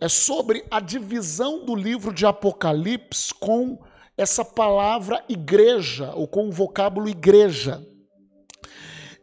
é 0.00 0.08
sobre 0.08 0.64
a 0.70 0.80
divisão 0.80 1.64
do 1.64 1.74
livro 1.74 2.14
de 2.14 2.24
Apocalipse 2.24 3.34
com 3.34 3.78
essa 4.20 4.44
palavra 4.44 5.24
igreja, 5.30 6.12
ou 6.14 6.28
com 6.28 6.48
o 6.48 6.52
vocábulo 6.52 7.08
igreja. 7.08 7.82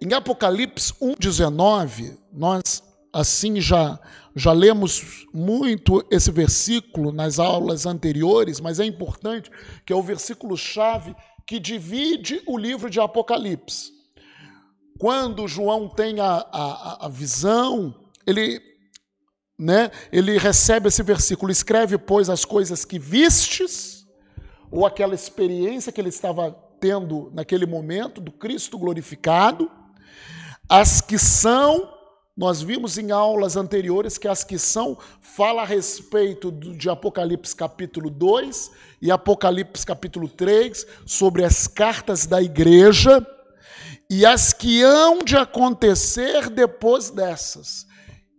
Em 0.01 0.11
Apocalipse 0.11 0.91
1,19, 0.93 2.17
nós 2.33 2.83
assim 3.13 3.61
já 3.61 3.99
já 4.35 4.51
lemos 4.51 5.25
muito 5.33 6.05
esse 6.11 6.31
versículo 6.31 7.11
nas 7.11 7.39
aulas 7.39 7.87
anteriores, 7.87 8.59
mas 8.59 8.79
é 8.79 8.85
importante 8.85 9.49
que 9.83 9.91
é 9.91 9.95
o 9.95 10.01
versículo 10.01 10.55
chave 10.55 11.15
que 11.45 11.59
divide 11.59 12.41
o 12.45 12.55
livro 12.55 12.87
de 12.87 12.99
Apocalipse. 12.99 13.91
Quando 14.99 15.47
João 15.47 15.89
tem 15.89 16.19
a, 16.19 16.45
a, 16.51 17.05
a 17.05 17.09
visão, 17.09 17.95
ele, 18.27 18.61
né, 19.57 19.89
ele 20.11 20.37
recebe 20.37 20.87
esse 20.87 21.01
versículo, 21.01 21.51
escreve, 21.51 21.97
pois, 21.97 22.29
as 22.29 22.45
coisas 22.45 22.85
que 22.85 22.99
vistes, 22.99 23.96
ou 24.71 24.85
aquela 24.85 25.15
experiência 25.15 25.91
que 25.91 25.99
ele 25.99 26.09
estava 26.09 26.51
tendo 26.79 27.31
naquele 27.33 27.65
momento 27.65 28.21
do 28.21 28.31
Cristo 28.31 28.77
glorificado, 28.77 29.71
as 30.69 31.01
que 31.01 31.17
são 31.17 31.97
nós 32.37 32.61
vimos 32.61 32.99
em 32.99 33.09
aulas 33.09 33.57
anteriores 33.57 34.15
que 34.19 34.27
as 34.27 34.43
que 34.43 34.59
são 34.59 34.95
fala 35.19 35.63
a 35.63 35.65
respeito 35.65 36.51
de 36.51 36.87
Apocalipse 36.87 37.55
capítulo 37.55 38.11
2 38.11 38.71
e 39.01 39.09
Apocalipse 39.09 39.83
capítulo 39.83 40.29
3 40.29 40.85
sobre 41.03 41.43
as 41.43 41.67
cartas 41.67 42.27
da 42.27 42.39
igreja 42.39 43.25
e 44.07 44.23
as 44.23 44.53
que 44.53 44.83
hão 44.83 45.17
de 45.19 45.35
acontecer 45.35 46.47
depois 46.51 47.09
dessas, 47.09 47.87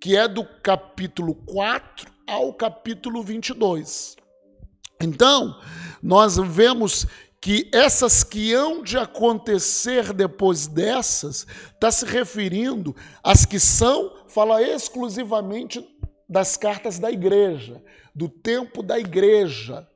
que 0.00 0.16
é 0.16 0.28
do 0.28 0.44
capítulo 0.44 1.34
4 1.34 2.08
ao 2.24 2.54
capítulo 2.54 3.24
22. 3.24 4.16
Então, 5.00 5.60
nós 6.02 6.36
vemos 6.36 7.06
que 7.40 7.68
essas 7.72 8.24
que 8.24 8.52
hão 8.52 8.82
de 8.82 8.98
acontecer 8.98 10.12
depois 10.12 10.66
dessas, 10.66 11.46
está 11.72 11.90
se 11.90 12.04
referindo 12.04 12.94
às 13.22 13.44
que 13.44 13.60
são, 13.60 14.12
fala 14.26 14.60
exclusivamente 14.60 15.86
das 16.28 16.56
cartas 16.56 16.98
da 16.98 17.10
igreja, 17.10 17.82
do 18.14 18.28
tempo 18.28 18.82
da 18.82 18.98
igreja, 18.98 19.86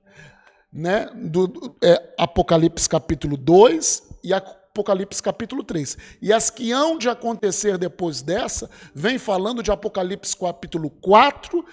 né? 0.72 1.10
do 1.14 1.76
é, 1.82 2.14
Apocalipse 2.16 2.88
capítulo 2.88 3.36
2 3.36 4.10
e 4.24 4.32
Apocalipse 4.32 5.22
capítulo 5.22 5.62
3. 5.62 5.98
E 6.22 6.32
as 6.32 6.48
que 6.48 6.72
hão 6.72 6.96
de 6.96 7.08
acontecer 7.08 7.76
depois 7.76 8.22
dessa, 8.22 8.70
vem 8.94 9.18
falando 9.18 9.62
de 9.62 9.70
Apocalipse 9.70 10.36
capítulo 10.36 10.88
4 10.88 11.64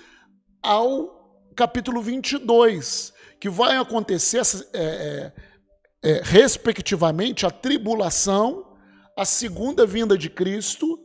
ao 0.61 1.19
capítulo 1.55 2.01
22, 2.01 3.13
que 3.39 3.49
vai 3.49 3.77
acontecer 3.77 4.41
é, 4.73 4.79
é, 4.81 5.33
é, 6.01 6.21
respectivamente, 6.23 7.45
a 7.45 7.51
tribulação, 7.51 8.65
a 9.17 9.25
segunda 9.25 9.85
vinda 9.85 10.17
de 10.17 10.29
Cristo, 10.29 10.99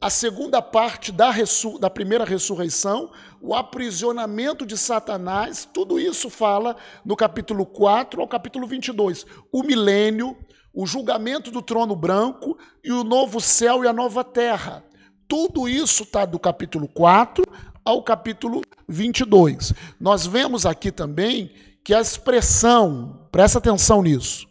a 0.00 0.10
segunda 0.10 0.60
parte 0.60 1.10
da, 1.10 1.32
da 1.80 1.88
primeira 1.88 2.24
ressurreição, 2.24 3.10
o 3.40 3.54
aprisionamento 3.54 4.66
de 4.66 4.76
Satanás, 4.76 5.68
tudo 5.72 5.98
isso 5.98 6.28
fala 6.28 6.76
no 7.04 7.16
capítulo 7.16 7.64
4 7.64 8.20
ao 8.20 8.28
capítulo 8.28 8.66
22. 8.66 9.24
O 9.52 9.62
milênio, 9.62 10.36
o 10.74 10.86
julgamento 10.86 11.50
do 11.50 11.62
trono 11.62 11.96
branco 11.96 12.58
e 12.82 12.92
o 12.92 13.04
novo 13.04 13.40
céu 13.40 13.84
e 13.84 13.88
a 13.88 13.92
nova 13.92 14.24
terra. 14.24 14.84
Tudo 15.26 15.68
isso 15.68 16.02
está 16.02 16.26
do 16.26 16.38
capítulo 16.38 16.86
4 16.88 17.44
ao 17.84 18.02
capítulo 18.02 18.62
22. 18.88 19.72
Nós 20.00 20.26
vemos 20.26 20.66
aqui 20.66 20.90
também 20.90 21.50
que 21.84 21.92
a 21.92 22.00
expressão, 22.00 23.28
presta 23.30 23.58
atenção 23.58 24.02
nisso, 24.02 24.48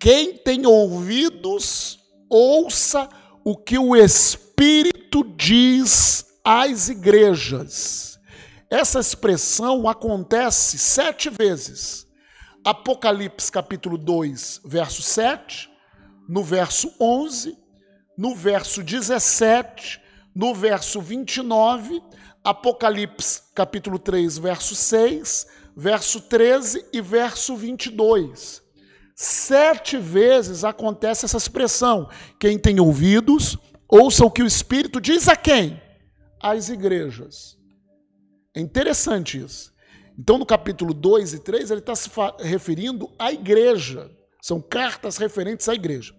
quem 0.00 0.34
tem 0.38 0.64
ouvidos, 0.64 1.98
ouça 2.30 3.06
o 3.44 3.54
que 3.54 3.78
o 3.78 3.94
Espírito 3.94 5.22
diz 5.36 6.24
às 6.42 6.88
igrejas. 6.88 8.18
Essa 8.70 8.98
expressão 8.98 9.86
acontece 9.88 10.78
sete 10.78 11.28
vezes. 11.28 12.06
Apocalipse 12.64 13.52
capítulo 13.52 13.98
2, 13.98 14.62
verso 14.64 15.02
7, 15.02 15.70
no 16.28 16.42
verso 16.42 16.92
11, 17.00 17.56
no 18.16 18.34
verso 18.34 18.82
17, 18.82 20.00
no 20.34 20.54
verso 20.54 21.00
29, 21.00 22.02
Apocalipse 22.44 23.42
capítulo 23.54 23.98
3, 23.98 24.38
verso 24.38 24.74
6, 24.74 25.46
verso 25.78 26.20
13 26.22 26.86
e 26.92 27.00
verso 27.00 27.54
22. 27.54 28.60
Sete 29.14 29.96
vezes 29.96 30.64
acontece 30.64 31.24
essa 31.24 31.36
expressão. 31.36 32.08
Quem 32.38 32.58
tem 32.58 32.80
ouvidos, 32.80 33.56
ouça 33.88 34.24
o 34.24 34.30
que 34.30 34.42
o 34.42 34.46
Espírito 34.46 35.00
diz 35.00 35.28
a 35.28 35.36
quem? 35.36 35.80
Às 36.42 36.68
igrejas. 36.68 37.56
É 38.56 38.60
interessante 38.60 39.40
isso. 39.40 39.72
Então, 40.18 40.36
no 40.36 40.44
capítulo 40.44 40.92
2 40.92 41.34
e 41.34 41.38
3, 41.38 41.70
ele 41.70 41.78
está 41.78 41.94
se 41.94 42.10
referindo 42.40 43.08
à 43.16 43.32
igreja. 43.32 44.10
São 44.42 44.60
cartas 44.60 45.16
referentes 45.16 45.68
à 45.68 45.74
igreja. 45.74 46.12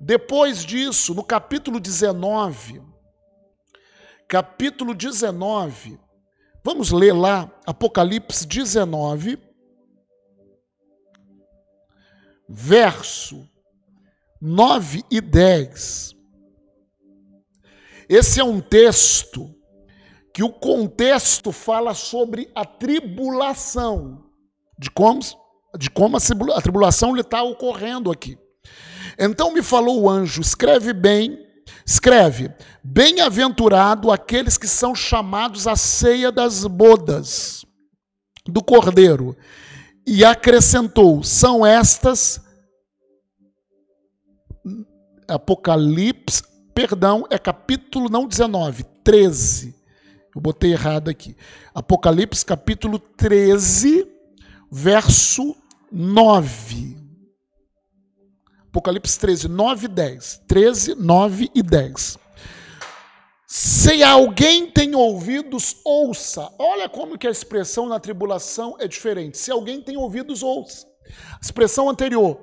Depois 0.00 0.64
disso, 0.64 1.14
no 1.14 1.22
capítulo 1.22 1.78
19, 1.78 2.82
capítulo 4.26 4.94
19, 4.94 5.98
Vamos 6.66 6.90
ler 6.90 7.12
lá 7.12 7.48
Apocalipse 7.64 8.44
19, 8.44 9.38
verso 12.48 13.48
9 14.40 15.04
e 15.08 15.20
10. 15.20 16.16
Esse 18.08 18.40
é 18.40 18.44
um 18.44 18.60
texto 18.60 19.48
que 20.34 20.42
o 20.42 20.52
contexto 20.52 21.52
fala 21.52 21.94
sobre 21.94 22.50
a 22.52 22.64
tribulação, 22.64 24.24
de 24.76 24.90
como, 24.90 25.20
de 25.78 25.88
como 25.88 26.16
a 26.16 26.60
tribulação 26.60 27.16
está 27.16 27.44
ocorrendo 27.44 28.10
aqui. 28.10 28.36
Então 29.16 29.52
me 29.52 29.62
falou 29.62 30.02
o 30.02 30.10
anjo: 30.10 30.40
escreve 30.40 30.92
bem, 30.92 31.45
escreve, 31.84 32.50
bem-aventurado 32.82 34.10
aqueles 34.10 34.56
que 34.56 34.68
são 34.68 34.94
chamados 34.94 35.66
à 35.66 35.76
ceia 35.76 36.30
das 36.32 36.64
bodas 36.64 37.64
do 38.46 38.62
cordeiro. 38.62 39.36
E 40.06 40.24
acrescentou: 40.24 41.22
são 41.22 41.66
estas 41.66 42.40
Apocalipse, 45.28 46.42
perdão, 46.72 47.26
é 47.30 47.38
capítulo 47.38 48.08
não 48.08 48.26
19, 48.26 48.84
13. 49.02 49.74
Eu 50.34 50.40
botei 50.40 50.72
errado 50.72 51.08
aqui. 51.08 51.36
Apocalipse 51.74 52.44
capítulo 52.44 52.98
13, 52.98 54.06
verso 54.70 55.56
9. 55.90 57.05
Apocalipse 58.76 59.18
13, 59.18 59.48
9 59.48 59.86
e 59.86 59.88
10. 59.88 60.42
13, 60.46 60.94
9 60.96 61.50
e 61.54 61.62
10. 61.62 62.18
Se 63.46 64.02
alguém 64.02 64.66
tem 64.66 64.94
ouvidos, 64.94 65.76
ouça. 65.82 66.50
Olha 66.58 66.86
como 66.86 67.16
que 67.16 67.26
a 67.26 67.30
expressão 67.30 67.86
na 67.86 67.98
tribulação 67.98 68.76
é 68.78 68.86
diferente. 68.86 69.38
Se 69.38 69.50
alguém 69.50 69.80
tem 69.80 69.96
ouvidos, 69.96 70.42
ouça. 70.42 70.86
expressão 71.40 71.88
anterior. 71.88 72.38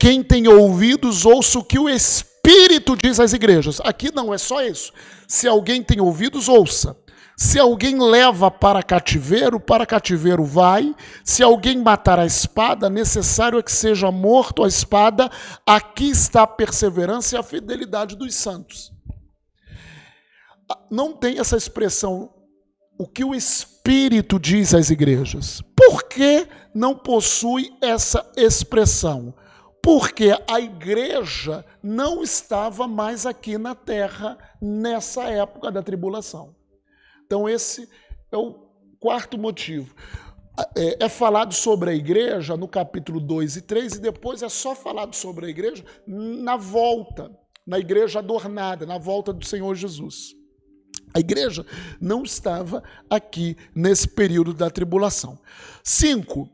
Quem 0.00 0.22
tem 0.22 0.48
ouvidos, 0.48 1.26
ouça 1.26 1.58
o 1.58 1.64
que 1.64 1.78
o 1.78 1.90
Espírito 1.90 2.96
diz 2.96 3.20
às 3.20 3.34
igrejas. 3.34 3.82
Aqui 3.84 4.10
não 4.14 4.32
é 4.32 4.38
só 4.38 4.62
isso. 4.62 4.94
Se 5.28 5.46
alguém 5.46 5.82
tem 5.82 6.00
ouvidos, 6.00 6.48
ouça. 6.48 6.96
Se 7.36 7.58
alguém 7.58 8.00
leva 8.00 8.50
para 8.50 8.82
cativeiro, 8.82 9.58
para 9.58 9.84
cativeiro 9.84 10.44
vai. 10.44 10.94
Se 11.24 11.42
alguém 11.42 11.78
matar 11.78 12.18
a 12.18 12.26
espada, 12.26 12.88
necessário 12.88 13.58
é 13.58 13.62
que 13.62 13.72
seja 13.72 14.10
morto 14.10 14.62
a 14.62 14.68
espada. 14.68 15.30
Aqui 15.66 16.10
está 16.10 16.42
a 16.42 16.46
perseverança 16.46 17.34
e 17.34 17.38
a 17.38 17.42
fidelidade 17.42 18.16
dos 18.16 18.34
santos. 18.34 18.92
Não 20.90 21.12
tem 21.12 21.38
essa 21.38 21.56
expressão, 21.56 22.32
o 22.96 23.06
que 23.06 23.24
o 23.24 23.34
Espírito 23.34 24.38
diz 24.38 24.72
às 24.72 24.90
igrejas. 24.90 25.60
Por 25.76 26.04
que 26.04 26.46
não 26.72 26.94
possui 26.94 27.76
essa 27.82 28.24
expressão? 28.36 29.34
Porque 29.82 30.30
a 30.48 30.60
igreja 30.60 31.64
não 31.82 32.22
estava 32.22 32.88
mais 32.88 33.26
aqui 33.26 33.58
na 33.58 33.74
terra 33.74 34.38
nessa 34.62 35.24
época 35.24 35.70
da 35.70 35.82
tribulação. 35.82 36.54
Então, 37.34 37.48
esse 37.48 37.88
é 38.30 38.36
o 38.36 38.54
quarto 39.00 39.36
motivo. 39.36 39.92
É, 40.76 41.04
é, 41.06 41.08
falado 41.08 41.52
sobre 41.52 41.90
a 41.90 41.92
igreja 41.92 42.56
no 42.56 42.68
capítulo 42.68 43.18
2 43.18 43.56
e 43.56 43.62
3, 43.62 43.94
e 43.94 44.00
depois 44.00 44.40
é 44.40 44.48
só 44.48 44.72
falado 44.72 45.16
sobre 45.16 45.46
a 45.46 45.48
igreja 45.48 45.84
na 46.06 46.56
volta, 46.56 47.28
na 47.66 47.76
igreja 47.76 48.20
adornada, 48.20 48.86
na 48.86 48.98
volta 48.98 49.32
do 49.32 49.44
Senhor 49.44 49.74
Jesus. 49.74 50.32
A 51.12 51.18
igreja 51.18 51.66
não 52.00 52.22
estava 52.22 52.80
aqui 53.10 53.56
nesse 53.74 54.06
período 54.06 54.54
da 54.54 54.70
tribulação. 54.70 55.36
Cinco, 55.82 56.48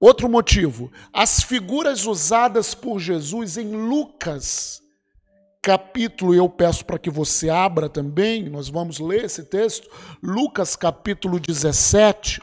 outro 0.00 0.28
motivo, 0.28 0.90
as 1.12 1.40
figuras 1.40 2.04
usadas 2.04 2.74
por 2.74 2.98
Jesus 2.98 3.56
em 3.56 3.76
Lucas 3.76 4.82
capítulo, 5.62 6.34
eu 6.34 6.48
peço 6.48 6.84
para 6.84 6.98
que 6.98 7.10
você 7.10 7.50
abra 7.50 7.88
também, 7.88 8.48
nós 8.48 8.68
vamos 8.68 8.98
ler 8.98 9.24
esse 9.24 9.44
texto, 9.44 9.88
Lucas 10.22 10.76
capítulo 10.76 11.38
17, 11.38 12.40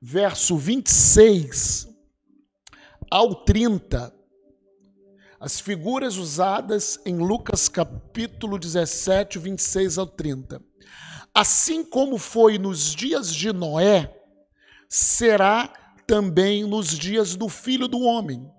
verso 0.00 0.56
26 0.56 1.88
ao 3.10 3.34
30. 3.44 4.14
As 5.38 5.60
figuras 5.60 6.16
usadas 6.16 6.98
em 7.04 7.16
Lucas 7.16 7.68
capítulo 7.68 8.58
17, 8.58 9.38
26 9.38 9.98
ao 9.98 10.06
30. 10.06 10.62
Assim 11.34 11.84
como 11.84 12.16
foi 12.16 12.58
nos 12.58 12.94
dias 12.94 13.32
de 13.34 13.52
Noé, 13.52 14.12
será 14.88 15.68
também 16.06 16.64
nos 16.64 16.98
dias 16.98 17.36
do 17.36 17.48
filho 17.48 17.86
do 17.86 18.00
homem. 18.00 18.50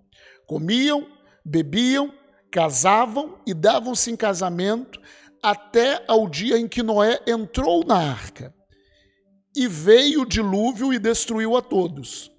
Comiam, 0.46 1.08
bebiam, 1.44 2.14
casavam 2.52 3.38
e 3.46 3.54
davam-se 3.54 4.12
em 4.12 4.16
casamento 4.16 5.00
até 5.42 6.04
ao 6.08 6.28
dia 6.28 6.58
em 6.58 6.68
que 6.68 6.84
Noé 6.84 7.20
entrou 7.28 7.86
na 7.86 7.98
arca. 7.98 8.54
E 9.56 9.68
veio 9.68 10.22
o 10.22 10.26
dilúvio 10.26 10.94
e 10.94 11.00
destruiu 11.00 11.56
a 11.56 11.62
todos. 11.62 12.32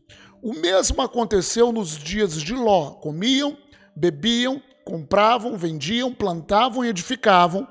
O 0.42 0.54
mesmo 0.54 1.02
aconteceu 1.02 1.72
nos 1.72 1.96
dias 1.96 2.40
de 2.40 2.54
Ló: 2.54 2.92
comiam, 2.92 3.56
bebiam, 3.96 4.62
compravam, 4.84 5.56
vendiam, 5.56 6.12
plantavam 6.14 6.84
e 6.84 6.88
edificavam. 6.88 7.66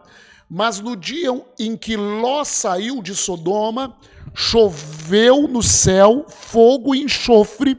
Mas 0.49 0.79
no 0.79 0.95
dia 0.95 1.29
em 1.59 1.75
que 1.75 1.95
Ló 1.97 2.43
saiu 2.43 3.01
de 3.01 3.15
Sodoma, 3.15 3.97
choveu 4.33 5.47
no 5.47 5.61
céu 5.63 6.25
fogo 6.29 6.95
e 6.95 7.03
enxofre 7.03 7.77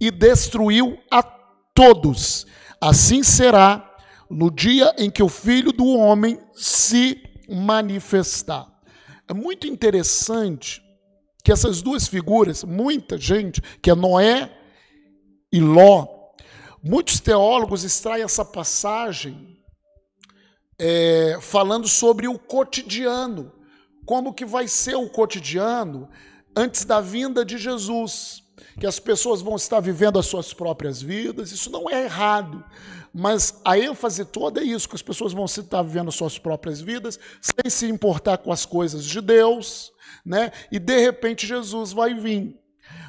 e 0.00 0.10
destruiu 0.10 0.98
a 1.10 1.22
todos. 1.22 2.46
Assim 2.80 3.22
será 3.22 3.95
no 4.30 4.50
dia 4.50 4.94
em 4.98 5.10
que 5.10 5.22
o 5.22 5.28
filho 5.28 5.72
do 5.72 5.86
homem 5.86 6.38
se 6.54 7.22
manifestar. 7.48 8.66
É 9.28 9.34
muito 9.34 9.66
interessante 9.66 10.82
que 11.44 11.52
essas 11.52 11.80
duas 11.80 12.08
figuras, 12.08 12.64
muita 12.64 13.16
gente, 13.16 13.60
que 13.80 13.90
é 13.90 13.94
Noé 13.94 14.50
e 15.52 15.60
Ló, 15.60 16.06
muitos 16.82 17.20
teólogos 17.20 17.84
extraem 17.84 18.24
essa 18.24 18.44
passagem 18.44 19.56
é, 20.78 21.38
falando 21.40 21.88
sobre 21.88 22.28
o 22.28 22.38
cotidiano, 22.38 23.52
como 24.04 24.34
que 24.34 24.44
vai 24.44 24.68
ser 24.68 24.94
o 24.96 25.08
cotidiano 25.08 26.08
antes 26.56 26.84
da 26.84 27.00
vinda 27.00 27.44
de 27.44 27.58
Jesus, 27.58 28.42
que 28.78 28.86
as 28.86 28.98
pessoas 28.98 29.40
vão 29.40 29.56
estar 29.56 29.80
vivendo 29.80 30.18
as 30.18 30.26
suas 30.26 30.52
próprias 30.52 31.00
vidas, 31.00 31.50
isso 31.50 31.70
não 31.70 31.88
é 31.88 32.04
errado, 32.04 32.64
mas 33.18 33.62
a 33.64 33.78
ênfase 33.78 34.26
toda 34.26 34.60
é 34.60 34.64
isso, 34.64 34.86
que 34.86 34.94
as 34.94 35.00
pessoas 35.00 35.32
vão 35.32 35.46
estar 35.46 35.80
vivendo 35.80 36.12
suas 36.12 36.38
próprias 36.38 36.82
vidas, 36.82 37.18
sem 37.40 37.70
se 37.70 37.86
importar 37.86 38.36
com 38.36 38.52
as 38.52 38.66
coisas 38.66 39.06
de 39.06 39.22
Deus, 39.22 39.90
né? 40.22 40.52
E 40.70 40.78
de 40.78 41.00
repente 41.00 41.46
Jesus 41.46 41.94
vai 41.94 42.12
vir. 42.12 42.54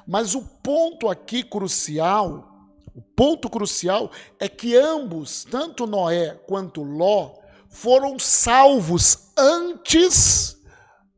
Mas 0.08 0.34
o 0.34 0.43
ponto 0.64 1.10
aqui 1.10 1.43
crucial, 1.43 2.47
o 2.95 3.01
ponto 3.01 3.49
crucial 3.49 4.10
é 4.39 4.47
que 4.47 4.78
ambos, 4.78 5.43
tanto 5.43 5.86
Noé 5.86 6.39
quanto 6.47 6.84
Ló, 6.84 7.34
foram 7.68 8.18
salvos 8.18 9.34
antes 9.38 10.58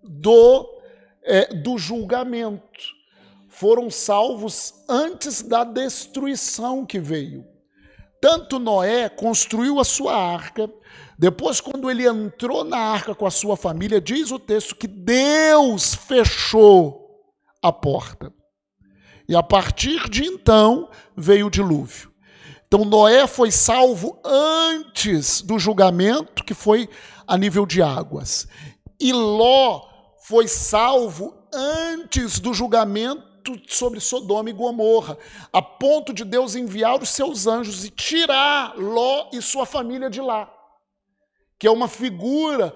do, 0.02 0.68
é, 1.22 1.54
do 1.54 1.78
julgamento. 1.78 2.98
Foram 3.48 3.92
salvos 3.92 4.74
antes 4.90 5.44
da 5.44 5.64
destruição 5.64 6.88
que 6.88 6.98
veio. 6.98 7.46
Tanto 8.22 8.60
Noé 8.60 9.10
construiu 9.10 9.80
a 9.80 9.84
sua 9.84 10.16
arca, 10.16 10.70
depois, 11.20 11.60
quando 11.60 11.92
ele 11.92 12.08
entrou 12.08 12.64
na 12.64 12.78
arca 12.78 13.14
com 13.14 13.26
a 13.26 13.32
sua 13.32 13.58
família, 13.58 14.00
diz 14.00 14.32
o 14.32 14.40
texto 14.40 14.74
que 14.74 14.88
Deus 14.88 15.94
fechou 15.94 17.10
a 17.62 17.74
porta. 17.74 18.34
E 19.28 19.36
a 19.36 19.44
partir 19.44 20.10
de 20.10 20.24
então 20.24 20.90
veio 21.18 21.48
o 21.48 21.52
dilúvio. 21.52 22.10
Então 22.66 22.86
Noé 22.86 23.28
foi 23.28 23.52
salvo 23.52 24.18
antes 24.24 25.42
do 25.42 25.60
julgamento, 25.60 26.42
que 26.46 26.54
foi 26.54 26.88
a 27.28 27.38
nível 27.38 27.66
de 27.66 27.82
águas. 27.82 28.48
E 28.98 29.12
Ló 29.12 29.82
foi 30.26 30.48
salvo 30.48 31.36
antes 31.54 32.40
do 32.40 32.54
julgamento 32.54 33.29
sobre 33.68 34.00
Sodoma 34.00 34.50
e 34.50 34.54
Gomorra, 34.54 35.18
a 35.52 35.62
ponto 35.62 36.14
de 36.14 36.24
Deus 36.24 36.56
enviar 36.56 37.02
os 37.02 37.10
seus 37.10 37.48
anjos 37.48 37.86
e 37.86 37.90
tirar 37.90 38.78
Ló 38.78 39.30
e 39.34 39.42
sua 39.42 39.66
família 39.66 40.10
de 40.10 40.22
lá, 40.22 40.52
que 41.58 41.68
é 41.68 41.72
uma 41.72 41.88
figura 41.88 42.74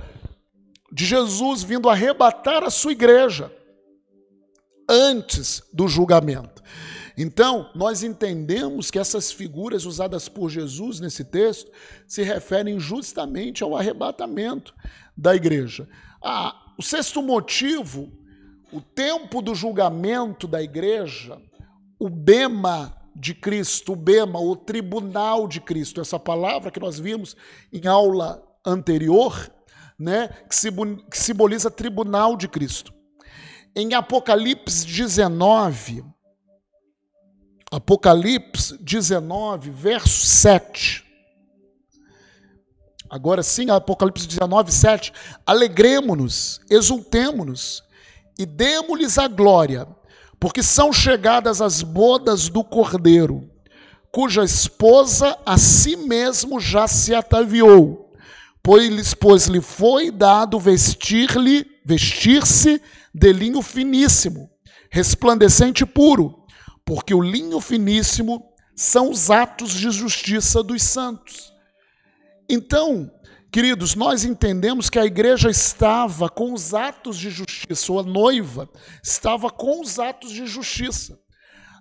de 0.91 1.05
Jesus 1.05 1.63
vindo 1.63 1.89
arrebatar 1.89 2.63
a 2.63 2.69
sua 2.69 2.91
igreja 2.91 3.51
antes 4.87 5.63
do 5.73 5.87
julgamento. 5.87 6.61
Então, 7.17 7.69
nós 7.75 8.03
entendemos 8.03 8.89
que 8.89 8.97
essas 8.97 9.31
figuras 9.31 9.85
usadas 9.85 10.27
por 10.27 10.49
Jesus 10.49 10.99
nesse 10.99 11.23
texto 11.23 11.71
se 12.07 12.23
referem 12.23 12.79
justamente 12.79 13.63
ao 13.63 13.75
arrebatamento 13.75 14.73
da 15.15 15.35
igreja. 15.35 15.87
Ah, 16.23 16.73
o 16.77 16.81
sexto 16.81 17.21
motivo 17.21 18.11
o 18.73 18.81
tempo 18.81 19.41
do 19.41 19.53
julgamento 19.53 20.47
da 20.47 20.61
igreja, 20.61 21.39
o 21.99 22.09
bema 22.09 22.97
de 23.15 23.33
Cristo, 23.35 23.93
o 23.93 23.95
Bema, 23.95 24.39
o 24.39 24.55
tribunal 24.55 25.47
de 25.47 25.61
Cristo, 25.61 26.01
essa 26.01 26.19
palavra 26.19 26.71
que 26.71 26.79
nós 26.79 26.99
vimos 26.99 27.35
em 27.71 27.87
aula 27.87 28.43
anterior, 28.65 29.51
né, 29.99 30.29
que 30.49 31.17
simboliza 31.17 31.69
tribunal 31.69 32.35
de 32.35 32.47
Cristo. 32.47 32.91
Em 33.75 33.93
Apocalipse 33.93 34.85
19, 34.85 36.03
Apocalipse 37.71 38.77
19, 38.77 39.69
verso 39.69 40.25
7. 40.25 41.03
Agora 43.09 43.43
sim, 43.43 43.69
Apocalipse 43.69 44.27
19, 44.27 44.71
7. 44.71 45.13
Alegremos-nos, 45.45 46.61
exultemos-nos 46.69 47.83
e 48.37 48.45
demos-lhes 48.45 49.17
a 49.17 49.27
glória, 49.27 49.87
porque 50.39 50.61
são 50.61 50.91
chegadas 50.91 51.61
as 51.61 51.81
bodas 51.81 52.49
do 52.49 52.63
Cordeiro, 52.63 53.49
cuja 54.11 54.43
esposa 54.43 55.37
a 55.45 55.57
si 55.57 55.95
mesmo 55.95 56.59
já 56.59 56.87
se 56.87 57.15
ataviou, 57.15 58.13
pois, 58.61 59.13
pois 59.13 59.47
lhe 59.47 59.61
foi 59.61 60.11
dado 60.11 60.59
vestir-lhe, 60.59 61.65
vestir-se 61.85 62.81
de 63.13 63.33
linho 63.33 63.61
finíssimo, 63.61 64.49
resplandecente 64.89 65.83
e 65.83 65.85
puro 65.85 66.43
porque 66.85 67.13
o 67.13 67.21
linho 67.21 67.59
finíssimo 67.59 68.43
são 68.75 69.09
os 69.09 69.29
atos 69.29 69.71
de 69.71 69.89
justiça 69.91 70.63
dos 70.63 70.83
santos. 70.83 71.53
Então, 72.49 73.11
queridos, 73.53 73.93
nós 73.93 74.25
entendemos 74.25 74.89
que 74.89 74.97
a 74.97 75.05
igreja 75.05 75.47
estava 75.47 76.27
com 76.27 76.53
os 76.53 76.73
atos 76.73 77.19
de 77.19 77.29
justiça, 77.29 77.91
ou 77.91 77.99
a 77.99 78.03
noiva 78.03 78.67
estava 79.03 79.51
com 79.51 79.79
os 79.79 79.99
atos 79.99 80.31
de 80.31 80.47
justiça. 80.47 81.19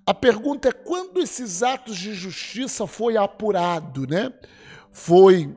A 0.07 0.13
pergunta 0.13 0.69
é 0.69 0.73
quando 0.73 1.19
esses 1.19 1.63
atos 1.63 1.97
de 1.97 2.13
justiça 2.13 2.87
foi 2.87 3.17
apurado, 3.17 4.07
né? 4.07 4.31
Foi 4.91 5.57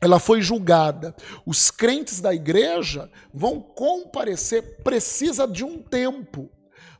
ela 0.00 0.20
foi 0.20 0.40
julgada. 0.42 1.16
Os 1.44 1.72
crentes 1.72 2.20
da 2.20 2.32
igreja 2.32 3.10
vão 3.34 3.60
comparecer, 3.60 4.84
precisa 4.84 5.48
de 5.48 5.64
um 5.64 5.82
tempo 5.82 6.48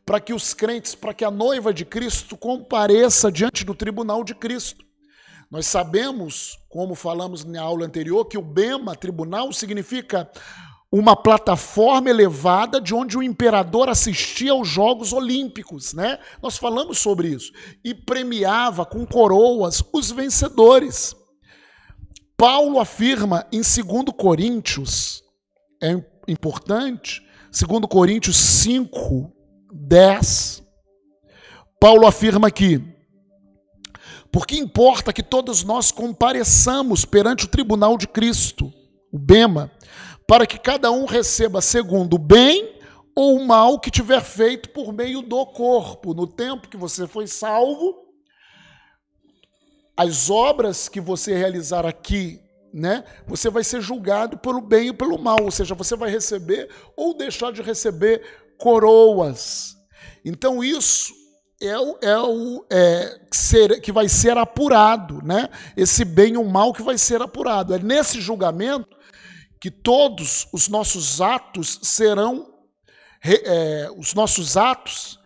para 0.05 0.19
que 0.19 0.35
os 0.35 0.53
crentes, 0.53 0.97
para 0.97 1.15
que 1.15 1.25
a 1.25 1.31
noiva 1.31 1.73
de 1.73 1.85
Cristo 1.85 2.37
compareça 2.37 3.31
diante 3.31 3.65
do 3.65 3.75
tribunal 3.75 4.25
de 4.25 4.35
Cristo. 4.35 4.86
Nós 5.57 5.69
sabemos, 5.69 6.59
como 6.69 6.95
falamos 6.95 7.43
na 7.43 7.63
aula 7.63 7.87
anterior, 7.87 8.27
que 8.27 8.37
o 8.37 8.43
BEMA, 8.43 8.95
tribunal, 8.95 9.51
significa 9.55 10.31
uma 10.93 11.17
plataforma 11.17 12.11
elevada 12.11 12.79
de 12.79 12.95
onde 12.95 13.17
o 13.17 13.23
imperador 13.23 13.89
assistia 13.89 14.53
aos 14.53 14.69
Jogos 14.69 15.15
Olímpicos, 15.15 15.95
né? 15.95 16.19
Nós 16.43 16.59
falamos 16.59 16.99
sobre 16.99 17.29
isso. 17.29 17.53
E 17.83 17.95
premiava 17.95 18.85
com 18.85 19.07
coroas 19.07 19.83
os 19.95 20.11
vencedores. 20.11 21.17
Paulo 22.37 22.79
afirma 22.79 23.47
em 23.51 23.63
2 23.63 24.15
Coríntios, 24.15 25.23
é 25.83 25.97
importante, 26.29 27.23
2 27.51 27.87
Coríntios 27.89 28.37
5, 28.37 29.33
10, 29.73 30.63
Paulo 31.81 32.07
afirma 32.07 32.49
aqui: 32.49 32.96
porque 34.31 34.57
importa 34.57 35.13
que 35.13 35.23
todos 35.23 35.63
nós 35.63 35.91
compareçamos 35.91 37.05
perante 37.05 37.45
o 37.45 37.49
tribunal 37.49 37.97
de 37.97 38.07
Cristo, 38.07 38.73
o 39.13 39.19
Bema, 39.19 39.71
para 40.27 40.47
que 40.47 40.59
cada 40.59 40.91
um 40.91 41.05
receba 41.05 41.61
segundo 41.61 42.15
o 42.15 42.19
bem 42.19 42.77
ou 43.15 43.37
o 43.37 43.47
mal 43.47 43.79
que 43.81 43.91
tiver 43.91 44.21
feito 44.21 44.71
por 44.71 44.93
meio 44.93 45.23
do 45.23 45.47
corpo. 45.47 46.13
No 46.13 46.27
tempo 46.27 46.69
que 46.69 46.77
você 46.77 47.07
foi 47.07 47.27
salvo, 47.27 47.95
as 49.97 50.29
obras 50.29 50.89
que 50.89 51.01
você 51.01 51.35
realizar 51.35 51.87
aqui, 51.87 52.41
né, 52.75 53.05
você 53.27 53.49
vai 53.49 53.65
ser 53.65 53.81
julgado 53.81 54.37
pelo 54.37 54.61
bem 54.61 54.89
e 54.89 54.93
pelo 54.93 55.19
mal, 55.19 55.39
ou 55.43 55.51
seja, 55.51 55.75
você 55.75 55.97
vai 55.97 56.11
receber 56.11 56.69
ou 56.95 57.17
deixar 57.17 57.51
de 57.53 57.63
receber 57.63 58.23
coroas. 58.59 59.75
Então 60.23 60.63
isso 60.63 61.15
é 61.61 61.79
o, 61.79 61.99
é 62.03 62.19
o 62.19 62.67
é, 62.71 63.21
ser, 63.33 63.81
que 63.81 63.91
vai 63.91 64.09
ser 64.09 64.37
apurado, 64.37 65.23
né? 65.25 65.49
Esse 65.77 66.05
bem 66.05 66.35
e 66.35 66.37
o 66.37 66.45
mal 66.45 66.73
que 66.73 66.83
vai 66.83 66.99
ser 66.99 67.23
apurado. 67.23 67.75
É 67.75 67.79
nesse 67.79 68.21
julgamento 68.21 68.97
que 69.61 69.71
todos 69.71 70.47
os 70.53 70.69
nossos 70.69 71.21
atos 71.21 71.79
serão 71.83 72.55
é, 73.25 73.91
os 73.97 74.15
nossos 74.15 74.57
atos 74.57 75.19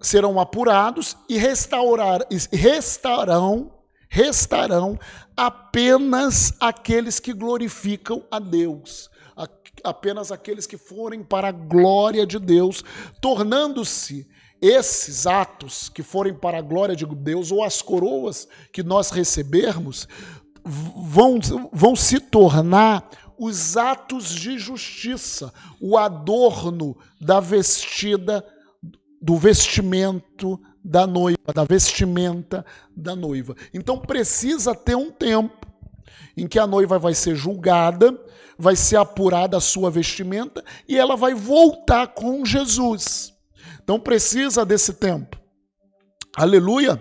serão 0.00 0.40
apurados 0.40 1.16
e 1.28 1.38
restaurar, 1.38 2.20
restarão 2.52 3.72
restarão 4.08 4.98
apenas 5.36 6.54
aqueles 6.60 7.20
que 7.20 7.32
glorificam 7.32 8.24
a 8.30 8.38
Deus 8.38 9.10
apenas 9.84 10.32
aqueles 10.32 10.66
que 10.66 10.76
forem 10.76 11.22
para 11.22 11.48
a 11.48 11.52
glória 11.52 12.26
de 12.26 12.38
Deus, 12.38 12.82
tornando-se 13.20 14.26
esses 14.60 15.26
atos 15.26 15.88
que 15.88 16.02
forem 16.02 16.34
para 16.34 16.58
a 16.58 16.62
glória 16.62 16.96
de 16.96 17.06
Deus, 17.06 17.50
ou 17.50 17.62
as 17.62 17.82
coroas 17.82 18.48
que 18.72 18.82
nós 18.82 19.10
recebermos, 19.10 20.08
vão, 20.64 21.38
vão 21.72 21.94
se 21.94 22.18
tornar 22.18 23.08
os 23.38 23.76
atos 23.76 24.30
de 24.30 24.58
justiça, 24.58 25.52
o 25.80 25.96
adorno 25.96 26.96
da 27.20 27.38
vestida, 27.38 28.44
do 29.20 29.36
vestimento 29.36 30.60
da 30.82 31.06
noiva, 31.06 31.52
da 31.54 31.64
vestimenta 31.64 32.64
da 32.96 33.14
noiva. 33.14 33.54
Então 33.74 33.98
precisa 33.98 34.74
ter 34.74 34.96
um 34.96 35.10
tempo 35.10 35.66
em 36.36 36.46
que 36.46 36.58
a 36.58 36.66
noiva 36.66 36.98
vai 36.98 37.14
ser 37.14 37.34
julgada 37.34 38.18
vai 38.58 38.74
ser 38.74 38.96
apurada 38.96 39.56
a 39.56 39.60
sua 39.60 39.90
vestimenta 39.90 40.64
e 40.88 40.98
ela 40.98 41.16
vai 41.16 41.34
voltar 41.34 42.08
com 42.08 42.44
Jesus. 42.44 43.34
Então 43.86 44.00
precisa 44.00 44.66
desse 44.66 44.94
tempo. 44.94 45.40
Aleluia. 46.36 47.00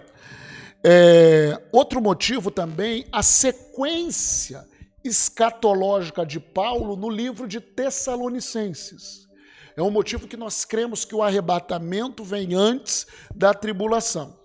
É, 0.86 1.60
outro 1.72 2.00
motivo 2.00 2.52
também, 2.52 3.08
a 3.12 3.24
sequência 3.24 4.64
escatológica 5.04 6.24
de 6.24 6.40
Paulo 6.40 6.96
no 6.96 7.10
livro 7.10 7.48
de 7.48 7.60
Tessalonicenses. 7.60 9.28
É 9.76 9.82
um 9.82 9.90
motivo 9.90 10.28
que 10.28 10.38
nós 10.38 10.64
cremos 10.64 11.04
que 11.04 11.16
o 11.16 11.24
arrebatamento 11.24 12.24
vem 12.24 12.54
antes 12.54 13.08
da 13.34 13.52
tribulação. 13.52 14.40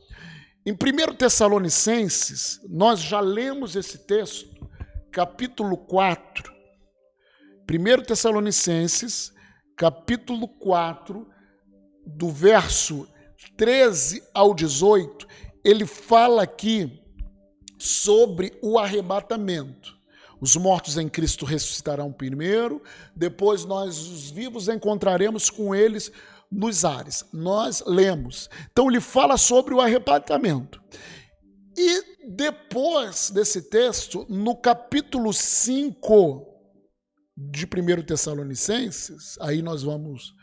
Em 0.64 0.72
1 0.72 1.16
Tessalonicenses, 1.16 2.58
nós 2.70 3.00
já 3.00 3.20
lemos 3.20 3.76
esse 3.76 3.98
texto, 4.06 4.66
capítulo 5.12 5.76
4, 5.76 6.50
1 7.70 8.02
Tessalonicenses, 8.04 9.30
capítulo 9.76 10.48
4, 10.48 11.28
do 12.16 12.30
verso 12.30 13.08
13 13.56 14.22
ao 14.34 14.54
18, 14.54 15.26
ele 15.64 15.86
fala 15.86 16.42
aqui 16.42 17.00
sobre 17.78 18.52
o 18.62 18.78
arrebatamento. 18.78 19.98
Os 20.40 20.56
mortos 20.56 20.96
em 20.96 21.08
Cristo 21.08 21.44
ressuscitarão 21.44 22.10
primeiro, 22.12 22.82
depois 23.14 23.64
nós, 23.64 23.98
os 23.98 24.30
vivos, 24.30 24.68
encontraremos 24.68 25.50
com 25.50 25.74
eles 25.74 26.10
nos 26.50 26.84
ares. 26.84 27.26
Nós 27.32 27.82
lemos. 27.86 28.48
Então 28.72 28.88
ele 28.88 29.00
fala 29.00 29.36
sobre 29.36 29.74
o 29.74 29.80
arrebatamento. 29.80 30.82
E 31.76 32.26
depois 32.28 33.30
desse 33.30 33.62
texto, 33.62 34.26
no 34.28 34.56
capítulo 34.56 35.32
5, 35.32 36.46
de 37.36 37.64
1 37.64 38.02
Tessalonicenses, 38.02 39.38
aí 39.40 39.62
nós 39.62 39.82
vamos 39.82 40.34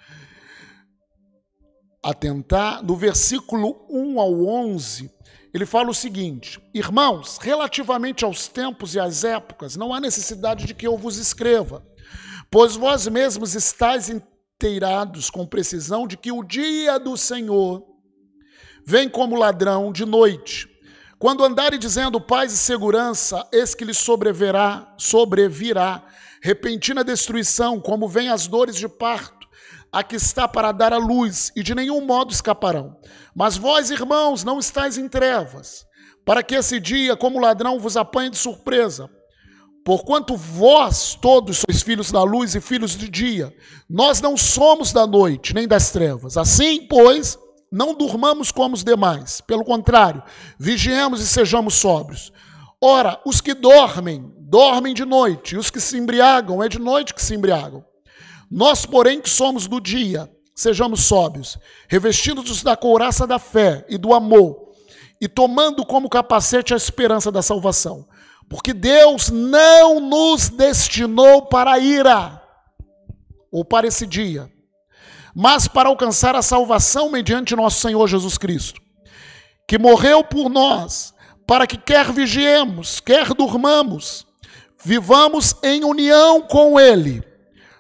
atentar, 2.10 2.82
no 2.82 2.96
versículo 2.96 3.86
1 3.90 4.20
ao 4.20 4.46
11, 4.46 5.12
ele 5.54 5.66
fala 5.66 5.90
o 5.90 5.94
seguinte: 5.94 6.58
Irmãos, 6.74 7.38
relativamente 7.38 8.24
aos 8.24 8.48
tempos 8.48 8.96
e 8.96 9.00
às 9.00 9.26
épocas, 9.26 9.76
não 9.76 9.94
há 9.94 10.00
necessidade 10.00 10.66
de 10.66 10.74
que 10.74 10.88
eu 10.88 10.98
vos 10.98 11.18
escreva, 11.18 11.86
pois 12.50 12.78
vós 12.78 13.08
mesmos 13.08 13.56
estáis 13.56 14.10
inteirados 14.10 15.30
com 15.30 15.46
precisão 15.46 16.08
de 16.08 16.16
que 16.16 16.32
o 16.32 16.44
dia 16.44 16.98
do 16.98 17.18
Senhor 17.18 17.84
vem 18.86 19.10
como 19.10 19.36
ladrão 19.36 19.92
de 19.92 20.06
noite. 20.06 20.70
Quando 21.20 21.44
andarem 21.44 21.78
dizendo 21.78 22.22
paz 22.22 22.54
e 22.54 22.58
segurança, 22.58 23.46
eis 23.52 23.76
que 23.76 23.84
lhe 23.84 23.94
sobreverá, 23.94 24.94
sobrevirá 24.98 26.06
repentina 26.42 27.04
destruição, 27.04 27.82
como 27.82 28.08
vem 28.08 28.30
as 28.30 28.48
dores 28.48 28.78
de 28.78 28.88
parto, 28.88 29.37
a 29.92 30.04
que 30.04 30.16
está 30.16 30.48
para 30.48 30.72
dar 30.72 30.94
a 30.94 30.98
luz, 30.98 31.52
e 31.56 31.64
de 31.64 31.74
nenhum 31.76 32.06
modo 32.06 32.32
escaparão. 32.32 32.98
Mas 33.36 33.58
vós, 33.58 33.90
irmãos, 33.90 34.44
não 34.44 34.60
estáis 34.60 34.98
em 34.98 35.08
trevas, 35.08 35.86
para 36.26 36.44
que 36.44 36.56
esse 36.56 36.80
dia, 36.80 37.16
como 37.16 37.40
ladrão, 37.40 37.80
vos 37.80 37.98
apanhe 37.98 38.30
de 38.30 38.38
surpresa. 38.38 39.10
Porquanto 39.86 40.36
vós 40.36 41.16
todos 41.16 41.60
sois 41.60 41.82
filhos 41.82 42.12
da 42.12 42.22
luz 42.22 42.56
e 42.56 42.60
filhos 42.60 42.92
de 42.98 43.08
dia, 43.08 43.56
nós 43.90 44.20
não 44.20 44.36
somos 44.36 44.92
da 44.92 45.08
noite 45.08 45.54
nem 45.54 45.68
das 45.68 45.92
trevas. 45.92 46.36
Assim, 46.36 46.86
pois, 46.88 47.38
Não 47.72 47.94
durmamos 47.94 48.52
como 48.52 48.76
os 48.76 48.84
demais. 48.84 49.42
Pelo 49.42 49.64
contrário, 49.64 50.24
vigiemos 50.58 51.22
e 51.22 51.28
sejamos 51.28 51.76
sóbrios. 51.76 52.32
Ora, 52.82 53.20
os 53.26 53.42
que 53.42 53.54
dormem, 53.54 54.32
dormem 54.40 54.94
de 54.94 55.04
noite, 55.04 55.56
e 55.56 55.58
os 55.58 55.70
que 55.70 55.80
se 55.80 55.98
embriagam, 55.98 56.64
é 56.64 56.70
de 56.70 56.80
noite 56.80 57.14
que 57.14 57.22
se 57.22 57.36
embriagam. 57.36 57.84
Nós, 58.50 58.86
porém, 58.86 59.20
que 59.20 59.30
somos 59.30 59.68
do 59.68 59.80
dia, 59.80 60.32
sejamos 60.56 61.06
sóbrios, 61.06 61.58
revestidos 61.88 62.64
da 62.64 62.76
couraça 62.76 63.28
da 63.28 63.38
fé 63.38 63.86
e 63.90 63.98
do 63.98 64.14
amor, 64.14 64.72
e 65.20 65.28
tomando 65.28 65.86
como 65.86 66.10
capacete 66.10 66.74
a 66.74 66.78
esperança 66.78 67.32
da 67.32 67.42
salvação. 67.42 68.08
Porque 68.50 68.74
Deus 68.74 69.30
não 69.30 70.00
nos 70.00 70.50
destinou 70.50 71.44
para 71.44 71.74
a 71.74 71.80
ira, 71.80 72.42
ou 73.52 73.66
para 73.66 73.88
esse 73.88 74.06
dia, 74.06 74.52
mas 75.36 75.68
para 75.68 75.90
alcançar 75.90 76.36
a 76.36 76.42
salvação 76.42 77.10
mediante 77.12 77.56
nosso 77.56 77.80
Senhor 77.80 78.08
Jesus 78.08 78.38
Cristo, 78.38 78.82
que 79.68 79.78
morreu 79.78 80.24
por 80.24 80.50
nós, 80.50 81.14
para 81.46 81.68
que 81.68 81.78
quer 81.78 82.12
vigiemos, 82.12 83.00
quer 83.00 83.34
durmamos, 83.34 84.26
vivamos 84.84 85.56
em 85.62 85.84
união 85.84 86.42
com 86.42 86.80
Ele. 86.80 87.24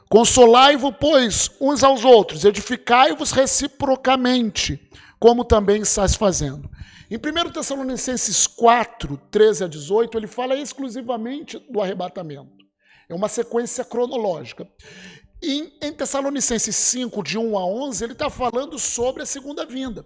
Consolai-vos, 0.10 0.94
pois, 1.00 1.52
uns 1.60 1.84
aos 1.84 2.06
outros, 2.06 2.46
edificai-vos 2.46 3.32
reciprocamente, 3.32 4.80
como 5.20 5.44
também 5.44 5.82
estáis 5.82 6.16
fazendo. 6.16 6.70
Em 7.10 7.16
1 7.16 7.52
Tessalonicenses 7.52 8.48
4, 8.48 9.18
13 9.32 9.64
a 9.64 9.68
18, 9.68 10.18
ele 10.18 10.28
fala 10.28 10.56
exclusivamente 10.56 11.58
do 11.70 11.82
arrebatamento. 11.82 12.58
É 13.10 13.16
uma 13.16 13.30
sequência 13.30 13.86
cronológica. 13.86 14.68
Em, 15.42 15.72
em 15.82 15.94
Tessalonicenses 15.94 16.76
5, 16.76 17.24
de 17.24 17.38
1 17.38 17.58
a 17.58 17.66
11, 17.66 18.04
ele 18.04 18.14
está 18.14 18.30
falando 18.30 18.78
sobre 18.78 19.24
a 19.24 19.26
segunda 19.26 19.66
vinda 19.66 20.06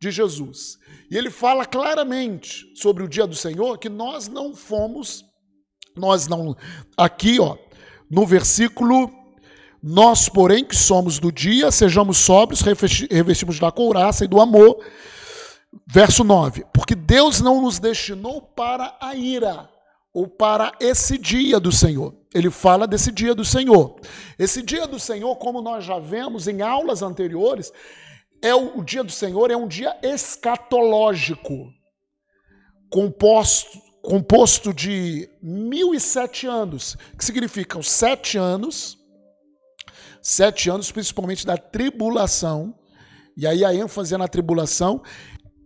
de 0.00 0.10
Jesus. 0.10 0.78
E 1.10 1.16
ele 1.16 1.30
fala 1.30 1.66
claramente 1.66 2.64
sobre 2.76 3.02
o 3.02 3.08
dia 3.08 3.26
do 3.26 3.34
Senhor 3.34 3.78
que 3.78 3.88
nós 3.88 4.28
não 4.28 4.54
fomos, 4.54 5.24
nós 5.96 6.28
não. 6.28 6.56
Aqui, 6.96 7.40
ó, 7.40 7.56
no 8.10 8.24
versículo. 8.26 9.17
Nós, 9.82 10.28
porém, 10.28 10.64
que 10.64 10.76
somos 10.76 11.18
do 11.18 11.30
dia, 11.30 11.70
sejamos 11.70 12.18
sóbrios, 12.18 12.62
revestimos 12.62 13.58
da 13.58 13.70
couraça 13.70 14.24
e 14.24 14.28
do 14.28 14.40
amor. 14.40 14.78
Verso 15.86 16.24
9: 16.24 16.66
Porque 16.72 16.94
Deus 16.94 17.40
não 17.40 17.62
nos 17.62 17.78
destinou 17.78 18.42
para 18.42 18.96
a 19.00 19.14
ira, 19.14 19.68
ou 20.12 20.26
para 20.26 20.72
esse 20.80 21.16
dia 21.16 21.60
do 21.60 21.70
Senhor. 21.70 22.14
Ele 22.34 22.50
fala 22.50 22.86
desse 22.86 23.12
dia 23.12 23.34
do 23.34 23.44
Senhor. 23.44 24.00
Esse 24.38 24.62
dia 24.62 24.86
do 24.86 24.98
Senhor, 24.98 25.36
como 25.36 25.62
nós 25.62 25.84
já 25.84 25.98
vemos 25.98 26.48
em 26.48 26.60
aulas 26.60 27.02
anteriores, 27.02 27.72
é 28.42 28.54
o, 28.54 28.78
o 28.78 28.84
dia 28.84 29.04
do 29.04 29.12
Senhor 29.12 29.50
é 29.50 29.56
um 29.56 29.68
dia 29.68 29.96
escatológico, 30.02 31.72
composto, 32.90 33.80
composto 34.02 34.72
de 34.72 35.28
mil 35.42 35.94
e 35.94 36.00
sete 36.00 36.46
anos, 36.46 36.96
que 37.16 37.24
significam 37.24 37.82
sete 37.82 38.36
anos, 38.36 38.97
sete 40.22 40.70
anos 40.70 40.90
principalmente 40.90 41.46
da 41.46 41.56
tribulação, 41.56 42.74
e 43.36 43.46
aí 43.46 43.64
a 43.64 43.74
ênfase 43.74 44.14
é 44.14 44.18
na 44.18 44.28
tribulação, 44.28 45.02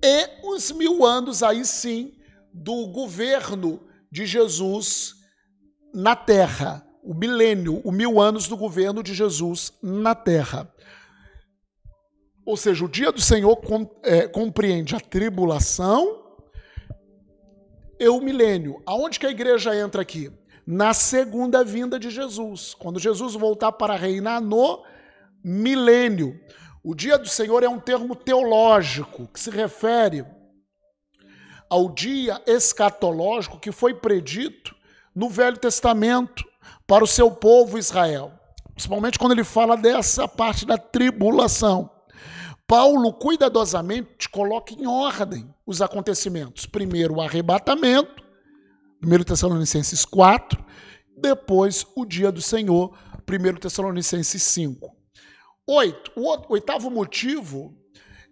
e 0.03 0.28
os 0.44 0.70
mil 0.72 1.05
anos 1.05 1.42
aí 1.42 1.64
sim 1.64 2.12
do 2.53 2.88
governo 2.88 3.86
de 4.11 4.26
Jesus 4.26 5.14
na 5.94 6.14
terra, 6.14 6.86
o 7.03 7.14
milênio, 7.14 7.80
o 7.84 7.90
mil 7.90 8.20
anos 8.20 8.46
do 8.46 8.57
governo 8.57 9.03
de 9.03 9.14
Jesus 9.14 9.72
na 9.82 10.14
terra. 10.14 10.72
Ou 12.44 12.57
seja, 12.57 12.84
o 12.84 12.88
dia 12.88 13.12
do 13.12 13.20
Senhor 13.20 13.59
é, 14.03 14.26
compreende 14.26 14.96
a 14.96 15.00
tribulação 15.00 16.36
e 17.98 18.09
o 18.09 18.20
milênio. 18.20 18.82
Aonde 18.84 19.18
que 19.18 19.26
a 19.26 19.30
igreja 19.30 19.76
entra 19.76 20.03
aqui? 20.03 20.30
Na 20.66 20.94
segunda 20.94 21.64
vinda 21.64 21.98
de 21.98 22.10
Jesus, 22.10 22.74
quando 22.74 23.00
Jesus 23.00 23.34
voltar 23.34 23.72
para 23.72 23.96
reinar 23.96 24.40
no 24.40 24.82
milênio. 25.42 26.40
O 26.84 26.94
dia 26.94 27.18
do 27.18 27.28
Senhor 27.28 27.62
é 27.62 27.68
um 27.68 27.78
termo 27.78 28.14
teológico 28.14 29.28
que 29.28 29.40
se 29.40 29.50
refere 29.50 30.24
ao 31.68 31.88
dia 31.88 32.40
escatológico 32.46 33.58
que 33.58 33.72
foi 33.72 33.94
predito 33.94 34.74
no 35.14 35.28
Velho 35.28 35.56
Testamento 35.56 36.44
para 36.86 37.04
o 37.04 37.06
seu 37.06 37.30
povo 37.30 37.78
Israel. 37.78 38.32
Principalmente 38.74 39.18
quando 39.18 39.32
ele 39.32 39.44
fala 39.44 39.76
dessa 39.76 40.26
parte 40.26 40.66
da 40.66 40.76
tribulação. 40.76 41.90
Paulo 42.66 43.12
cuidadosamente 43.12 44.28
coloca 44.28 44.72
em 44.72 44.86
ordem 44.86 45.52
os 45.66 45.82
acontecimentos. 45.82 46.66
Primeiro 46.66 47.14
o 47.14 47.20
arrebatamento, 47.20 48.21
1 49.05 49.24
Tessalonicenses 49.24 50.05
4, 50.05 50.64
depois 51.16 51.84
o 51.96 52.05
dia 52.05 52.30
do 52.30 52.40
Senhor, 52.40 52.96
1 53.28 53.55
Tessalonicenses 53.57 54.42
5. 54.42 54.94
Oito. 55.66 56.12
O 56.16 56.53
oitavo 56.53 56.90
motivo 56.90 57.74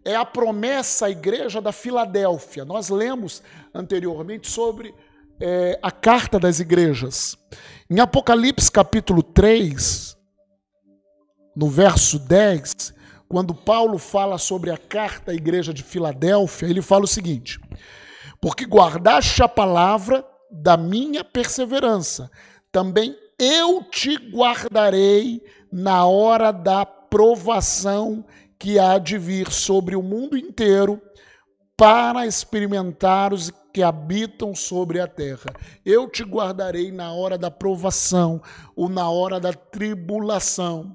é 0.05 0.15
a 0.15 0.25
promessa 0.25 1.07
à 1.07 1.11
igreja 1.11 1.61
da 1.61 1.73
Filadélfia. 1.73 2.65
Nós 2.65 2.89
lemos 2.89 3.43
anteriormente 3.75 4.49
sobre 4.49 4.95
é, 5.41 5.79
a 5.83 5.91
carta 5.91 6.39
das 6.39 6.61
igrejas. 6.61 7.37
Em 7.89 7.99
Apocalipse 7.99 8.71
capítulo 8.71 9.23
3, 9.23 10.17
no 11.57 11.69
verso 11.69 12.19
10, 12.19 12.95
quando 13.29 13.55
Paulo 13.55 13.99
fala 13.99 14.39
sobre 14.39 14.71
a 14.71 14.79
carta 14.79 15.33
à 15.33 15.35
igreja 15.35 15.73
de 15.75 15.83
Filadélfia, 15.83 16.69
ele 16.69 16.83
fala 16.83 17.05
o 17.05 17.09
seguinte: 17.09 17.59
Porque 18.41 18.65
guardaste 18.65 19.43
a 19.43 19.49
palavra 19.49 20.25
da 20.51 20.77
minha 20.77 21.23
perseverança, 21.23 22.31
também 22.73 23.17
eu 23.39 23.83
te 23.85 24.17
guardarei 24.17 25.43
na 25.73 26.05
hora 26.05 26.53
da 26.53 26.85
provação 26.85 28.25
que 28.59 28.79
há 28.79 28.99
de 28.99 29.17
vir 29.17 29.51
sobre 29.51 29.97
o 29.97 30.03
mundo 30.03 30.37
inteiro 30.37 31.01
para 31.77 32.27
experimentar 32.27 33.33
os 33.33 33.51
que 33.73 33.83
habitam 33.83 34.55
sobre 34.55 35.01
a 35.01 35.07
terra. 35.07 35.55
Eu 35.85 36.09
te 36.09 36.23
guardarei 36.23 36.93
na 36.93 37.13
hora 37.13 37.39
da 37.39 37.51
provação 37.51 38.43
ou 38.77 38.89
na 38.89 39.09
hora 39.09 39.41
da 39.41 39.55
tribulação. 39.55 40.95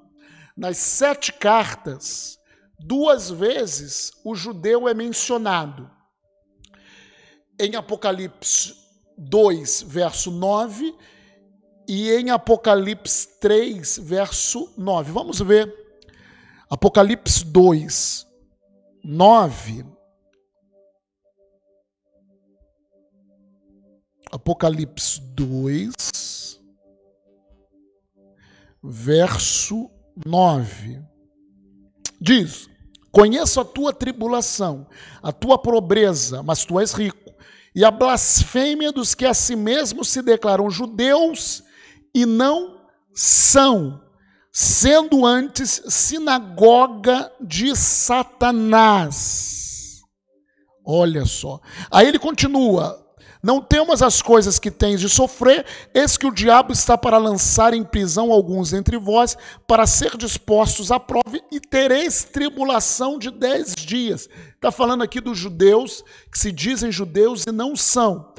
Nas 0.55 0.77
sete 0.77 1.33
cartas, 1.33 2.37
duas 2.79 3.31
vezes 3.31 4.11
o 4.23 4.35
judeu 4.35 4.87
é 4.87 4.93
mencionado. 4.93 5.89
Em 7.59 7.75
Apocalipse 7.75 8.84
2, 9.17 9.83
verso 9.87 10.31
9, 10.31 10.95
e 11.87 12.11
em 12.11 12.29
Apocalipse 12.31 13.39
3, 13.39 13.99
verso 13.99 14.73
9. 14.77 15.11
Vamos 15.11 15.39
ver 15.39 15.73
Apocalipse 16.69 17.45
2, 17.45 18.27
9. 19.03 19.85
Apocalipse 24.31 25.21
2, 25.21 25.93
verso 28.83 29.89
9. 30.25 31.01
Diz: 32.19 32.69
Conheço 33.11 33.61
a 33.61 33.65
tua 33.65 33.93
tribulação, 33.93 34.87
a 35.21 35.31
tua 35.31 35.57
pobreza, 35.57 36.43
mas 36.43 36.65
tu 36.65 36.79
és 36.79 36.91
rico, 36.91 37.24
e 37.75 37.83
a 37.83 37.91
blasfêmia 37.91 38.91
dos 38.91 39.13
que 39.13 39.25
a 39.25 39.33
si 39.33 39.55
mesmos 39.55 40.07
se 40.07 40.21
declaram 40.21 40.71
judeus 40.71 41.61
e 42.13 42.25
não 42.25 42.79
são 43.13 44.01
sendo 44.51 45.25
antes 45.25 45.81
sinagoga 45.89 47.29
de 47.41 47.75
Satanás. 47.75 49.25
Olha 50.85 51.25
só. 51.25 51.59
Aí 51.91 52.07
ele 52.07 52.17
continua: 52.17 53.04
Não 53.45 53.61
temas 53.61 54.01
as 54.01 54.21
coisas 54.23 54.57
que 54.57 54.71
tens 54.71 54.99
de 54.99 55.07
sofrer, 55.07 55.65
eis 55.93 56.17
que 56.17 56.25
o 56.25 56.33
diabo 56.33 56.73
está 56.73 56.97
para 56.97 57.19
lançar 57.19 57.75
em 57.75 57.83
prisão 57.83 58.31
alguns 58.31 58.73
entre 58.73 58.97
vós, 58.97 59.37
para 59.67 59.85
ser 59.85 60.17
dispostos 60.17 60.91
à 60.91 60.99
prova, 60.99 61.39
e 61.51 61.59
tereis 61.59 62.23
tribulação 62.23 63.19
de 63.19 63.29
dez 63.29 63.75
dias. 63.75 64.27
Está 64.55 64.71
falando 64.71 65.03
aqui 65.03 65.21
dos 65.21 65.37
judeus, 65.37 66.03
que 66.31 66.39
se 66.39 66.51
dizem 66.51 66.91
judeus 66.91 67.45
e 67.47 67.51
não 67.51 67.75
são. 67.75 68.33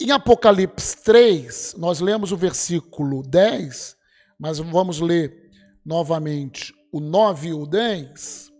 Em 0.00 0.10
Apocalipse 0.10 0.96
3, 1.04 1.76
nós 1.78 2.00
lemos 2.00 2.32
o 2.32 2.36
versículo 2.36 3.22
10 3.22 4.02
mas 4.42 4.58
vamos 4.58 4.98
ler 4.98 5.52
novamente 5.86 6.74
o 6.90 6.98
9 6.98 7.50
e 7.50 7.54
o 7.54 7.64
10. 7.64 8.50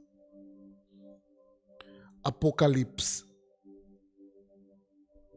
Apocalipse, 2.22 3.24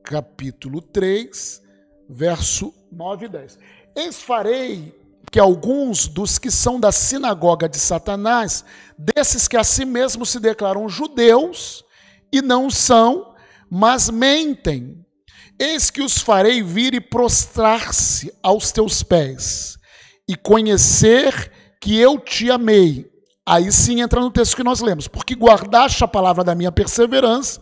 capítulo 0.05 0.81
3, 0.81 1.61
verso 2.09 2.73
9 2.91 3.25
e 3.25 3.29
10. 3.29 3.59
Eis 3.95 4.21
farei 4.21 4.93
porque 5.25 5.39
alguns 5.39 6.07
dos 6.07 6.37
que 6.37 6.51
são 6.51 6.79
da 6.79 6.91
sinagoga 6.91 7.67
de 7.67 7.77
Satanás, 7.77 8.63
desses 8.97 9.47
que 9.47 9.57
a 9.57 9.63
si 9.63 9.83
mesmos 9.83 10.29
se 10.29 10.39
declaram 10.39 10.87
judeus 10.87 11.83
e 12.31 12.41
não 12.41 12.69
são, 12.69 13.33
mas 13.69 14.09
mentem. 14.09 15.03
Eis 15.59 15.89
que 15.89 16.01
os 16.01 16.19
farei 16.19 16.61
vir 16.61 16.93
e 16.93 17.01
prostrar-se 17.01 18.31
aos 18.43 18.71
teus 18.71 19.01
pés 19.01 19.77
e 20.27 20.35
conhecer 20.35 21.51
que 21.81 21.97
eu 21.97 22.19
te 22.19 22.51
amei. 22.51 23.09
Aí 23.45 23.71
sim 23.71 24.01
entra 24.01 24.21
no 24.21 24.31
texto 24.31 24.55
que 24.55 24.63
nós 24.63 24.79
lemos, 24.79 25.07
porque 25.07 25.35
guardaste 25.35 26.03
a 26.03 26.07
palavra 26.07 26.43
da 26.43 26.55
minha 26.55 26.71
perseverança. 26.71 27.59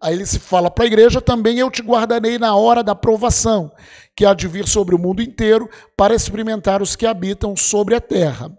Aí 0.00 0.14
ele 0.14 0.26
se 0.26 0.38
fala 0.38 0.70
para 0.70 0.84
a 0.84 0.86
igreja, 0.86 1.20
também 1.20 1.58
eu 1.58 1.70
te 1.70 1.82
guardarei 1.82 2.38
na 2.38 2.54
hora 2.54 2.82
da 2.82 2.94
provação, 2.94 3.72
que 4.14 4.24
há 4.24 4.34
de 4.34 4.46
vir 4.46 4.68
sobre 4.68 4.94
o 4.94 4.98
mundo 4.98 5.22
inteiro, 5.22 5.68
para 5.96 6.14
experimentar 6.14 6.82
os 6.82 6.94
que 6.94 7.06
habitam 7.06 7.56
sobre 7.56 7.94
a 7.94 8.00
terra. 8.00 8.50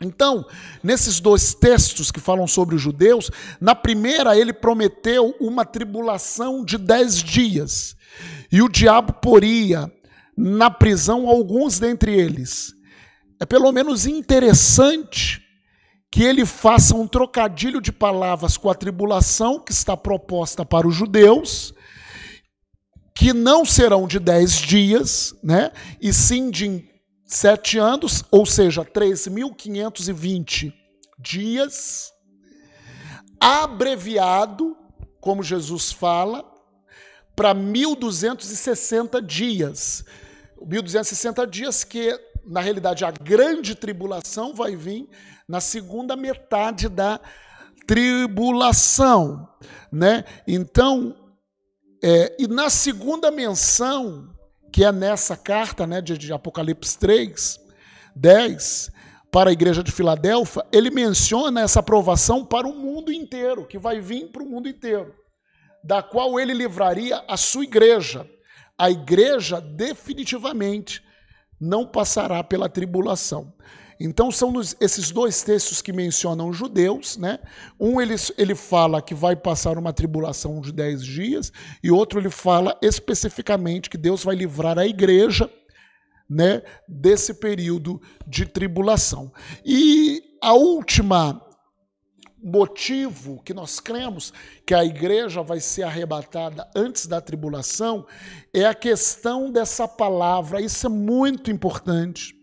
Então, 0.00 0.44
nesses 0.82 1.20
dois 1.20 1.54
textos 1.54 2.10
que 2.10 2.20
falam 2.20 2.46
sobre 2.46 2.74
os 2.74 2.82
judeus, 2.82 3.30
na 3.60 3.74
primeira 3.74 4.38
ele 4.38 4.52
prometeu 4.52 5.34
uma 5.40 5.64
tribulação 5.64 6.64
de 6.64 6.76
dez 6.76 7.22
dias, 7.22 7.96
e 8.52 8.62
o 8.62 8.68
diabo 8.68 9.14
poria 9.14 9.90
na 10.36 10.70
prisão 10.70 11.28
alguns 11.28 11.78
dentre 11.78 12.14
eles. 12.14 12.74
É 13.40 13.46
pelo 13.46 13.72
menos 13.72 14.06
interessante 14.06 15.45
que 16.10 16.22
ele 16.22 16.46
faça 16.46 16.94
um 16.94 17.06
trocadilho 17.06 17.80
de 17.80 17.92
palavras 17.92 18.56
com 18.56 18.70
a 18.70 18.74
tribulação 18.74 19.58
que 19.58 19.72
está 19.72 19.96
proposta 19.96 20.64
para 20.64 20.86
os 20.86 20.94
judeus 20.94 21.74
que 23.16 23.32
não 23.32 23.64
serão 23.64 24.06
de 24.06 24.18
dez 24.18 24.52
dias, 24.52 25.34
né? 25.42 25.72
E 25.98 26.12
sim 26.12 26.50
de 26.50 26.86
sete 27.24 27.78
anos, 27.78 28.22
ou 28.30 28.44
seja, 28.44 28.84
3.520 28.84 30.70
dias, 31.18 32.12
abreviado, 33.40 34.76
como 35.18 35.42
Jesus 35.42 35.90
fala, 35.90 36.44
para 37.34 37.54
1.260 37.54 39.24
dias. 39.24 40.04
1.260 40.60 41.46
dias 41.48 41.84
que, 41.84 42.20
na 42.44 42.60
realidade, 42.60 43.02
a 43.02 43.10
grande 43.10 43.74
tribulação 43.74 44.52
vai 44.52 44.76
vir 44.76 45.08
na 45.48 45.60
segunda 45.60 46.16
metade 46.16 46.88
da 46.88 47.20
tribulação, 47.86 49.48
né? 49.92 50.24
Então, 50.46 51.14
é, 52.02 52.36
e 52.38 52.48
na 52.48 52.68
segunda 52.68 53.30
menção, 53.30 54.28
que 54.72 54.84
é 54.84 54.90
nessa 54.90 55.36
carta 55.36 55.86
né, 55.86 56.00
de, 56.00 56.18
de 56.18 56.32
Apocalipse 56.32 56.98
3, 56.98 57.60
10, 58.14 58.90
para 59.30 59.50
a 59.50 59.52
igreja 59.52 59.82
de 59.82 59.92
Filadélfia, 59.92 60.64
ele 60.72 60.90
menciona 60.90 61.60
essa 61.60 61.80
aprovação 61.80 62.44
para 62.44 62.66
o 62.66 62.74
mundo 62.74 63.12
inteiro, 63.12 63.66
que 63.66 63.78
vai 63.78 64.00
vir 64.00 64.30
para 64.32 64.42
o 64.42 64.46
mundo 64.46 64.68
inteiro, 64.68 65.14
da 65.84 66.02
qual 66.02 66.40
ele 66.40 66.52
livraria 66.52 67.22
a 67.28 67.36
sua 67.36 67.64
igreja. 67.64 68.28
A 68.78 68.90
igreja 68.90 69.60
definitivamente 69.60 71.02
não 71.60 71.86
passará 71.86 72.42
pela 72.42 72.68
tribulação. 72.68 73.54
Então 73.98 74.30
são 74.30 74.52
nos, 74.52 74.76
esses 74.80 75.10
dois 75.10 75.42
textos 75.42 75.80
que 75.80 75.92
mencionam 75.92 76.52
judeus, 76.52 77.16
né? 77.16 77.38
Um 77.80 78.00
ele, 78.00 78.14
ele 78.36 78.54
fala 78.54 79.00
que 79.00 79.14
vai 79.14 79.34
passar 79.34 79.78
uma 79.78 79.92
tribulação 79.92 80.60
de 80.60 80.72
dez 80.72 81.04
dias, 81.04 81.52
e 81.82 81.90
outro 81.90 82.20
ele 82.20 82.30
fala 82.30 82.78
especificamente 82.82 83.88
que 83.88 83.96
Deus 83.96 84.22
vai 84.22 84.36
livrar 84.36 84.78
a 84.78 84.86
igreja 84.86 85.50
né, 86.28 86.62
desse 86.88 87.34
período 87.34 88.00
de 88.26 88.44
tribulação. 88.44 89.32
E 89.64 90.22
a 90.42 90.52
última 90.52 91.42
motivo 92.42 93.42
que 93.42 93.54
nós 93.54 93.80
cremos 93.80 94.32
que 94.64 94.74
a 94.74 94.84
igreja 94.84 95.42
vai 95.42 95.58
ser 95.58 95.82
arrebatada 95.82 96.68
antes 96.76 97.06
da 97.06 97.20
tribulação 97.20 98.06
é 98.52 98.64
a 98.64 98.74
questão 98.74 99.50
dessa 99.50 99.88
palavra. 99.88 100.60
Isso 100.60 100.86
é 100.86 100.90
muito 100.90 101.50
importante 101.50 102.35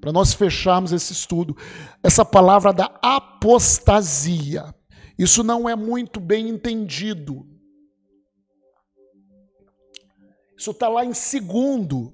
para 0.00 0.12
nós 0.12 0.32
fecharmos 0.32 0.92
esse 0.92 1.12
estudo, 1.12 1.56
essa 2.02 2.24
palavra 2.24 2.72
da 2.72 2.86
apostasia. 3.02 4.74
Isso 5.18 5.42
não 5.42 5.68
é 5.68 5.74
muito 5.74 6.20
bem 6.20 6.48
entendido. 6.48 7.46
Isso 10.56 10.70
está 10.70 10.88
lá 10.88 11.04
em 11.04 11.10
2 11.10 12.12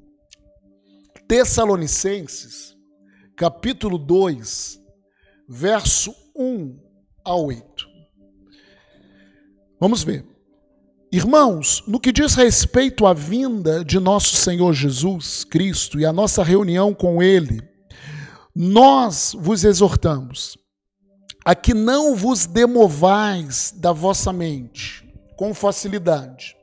Tessalonicenses, 1.26 2.76
capítulo 3.36 3.96
2, 3.96 4.78
verso 5.48 6.14
1 6.36 6.78
a 7.24 7.34
8. 7.34 7.88
Vamos 9.80 10.02
ver. 10.02 10.26
Irmãos, 11.10 11.82
no 11.86 12.00
que 12.00 12.10
diz 12.10 12.34
respeito 12.34 13.06
à 13.06 13.14
vinda 13.14 13.84
de 13.84 14.00
nosso 14.00 14.34
Senhor 14.34 14.72
Jesus 14.72 15.44
Cristo 15.44 16.00
e 16.00 16.04
a 16.04 16.12
nossa 16.12 16.42
reunião 16.42 16.92
com 16.92 17.22
Ele, 17.22 17.62
nós 18.54 19.34
vos 19.36 19.64
exortamos 19.64 20.56
a 21.44 21.56
que 21.56 21.74
não 21.74 22.14
vos 22.14 22.46
demovais 22.46 23.74
da 23.76 23.90
vossa 23.90 24.32
mente 24.32 25.04
com 25.36 25.52
facilidade, 25.52 26.56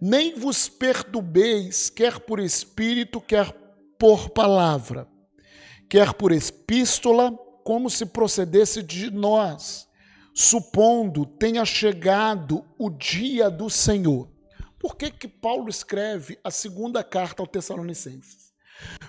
nem 0.00 0.38
vos 0.38 0.68
perturbeis, 0.68 1.90
quer 1.90 2.20
por 2.20 2.38
espírito, 2.38 3.20
quer 3.20 3.52
por 3.98 4.30
palavra, 4.30 5.08
quer 5.90 6.12
por 6.14 6.30
epístola, 6.30 7.36
como 7.64 7.90
se 7.90 8.06
procedesse 8.06 8.80
de 8.80 9.10
nós, 9.10 9.88
supondo 10.32 11.26
tenha 11.26 11.64
chegado 11.64 12.64
o 12.78 12.88
dia 12.90 13.50
do 13.50 13.68
Senhor. 13.68 14.28
Por 14.78 14.96
que, 14.96 15.10
que 15.10 15.26
Paulo 15.26 15.68
escreve 15.68 16.38
a 16.44 16.50
segunda 16.50 17.02
carta 17.02 17.42
ao 17.42 17.46
Tessalonicenses? 17.46 18.53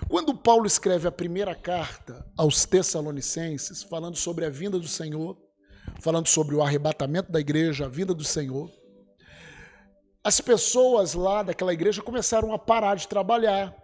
Quando 0.08 0.36
Paulo 0.36 0.66
escreve 0.66 1.08
a 1.08 1.12
primeira 1.12 1.54
carta 1.54 2.24
aos 2.36 2.64
Tessalonicenses, 2.64 3.82
falando 3.82 4.16
sobre 4.16 4.44
a 4.44 4.50
vinda 4.50 4.78
do 4.78 4.88
Senhor, 4.88 5.36
falando 6.00 6.28
sobre 6.28 6.54
o 6.54 6.62
arrebatamento 6.62 7.32
da 7.32 7.40
igreja, 7.40 7.86
a 7.86 7.88
vinda 7.88 8.14
do 8.14 8.24
Senhor, 8.24 8.70
as 10.22 10.40
pessoas 10.40 11.14
lá 11.14 11.42
daquela 11.42 11.72
igreja 11.72 12.02
começaram 12.02 12.52
a 12.52 12.58
parar 12.58 12.96
de 12.96 13.08
trabalhar, 13.08 13.74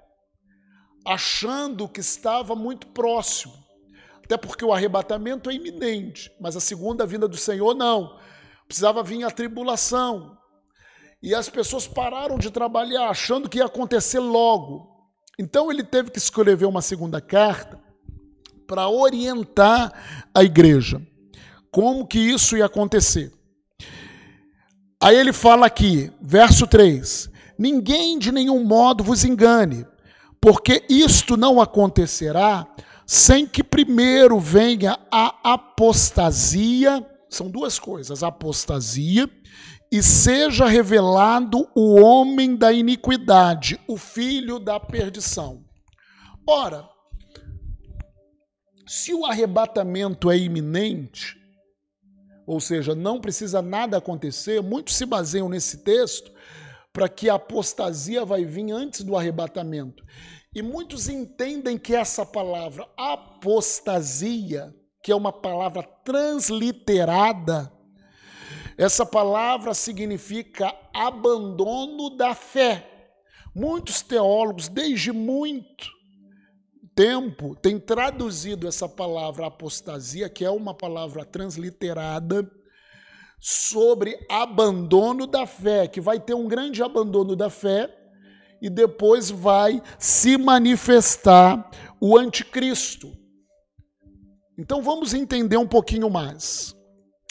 achando 1.07 1.89
que 1.89 2.01
estava 2.01 2.55
muito 2.55 2.87
próximo. 2.89 3.53
Até 4.25 4.37
porque 4.37 4.65
o 4.65 4.73
arrebatamento 4.73 5.51
é 5.51 5.55
iminente, 5.55 6.33
mas 6.41 6.57
a 6.57 6.61
segunda 6.61 7.05
vinda 7.07 7.29
do 7.29 7.37
Senhor 7.37 7.75
não. 7.75 8.19
Precisava 8.67 9.03
vir 9.03 9.25
a 9.25 9.31
tribulação. 9.31 10.39
E 11.23 11.35
as 11.35 11.49
pessoas 11.49 11.87
pararam 11.87 12.39
de 12.39 12.51
trabalhar, 12.51 13.09
achando 13.09 13.49
que 13.49 13.59
ia 13.59 13.67
acontecer 13.67 14.19
logo. 14.19 14.92
Então 15.39 15.71
ele 15.71 15.83
teve 15.83 16.11
que 16.11 16.19
escrever 16.19 16.67
uma 16.67 16.83
segunda 16.83 17.21
carta 17.21 17.81
para 18.67 18.89
orientar 18.89 19.93
a 20.35 20.45
igreja 20.45 21.01
como 21.71 22.07
que 22.07 22.19
isso 22.19 22.57
ia 22.57 22.67
acontecer. 22.67 23.33
Aí 25.03 25.17
ele 25.17 25.33
fala 25.33 25.67
aqui, 25.67 26.13
verso 26.21 26.67
3: 26.67 27.31
Ninguém 27.59 28.19
de 28.19 28.31
nenhum 28.31 28.63
modo 28.63 29.03
vos 29.03 29.25
engane, 29.25 29.87
porque 30.41 30.85
isto 30.89 31.37
não 31.37 31.61
acontecerá 31.61 32.67
sem 33.07 33.47
que 33.47 33.65
primeiro 33.65 34.39
venha 34.39 34.99
a 35.11 35.55
apostasia. 35.55 37.05
São 37.29 37.51
duas 37.51 37.79
coisas: 37.79 38.23
apostasia 38.23 39.29
e 39.93 40.03
seja 40.03 40.65
revelado 40.65 41.69
o 41.75 42.01
homem 42.01 42.57
da 42.57 42.73
iniquidade, 42.73 43.79
o 43.87 43.99
filho 43.99 44.59
da 44.59 44.81
perdição. 44.81 45.63
Ora, 46.49 46.89
se 48.89 49.13
o 49.13 49.27
arrebatamento 49.27 50.31
é 50.31 50.39
iminente, 50.39 51.37
ou 52.47 52.59
seja, 52.59 52.95
não 52.95 53.21
precisa 53.21 53.61
nada 53.61 53.99
acontecer, 53.99 54.63
muitos 54.63 54.95
se 54.97 55.05
baseiam 55.05 55.47
nesse 55.47 55.85
texto 55.85 56.33
para 56.91 57.07
que 57.07 57.29
a 57.29 57.35
apostasia 57.35 58.25
vai 58.25 58.47
vir 58.47 58.73
antes 58.73 59.03
do 59.03 59.15
arrebatamento. 59.15 60.03
E 60.55 60.63
muitos 60.63 61.07
entendem 61.07 61.77
que 61.77 61.95
essa 61.95 62.25
palavra 62.25 62.89
apostasia, 62.97 64.75
que 65.03 65.13
é 65.13 65.15
uma 65.15 65.33
palavra 65.33 65.83
transliterada, 65.83 67.71
essa 68.77 69.05
palavra 69.05 69.75
significa 69.75 70.75
abandono 70.95 72.11
da 72.17 72.35
fé. 72.35 72.89
Muitos 73.55 74.01
teólogos, 74.03 74.69
desde 74.69 75.13
muito 75.13 75.87
tempo, 76.95 77.55
têm 77.57 77.79
traduzido 77.79 78.67
essa 78.67 78.89
palavra 78.89 79.47
apostasia, 79.47 80.29
que 80.29 80.45
é 80.45 80.51
uma 80.51 80.75
palavra 80.75 81.25
transliterada, 81.25 82.51
sobre 83.41 84.17
abandono 84.31 85.27
da 85.27 85.47
fé, 85.47 85.89
que 85.89 86.01
vai 86.01 86.21
ter 86.21 86.35
um 86.35 86.47
grande 86.47 86.83
abandono 86.83 87.35
da 87.35 87.51
fé 87.51 87.93
e 88.61 88.71
depois 88.71 89.31
vai 89.31 89.83
se 89.99 90.39
manifestar 90.39 91.69
o 92.01 92.17
anticristo. 92.17 93.13
Então 94.57 94.81
vamos 94.81 95.13
entender 95.13 95.57
um 95.57 95.67
pouquinho 95.67 96.09
mais. 96.09 96.73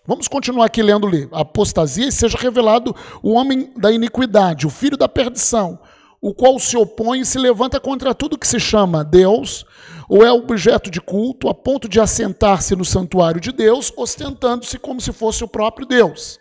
Vamos 0.05 0.27
continuar 0.27 0.65
aqui 0.65 0.81
lendo. 0.81 1.07
A 1.31 1.41
apostasia 1.41 2.07
e 2.07 2.11
seja 2.11 2.37
revelado 2.37 2.95
o 3.21 3.33
homem 3.33 3.71
da 3.77 3.91
iniquidade, 3.91 4.65
o 4.65 4.69
filho 4.69 4.97
da 4.97 5.07
perdição, 5.07 5.79
o 6.19 6.33
qual 6.33 6.57
se 6.59 6.75
opõe 6.75 7.19
e 7.21 7.25
se 7.25 7.37
levanta 7.37 7.79
contra 7.79 8.15
tudo 8.15 8.37
que 8.37 8.47
se 8.47 8.59
chama 8.59 9.03
Deus, 9.03 9.63
ou 10.09 10.25
é 10.25 10.31
objeto 10.31 10.89
de 10.89 10.99
culto, 10.99 11.47
a 11.49 11.53
ponto 11.53 11.87
de 11.87 11.99
assentar-se 11.99 12.75
no 12.75 12.83
santuário 12.83 13.39
de 13.39 13.51
Deus, 13.51 13.93
ostentando-se 13.95 14.79
como 14.79 14.99
se 14.99 15.13
fosse 15.13 15.43
o 15.43 15.47
próprio 15.47 15.85
Deus. 15.85 16.39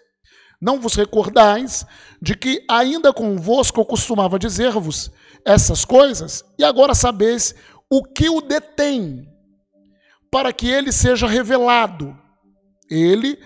Não 0.61 0.81
vos 0.81 0.95
recordais 0.95 1.87
de 2.21 2.35
que 2.35 2.65
ainda 2.69 3.13
convosco 3.13 3.81
eu 3.81 3.85
costumava 3.85 4.39
dizer-vos 4.39 5.11
essas 5.45 5.85
coisas, 5.85 6.45
e 6.59 6.65
agora 6.65 6.95
sabeis 6.95 7.55
o 7.91 8.03
que 8.05 8.29
o 8.31 8.41
detém, 8.41 9.29
para 10.31 10.51
que 10.51 10.69
ele 10.69 10.93
seja 10.93 11.27
revelado. 11.27 12.17
Ele 12.91 13.39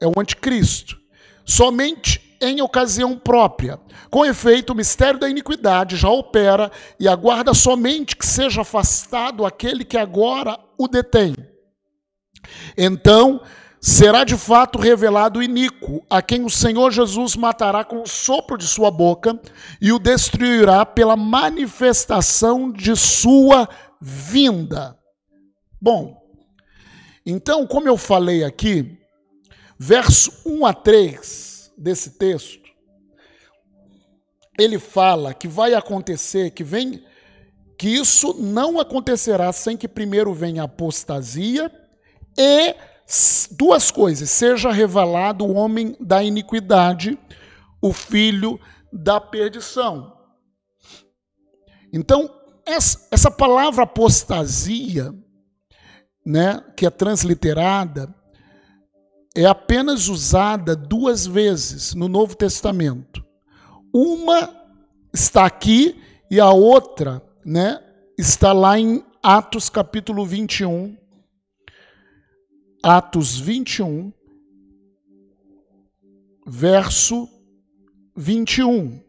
é 0.00 0.06
o 0.06 0.12
anticristo. 0.18 0.96
Somente 1.44 2.36
em 2.40 2.60
ocasião 2.60 3.16
própria. 3.16 3.78
Com 4.10 4.26
efeito, 4.26 4.72
o 4.72 4.76
mistério 4.76 5.18
da 5.18 5.30
iniquidade 5.30 5.96
já 5.96 6.10
opera 6.10 6.70
e 6.98 7.08
aguarda 7.08 7.54
somente 7.54 8.16
que 8.16 8.26
seja 8.26 8.62
afastado 8.62 9.46
aquele 9.46 9.84
que 9.84 9.96
agora 9.96 10.58
o 10.76 10.88
detém. 10.88 11.34
Então, 12.76 13.40
será 13.80 14.24
de 14.24 14.36
fato 14.36 14.78
revelado 14.78 15.38
o 15.38 15.42
iníquo, 15.42 16.04
a 16.10 16.20
quem 16.20 16.44
o 16.44 16.50
Senhor 16.50 16.90
Jesus 16.90 17.36
matará 17.36 17.84
com 17.84 18.02
o 18.02 18.06
sopro 18.06 18.58
de 18.58 18.66
sua 18.66 18.90
boca 18.90 19.40
e 19.80 19.92
o 19.92 19.98
destruirá 19.98 20.84
pela 20.84 21.16
manifestação 21.16 22.70
de 22.70 22.96
sua 22.96 23.68
vinda. 24.00 24.98
Bom, 25.80 26.21
então, 27.24 27.66
como 27.66 27.88
eu 27.88 27.96
falei 27.96 28.42
aqui, 28.44 28.98
verso 29.78 30.32
1 30.44 30.66
a 30.66 30.74
3 30.74 31.72
desse 31.78 32.10
texto, 32.10 32.62
ele 34.58 34.78
fala 34.78 35.32
que 35.32 35.48
vai 35.48 35.74
acontecer, 35.74 36.50
que 36.50 36.64
vem 36.64 37.04
que 37.78 37.88
isso 37.88 38.34
não 38.34 38.78
acontecerá 38.78 39.52
sem 39.52 39.76
que 39.76 39.88
primeiro 39.88 40.32
venha 40.32 40.62
a 40.62 40.66
apostasia 40.66 41.70
e 42.38 42.74
duas 43.50 43.90
coisas: 43.90 44.30
seja 44.30 44.70
revelado 44.70 45.44
o 45.44 45.54
homem 45.54 45.96
da 45.98 46.22
iniquidade, 46.22 47.18
o 47.80 47.92
filho 47.92 48.60
da 48.92 49.20
perdição. 49.20 50.16
Então, 51.92 52.30
essa, 52.64 53.08
essa 53.10 53.30
palavra 53.30 53.82
apostasia, 53.84 55.14
né, 56.24 56.62
que 56.76 56.86
é 56.86 56.90
transliterada, 56.90 58.14
é 59.34 59.44
apenas 59.44 60.08
usada 60.08 60.76
duas 60.76 61.26
vezes 61.26 61.94
no 61.94 62.08
Novo 62.08 62.36
Testamento. 62.36 63.24
Uma 63.92 64.54
está 65.12 65.44
aqui 65.44 66.00
e 66.30 66.40
a 66.40 66.50
outra, 66.50 67.22
né, 67.44 67.82
está 68.18 68.52
lá 68.52 68.78
em 68.78 69.04
Atos 69.22 69.68
capítulo 69.68 70.24
21. 70.24 70.96
Atos 72.82 73.38
21, 73.38 74.12
verso 76.46 77.28
21. 78.16 79.00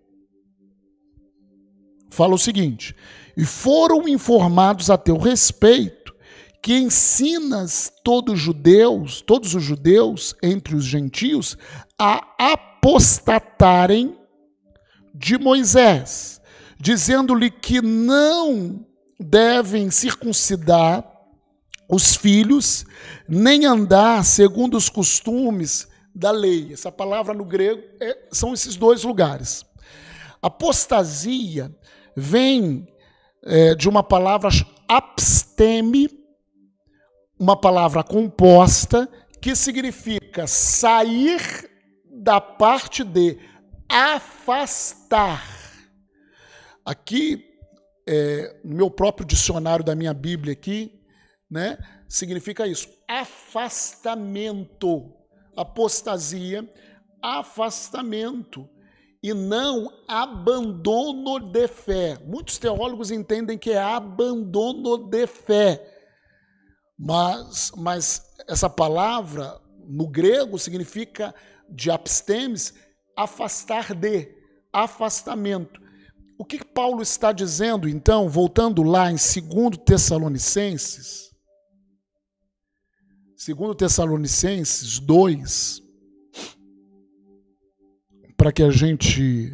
Fala 2.09 2.35
o 2.35 2.37
seguinte: 2.37 2.95
E 3.35 3.43
foram 3.43 4.07
informados 4.07 4.91
a 4.91 4.97
teu 4.97 5.17
respeito 5.17 6.02
que 6.63 6.73
ensinas 6.77 7.91
todos 8.05 8.35
os 8.35 8.39
judeus, 8.39 9.21
todos 9.21 9.53
os 9.53 9.61
judeus 9.61 10.33
entre 10.41 10.77
os 10.77 10.85
gentios 10.85 11.57
a 11.99 12.25
apostatarem 12.39 14.17
de 15.13 15.37
Moisés, 15.37 16.41
dizendo-lhe 16.79 17.51
que 17.51 17.81
não 17.81 18.87
devem 19.19 19.91
circuncidar 19.91 21.05
os 21.89 22.15
filhos, 22.15 22.85
nem 23.27 23.65
andar 23.65 24.23
segundo 24.23 24.77
os 24.77 24.87
costumes 24.87 25.85
da 26.15 26.31
lei. 26.31 26.71
Essa 26.71 26.89
palavra 26.89 27.33
no 27.33 27.43
grego 27.43 27.83
é, 28.01 28.29
são 28.31 28.53
esses 28.53 28.77
dois 28.77 29.03
lugares. 29.03 29.65
Apostasia 30.41 31.75
vem 32.15 32.87
é, 33.43 33.75
de 33.75 33.89
uma 33.89 34.01
palavra 34.01 34.49
absteme, 34.87 36.22
uma 37.43 37.57
palavra 37.57 38.01
composta 38.05 39.09
que 39.41 39.53
significa 39.53 40.47
sair 40.47 41.69
da 42.09 42.39
parte 42.39 43.03
de 43.03 43.37
afastar. 43.89 45.45
Aqui, 46.85 47.43
é, 48.07 48.61
no 48.63 48.77
meu 48.77 48.89
próprio 48.89 49.27
dicionário 49.27 49.83
da 49.83 49.93
minha 49.93 50.13
Bíblia 50.13 50.53
aqui, 50.53 51.03
né, 51.51 51.77
significa 52.07 52.65
isso, 52.65 52.87
afastamento, 53.09 53.53
apostasia, 55.53 56.65
afastamento 57.21 58.69
e 59.21 59.33
não 59.33 59.91
abandono 60.07 61.39
de 61.39 61.67
fé. 61.67 62.17
Muitos 62.25 62.57
teólogos 62.57 63.11
entendem 63.11 63.57
que 63.57 63.71
é 63.71 63.81
abandono 63.81 64.97
de 64.97 65.27
fé. 65.27 65.92
Mas, 66.97 67.71
mas 67.75 68.21
essa 68.47 68.69
palavra 68.69 69.59
no 69.85 70.07
grego 70.07 70.57
significa 70.57 71.33
de 71.69 71.91
abstemes, 71.91 72.73
afastar 73.15 73.93
de, 73.93 74.29
afastamento. 74.71 75.81
O 76.37 76.45
que 76.45 76.63
Paulo 76.63 77.01
está 77.01 77.31
dizendo, 77.31 77.87
então, 77.87 78.27
voltando 78.27 78.81
lá 78.83 79.11
em 79.11 79.15
2 79.15 79.77
Tessalonicenses, 79.85 81.31
2 83.47 83.75
Tessalonicenses 83.75 84.99
2, 84.99 85.81
para 88.35 88.51
que 88.51 88.63
a 88.63 88.71
gente 88.71 89.53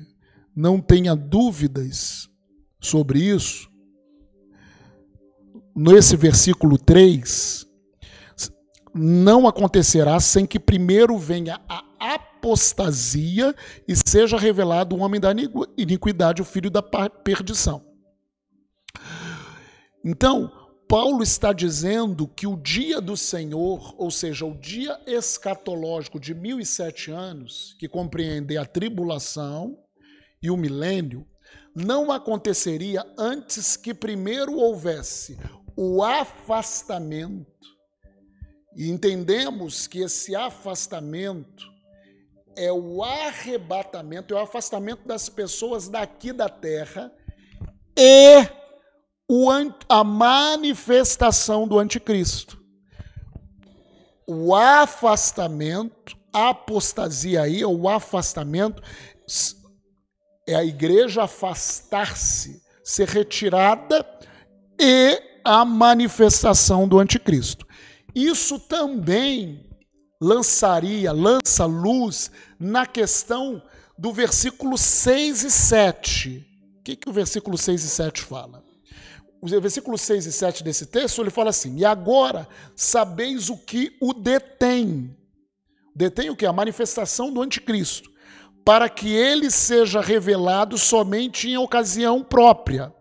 não 0.55 0.79
tenha 0.79 1.15
dúvidas 1.15 2.29
sobre 2.79 3.19
isso, 3.19 3.68
nesse 5.79 6.17
versículo 6.17 6.77
3, 6.77 7.65
não 8.93 9.47
acontecerá 9.47 10.19
sem 10.19 10.45
que 10.45 10.59
primeiro 10.59 11.17
venha 11.17 11.61
a 11.69 11.85
apostasia 12.15 13.55
e 13.87 13.95
seja 13.95 14.37
revelado 14.37 14.93
o 14.93 14.99
homem 14.99 15.21
da 15.21 15.29
iniquidade, 15.77 16.41
o 16.41 16.45
filho 16.45 16.69
da 16.69 16.81
perdição. 16.81 17.81
Então, 20.03 20.51
Paulo 20.85 21.23
está 21.23 21.53
dizendo 21.53 22.27
que 22.27 22.45
o 22.45 22.57
dia 22.57 22.99
do 22.99 23.15
Senhor, 23.15 23.95
ou 23.97 24.11
seja, 24.11 24.45
o 24.45 24.57
dia 24.57 24.99
escatológico 25.07 26.19
de 26.19 26.33
mil 26.33 26.59
e 26.59 26.65
sete 26.65 27.09
anos, 27.09 27.73
que 27.79 27.87
compreende 27.87 28.57
a 28.57 28.65
tribulação 28.65 29.77
e 30.41 30.51
o 30.51 30.57
milênio, 30.57 31.25
não 31.75 32.11
aconteceria 32.11 33.05
antes 33.17 33.77
que 33.77 33.93
primeiro 33.93 34.57
houvesse 34.57 35.37
o 35.81 36.03
afastamento, 36.03 37.47
e 38.75 38.89
entendemos 38.89 39.87
que 39.87 39.99
esse 39.99 40.35
afastamento 40.35 41.63
é 42.53 42.69
o 42.69 43.01
arrebatamento, 43.01 44.33
é 44.33 44.37
o 44.37 44.41
afastamento 44.41 45.07
das 45.07 45.29
pessoas 45.29 45.87
daqui 45.87 46.33
da 46.33 46.49
terra 46.49 47.09
e 47.97 48.45
a 49.87 50.03
manifestação 50.03 51.65
do 51.65 51.79
anticristo. 51.79 52.61
O 54.27 54.53
afastamento, 54.53 56.17
a 56.33 56.49
apostasia 56.49 57.43
aí, 57.43 57.63
o 57.63 57.87
afastamento, 57.87 58.83
é 60.45 60.55
a 60.55 60.63
igreja 60.65 61.23
afastar-se, 61.23 62.61
ser 62.83 63.07
retirada 63.07 64.05
e 64.77 65.28
a 65.43 65.63
manifestação 65.65 66.87
do 66.87 66.99
anticristo. 66.99 67.65
Isso 68.13 68.59
também 68.59 69.65
lançaria, 70.21 71.11
lança 71.11 71.65
luz 71.65 72.31
na 72.59 72.85
questão 72.85 73.61
do 73.97 74.11
versículo 74.11 74.77
6 74.77 75.43
e 75.43 75.51
7. 75.51 76.45
O 76.79 76.83
que, 76.83 76.95
que 76.95 77.09
o 77.09 77.13
versículo 77.13 77.57
6 77.57 77.83
e 77.83 77.89
7 77.89 78.21
fala? 78.21 78.63
O 79.41 79.47
versículo 79.47 79.97
6 79.97 80.25
e 80.25 80.31
7 80.31 80.63
desse 80.63 80.85
texto, 80.85 81.21
ele 81.21 81.29
fala 81.29 81.49
assim: 81.49 81.77
E 81.77 81.85
agora 81.85 82.47
sabeis 82.75 83.49
o 83.49 83.57
que 83.57 83.95
o 84.01 84.13
detém. 84.13 85.15
Detém 85.95 86.29
o 86.29 86.35
que? 86.35 86.45
A 86.45 86.53
manifestação 86.53 87.31
do 87.31 87.41
anticristo, 87.41 88.09
para 88.65 88.89
que 88.89 89.13
ele 89.13 89.49
seja 89.49 90.01
revelado 90.01 90.77
somente 90.77 91.49
em 91.49 91.57
ocasião 91.57 92.23
própria. 92.23 92.93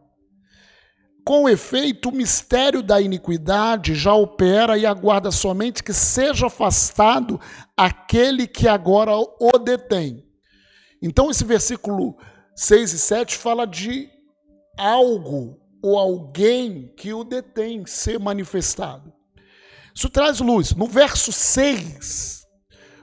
Com 1.28 1.46
efeito, 1.46 2.08
o 2.08 2.12
mistério 2.12 2.82
da 2.82 3.02
iniquidade 3.02 3.94
já 3.94 4.14
opera 4.14 4.78
e 4.78 4.86
aguarda 4.86 5.30
somente 5.30 5.82
que 5.82 5.92
seja 5.92 6.46
afastado 6.46 7.38
aquele 7.76 8.46
que 8.46 8.66
agora 8.66 9.12
o 9.14 9.58
detém. 9.58 10.24
Então, 11.02 11.30
esse 11.30 11.44
versículo 11.44 12.16
6 12.56 12.94
e 12.94 12.98
7 12.98 13.36
fala 13.36 13.66
de 13.66 14.08
algo 14.78 15.60
ou 15.82 15.98
alguém 15.98 16.94
que 16.96 17.12
o 17.12 17.22
detém 17.22 17.84
ser 17.84 18.18
manifestado. 18.18 19.12
Isso 19.94 20.08
traz 20.08 20.40
luz. 20.40 20.74
No 20.74 20.86
verso 20.86 21.30
6, 21.30 22.46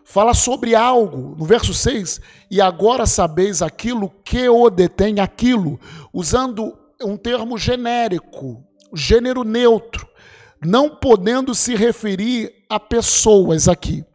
fala 0.04 0.34
sobre 0.34 0.74
algo. 0.74 1.36
No 1.38 1.46
verso 1.46 1.76
6, 1.76 2.20
e 2.50 2.60
agora 2.60 3.06
sabeis 3.06 3.62
aquilo 3.62 4.10
que 4.24 4.50
o 4.50 4.68
detém, 4.72 5.20
aquilo, 5.20 5.80
usando 6.12 6.85
um 7.02 7.18
termo 7.18 7.58
genérico, 7.58 8.64
gênero 8.94 9.44
neutro, 9.44 10.08
não 10.64 10.96
podendo 10.96 11.54
se 11.54 11.76
referir 11.76 12.66
a 12.70 12.80
pessoas 12.80 13.68
aqui. 13.68 14.06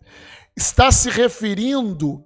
Está 0.57 0.91
se 0.91 1.11
referindo, 1.11 2.25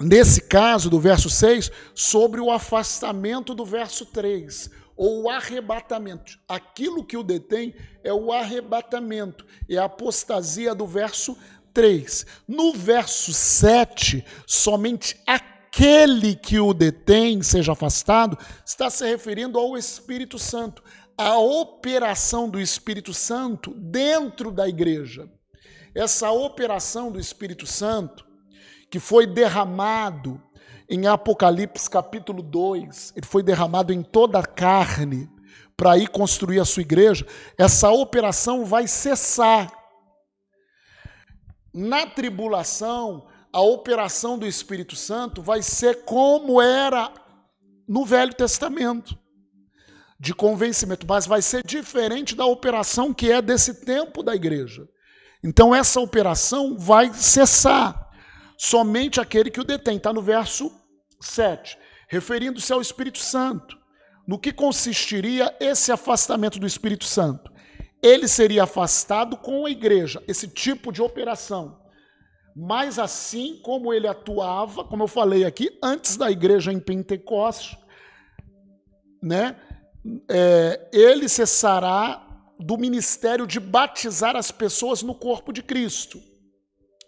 nesse 0.00 0.42
caso 0.42 0.90
do 0.90 0.98
verso 0.98 1.30
6, 1.30 1.70
sobre 1.94 2.40
o 2.40 2.50
afastamento 2.50 3.54
do 3.54 3.64
verso 3.64 4.06
3, 4.06 4.70
ou 4.96 5.22
o 5.22 5.30
arrebatamento. 5.30 6.38
Aquilo 6.48 7.04
que 7.04 7.16
o 7.16 7.22
detém 7.22 7.74
é 8.02 8.12
o 8.12 8.32
arrebatamento, 8.32 9.46
é 9.68 9.76
a 9.76 9.84
apostasia 9.84 10.74
do 10.74 10.86
verso 10.86 11.36
3. 11.72 12.26
No 12.48 12.72
verso 12.72 13.32
7, 13.32 14.24
somente 14.46 15.20
aquilo 15.26 15.59
aquele 15.70 16.34
que 16.34 16.58
o 16.58 16.74
detém 16.74 17.42
seja 17.42 17.72
afastado, 17.72 18.36
está 18.66 18.90
se 18.90 19.06
referindo 19.06 19.56
ao 19.56 19.76
Espírito 19.78 20.36
Santo, 20.38 20.82
a 21.16 21.38
operação 21.38 22.48
do 22.48 22.60
Espírito 22.60 23.14
Santo 23.14 23.72
dentro 23.74 24.50
da 24.50 24.68
igreja. 24.68 25.30
Essa 25.94 26.30
operação 26.30 27.12
do 27.12 27.20
Espírito 27.20 27.66
Santo, 27.66 28.26
que 28.90 28.98
foi 28.98 29.26
derramado 29.26 30.42
em 30.88 31.06
Apocalipse 31.06 31.88
capítulo 31.88 32.42
2, 32.42 33.12
ele 33.16 33.26
foi 33.26 33.42
derramado 33.42 33.92
em 33.92 34.02
toda 34.02 34.40
a 34.40 34.46
carne 34.46 35.30
para 35.76 35.96
ir 35.96 36.08
construir 36.08 36.58
a 36.58 36.64
sua 36.64 36.82
igreja, 36.82 37.24
essa 37.56 37.90
operação 37.90 38.64
vai 38.64 38.86
cessar. 38.88 39.72
Na 41.72 42.06
tribulação, 42.06 43.26
a 43.52 43.60
operação 43.60 44.38
do 44.38 44.46
Espírito 44.46 44.94
Santo 44.94 45.42
vai 45.42 45.62
ser 45.62 46.04
como 46.04 46.60
era 46.60 47.12
no 47.88 48.04
Velho 48.04 48.32
Testamento, 48.32 49.18
de 50.18 50.34
convencimento, 50.34 51.06
mas 51.08 51.26
vai 51.26 51.42
ser 51.42 51.64
diferente 51.64 52.36
da 52.36 52.44
operação 52.46 53.12
que 53.12 53.32
é 53.32 53.42
desse 53.42 53.84
tempo 53.84 54.22
da 54.22 54.34
igreja. 54.34 54.86
Então, 55.42 55.74
essa 55.74 56.00
operação 56.00 56.76
vai 56.76 57.12
cessar. 57.14 58.08
Somente 58.56 59.20
aquele 59.20 59.50
que 59.50 59.60
o 59.60 59.64
detém. 59.64 59.96
Está 59.96 60.12
no 60.12 60.20
verso 60.20 60.70
7, 61.20 61.78
referindo-se 62.08 62.70
ao 62.72 62.80
Espírito 62.80 63.18
Santo. 63.18 63.78
No 64.28 64.38
que 64.38 64.52
consistiria 64.52 65.56
esse 65.58 65.90
afastamento 65.90 66.58
do 66.58 66.66
Espírito 66.66 67.06
Santo? 67.06 67.50
Ele 68.02 68.28
seria 68.28 68.64
afastado 68.64 69.36
com 69.36 69.64
a 69.64 69.70
igreja, 69.70 70.22
esse 70.28 70.46
tipo 70.46 70.92
de 70.92 71.02
operação. 71.02 71.79
Mas 72.54 72.98
assim 72.98 73.60
como 73.62 73.92
ele 73.92 74.06
atuava, 74.06 74.84
como 74.84 75.04
eu 75.04 75.08
falei 75.08 75.44
aqui, 75.44 75.78
antes 75.82 76.16
da 76.16 76.30
igreja 76.30 76.72
em 76.72 76.80
Pentecostes, 76.80 77.78
né, 79.22 79.56
é, 80.28 80.88
ele 80.92 81.28
cessará 81.28 82.26
do 82.58 82.76
ministério 82.76 83.46
de 83.46 83.60
batizar 83.60 84.36
as 84.36 84.50
pessoas 84.50 85.02
no 85.02 85.14
corpo 85.14 85.52
de 85.52 85.62
Cristo, 85.62 86.20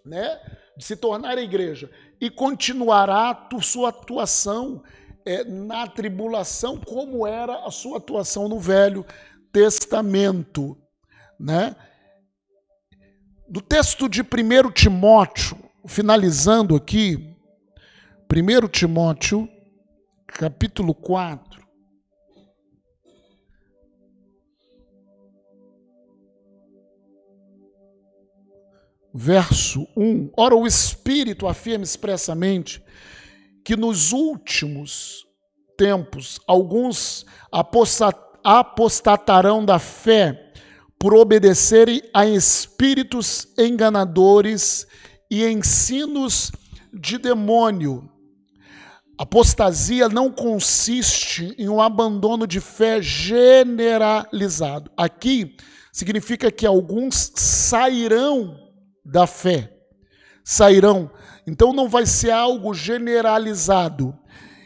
né, 0.05 0.39
de 0.77 0.83
se 0.83 0.95
tornar 0.95 1.37
a 1.37 1.41
igreja, 1.41 1.91
e 2.19 2.29
continuará 2.29 3.49
sua 3.61 3.89
atuação 3.89 4.83
é, 5.25 5.43
na 5.43 5.87
tribulação, 5.87 6.77
como 6.77 7.25
era 7.27 7.65
a 7.65 7.71
sua 7.71 7.97
atuação 7.97 8.47
no 8.47 8.59
Velho 8.59 9.05
Testamento, 9.51 10.77
né? 11.39 11.75
Do 13.47 13.61
texto 13.61 14.07
de 14.07 14.21
1 14.21 14.71
Timóteo, 14.71 15.57
finalizando 15.85 16.77
aqui, 16.77 17.35
1 18.31 18.67
Timóteo, 18.69 19.49
capítulo 20.25 20.95
4. 20.95 21.61
Verso 29.13 29.85
1. 29.95 30.31
Ora, 30.35 30.55
o 30.55 30.65
Espírito 30.65 31.45
afirma 31.45 31.83
expressamente 31.83 32.83
que 33.63 33.75
nos 33.75 34.11
últimos 34.13 35.27
tempos 35.77 36.39
alguns 36.47 37.25
apostatarão 37.51 39.63
da 39.65 39.77
fé 39.77 40.52
por 41.03 41.13
obedecerem 41.13 42.01
a 42.13 42.25
espíritos 42.25 43.49
enganadores 43.57 44.87
e 45.29 45.45
ensinos 45.45 46.49
de 46.93 47.17
demônio. 47.17 48.09
Apostasia 49.17 50.07
não 50.07 50.31
consiste 50.31 51.53
em 51.57 51.67
um 51.67 51.81
abandono 51.81 52.47
de 52.47 52.61
fé 52.61 53.01
generalizado. 53.01 54.89
Aqui 54.95 55.57
significa 55.91 56.49
que 56.49 56.65
alguns 56.65 57.33
sairão 57.35 58.57
da 59.03 59.27
fé. 59.27 59.73
Sairão. 60.41 61.11
Então 61.45 61.73
não 61.73 61.89
vai 61.89 62.05
ser 62.05 62.31
algo 62.31 62.73
generalizado, 62.73 64.17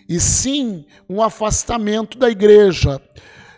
e 0.08 0.20
sim 0.20 0.86
um 1.10 1.20
afastamento 1.20 2.16
da 2.16 2.30
igreja, 2.30 3.02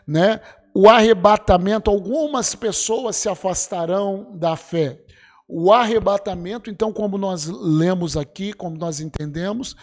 né? 0.07 0.39
O 0.73 0.87
arrebatamento, 0.87 1.89
algumas 1.89 2.55
pessoas 2.55 3.15
se 3.15 3.27
afastarão 3.27 4.31
da 4.35 4.55
fé. 4.55 5.03
O 5.47 5.73
arrebatamento, 5.73 6.69
então, 6.69 6.93
como 6.93 7.17
nós 7.17 7.45
lemos 7.45 8.15
aqui, 8.15 8.53
como 8.53 8.77
nós 8.77 8.99
entendemos, 8.99 9.75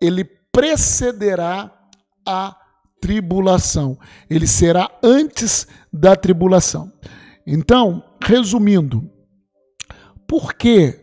ele 0.00 0.24
precederá 0.24 1.70
a 2.26 2.56
tribulação. 3.00 3.98
Ele 4.30 4.46
será 4.46 4.90
antes 5.02 5.66
da 5.92 6.16
tribulação. 6.16 6.90
Então, 7.46 8.02
resumindo, 8.22 9.10
por 10.26 10.54
que 10.54 10.98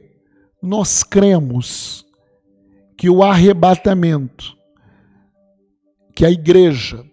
nós 0.61 1.03
cremos 1.03 2.05
que 2.97 3.09
o 3.09 3.23
arrebatamento, 3.23 4.57
que 6.15 6.25
a 6.25 6.31
igreja 6.31 7.08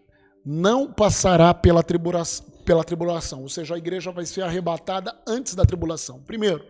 não 0.47 0.93
passará 0.93 1.52
pela 1.52 1.82
tribulação, 1.82 2.47
pela 2.64 2.85
tribulação, 2.85 3.43
ou 3.43 3.48
seja, 3.48 3.74
a 3.74 3.78
igreja 3.78 4.12
vai 4.12 4.24
ser 4.24 4.43
arrebatada 4.43 5.12
antes 5.27 5.56
da 5.56 5.64
tribulação. 5.64 6.23
Primeiro, 6.23 6.64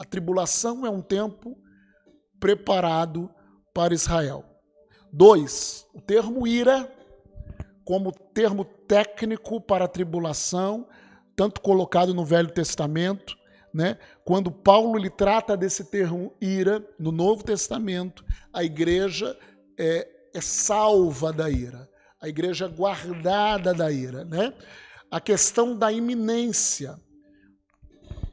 a 0.00 0.04
tribulação 0.04 0.84
é 0.84 0.90
um 0.90 1.00
tempo 1.00 1.56
preparado 2.40 3.30
para 3.72 3.94
Israel. 3.94 4.44
Dois, 5.12 5.86
o 5.94 6.00
termo 6.00 6.48
ira, 6.48 6.92
como 7.84 8.10
termo 8.10 8.64
técnico 8.64 9.60
para 9.60 9.84
a 9.84 9.88
tribulação, 9.88 10.88
tanto 11.36 11.60
colocado 11.60 12.12
no 12.12 12.24
Velho 12.24 12.50
Testamento, 12.50 13.36
né? 13.72 13.98
Quando 14.24 14.50
Paulo 14.50 14.98
lhe 14.98 15.10
trata 15.10 15.56
desse 15.56 15.84
termo 15.84 16.34
ira 16.40 16.84
no 16.98 17.12
Novo 17.12 17.44
Testamento, 17.44 18.24
a 18.52 18.64
igreja 18.64 19.38
é, 19.78 20.08
é 20.34 20.40
salva 20.40 21.32
da 21.32 21.48
ira 21.48 21.88
a 22.20 22.28
igreja 22.28 22.66
guardada 22.68 23.74
da 23.74 23.90
ira, 23.90 24.24
né? 24.24 24.52
A 25.10 25.20
questão 25.20 25.76
da 25.76 25.92
iminência. 25.92 26.98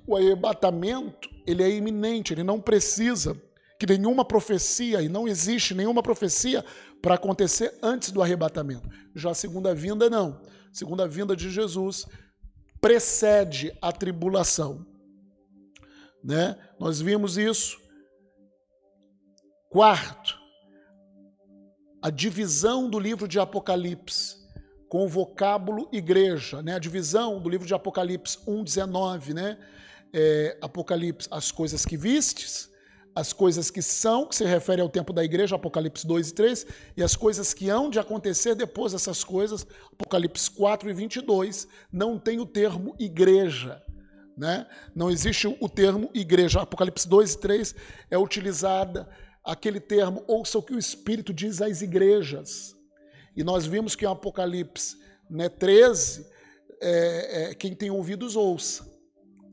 O 0.08 0.16
arrebatamento, 0.16 1.30
ele 1.46 1.64
é 1.64 1.70
iminente, 1.70 2.34
ele 2.34 2.44
não 2.44 2.60
precisa 2.60 3.40
que 3.80 3.86
nenhuma 3.86 4.24
profecia, 4.24 5.02
e 5.02 5.10
não 5.10 5.28
existe 5.28 5.74
nenhuma 5.74 6.02
profecia 6.02 6.64
para 7.02 7.16
acontecer 7.16 7.78
antes 7.82 8.12
do 8.12 8.22
arrebatamento. 8.22 8.90
Já 9.14 9.32
a 9.32 9.36
segunda 9.36 9.76
vinda, 9.76 10.10
não. 10.10 10.42
A 10.72 10.74
segunda 10.74 11.08
vinda 11.08 11.36
de 11.36 11.50
Jesus 11.50 12.06
precede 12.80 13.78
a 13.82 13.92
tribulação. 13.92 14.86
Né? 16.24 16.58
Nós 16.80 17.02
vimos 17.02 17.38
isso. 17.38 17.78
Quarto, 19.70 20.23
a 22.04 22.10
divisão 22.10 22.90
do 22.90 23.00
livro 23.00 23.30
de 23.30 23.40
Apocalipse 23.40 24.36
com 24.90 25.06
o 25.06 25.08
vocábulo 25.08 25.88
igreja, 25.90 26.62
né? 26.62 26.76
A 26.76 26.80
divisão 26.80 27.40
do 27.40 27.48
livro 27.48 27.66
de 27.66 27.74
Apocalipse 27.74 28.40
1:19, 28.46 29.34
né? 29.34 29.58
É, 30.12 30.58
Apocalipse, 30.62 31.30
as 31.32 31.50
coisas 31.50 31.86
que 31.86 31.96
vistes, 31.96 32.70
as 33.16 33.32
coisas 33.32 33.72
que 33.72 33.82
são, 33.82 34.28
que 34.28 34.36
se 34.36 34.44
refere 34.44 34.82
ao 34.82 34.90
tempo 34.90 35.14
da 35.14 35.24
igreja, 35.24 35.56
Apocalipse 35.56 36.06
2 36.06 36.30
e 36.30 36.34
3, 36.34 36.66
e 36.98 37.02
as 37.02 37.16
coisas 37.16 37.54
que 37.54 37.70
hão 37.70 37.90
de 37.90 38.00
acontecer 38.00 38.54
depois 38.54 38.92
dessas 38.92 39.24
coisas, 39.24 39.66
Apocalipse 39.94 40.52
4 40.52 40.90
e 40.90 40.94
22, 40.94 41.70
não 41.90 42.20
tem 42.20 42.38
o 42.38 42.46
termo 42.46 42.94
igreja. 43.00 43.82
Né? 44.36 44.68
Não 44.94 45.10
existe 45.10 45.48
o 45.48 45.70
termo 45.70 46.10
igreja. 46.14 46.60
Apocalipse 46.60 47.08
2 47.08 47.34
e 47.34 47.40
3 47.40 47.76
é 48.12 48.18
utilizada 48.18 49.08
aquele 49.44 49.80
termo, 49.80 50.24
ouça 50.28 50.58
o 50.58 50.64
que 50.64 50.74
o 50.74 50.80
Espírito 50.80 51.34
diz 51.34 51.62
às 51.62 51.82
igrejas. 51.82 52.76
E 53.36 53.44
nós 53.44 53.66
vimos 53.66 53.96
que 53.96 54.06
em 54.06 54.08
Apocalipse 54.08 54.98
né, 55.30 55.50
13, 55.50 56.26
é, 56.82 57.52
é, 57.52 57.56
quem 57.56 57.76
tem 57.76 57.92
ouvidos 57.92 58.36
ouça. 58.36 58.88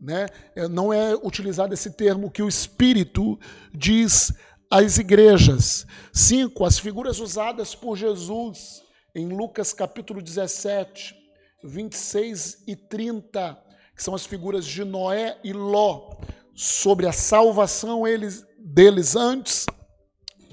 Né? 0.01 0.27
É, 0.55 0.69
não 0.69 0.93
é 0.93 1.15
utilizado 1.15 1.75
esse 1.75 1.91
termo 1.91 2.31
que 2.31 2.43
o 2.43 2.49
Espírito 2.49 3.39
diz 3.75 4.33
às 4.71 4.99
igrejas. 4.99 5.87
Cinco, 6.13 6.65
as 6.65 6.79
figuras 6.79 7.19
usadas 7.19 7.75
por 7.75 7.97
Jesus 7.97 8.83
em 9.15 9.29
Lucas 9.29 9.73
capítulo 9.73 10.23
17, 10.23 11.17
26 11.65 12.63
e 12.67 12.77
30, 12.77 13.61
que 13.97 14.03
são 14.03 14.15
as 14.15 14.25
figuras 14.25 14.65
de 14.65 14.85
Noé 14.85 15.37
e 15.43 15.53
Ló, 15.53 16.17
sobre 16.55 17.07
a 17.07 17.13
salvação 17.13 18.07
eles, 18.07 18.47
deles 18.59 19.17
antes 19.17 19.67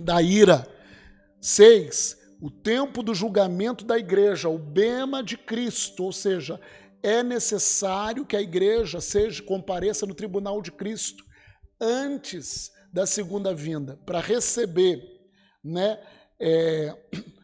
da 0.03 0.21
ira. 0.21 0.67
Seis, 1.39 2.17
o 2.41 2.49
tempo 2.49 3.01
do 3.01 3.13
julgamento 3.13 3.83
da 3.85 3.97
igreja, 3.97 4.49
o 4.49 4.57
bema 4.57 5.23
de 5.23 5.37
Cristo, 5.37 6.03
ou 6.03 6.11
seja, 6.11 6.59
é 7.01 7.23
necessário 7.23 8.25
que 8.25 8.35
a 8.35 8.41
igreja 8.41 8.99
seja 9.01 9.41
compareça 9.43 10.05
no 10.05 10.13
tribunal 10.13 10.61
de 10.61 10.71
Cristo 10.71 11.23
antes 11.79 12.71
da 12.91 13.05
segunda 13.05 13.53
vinda 13.53 13.99
para 14.05 14.19
receber, 14.19 15.01
né, 15.63 15.99
é, 16.39 16.95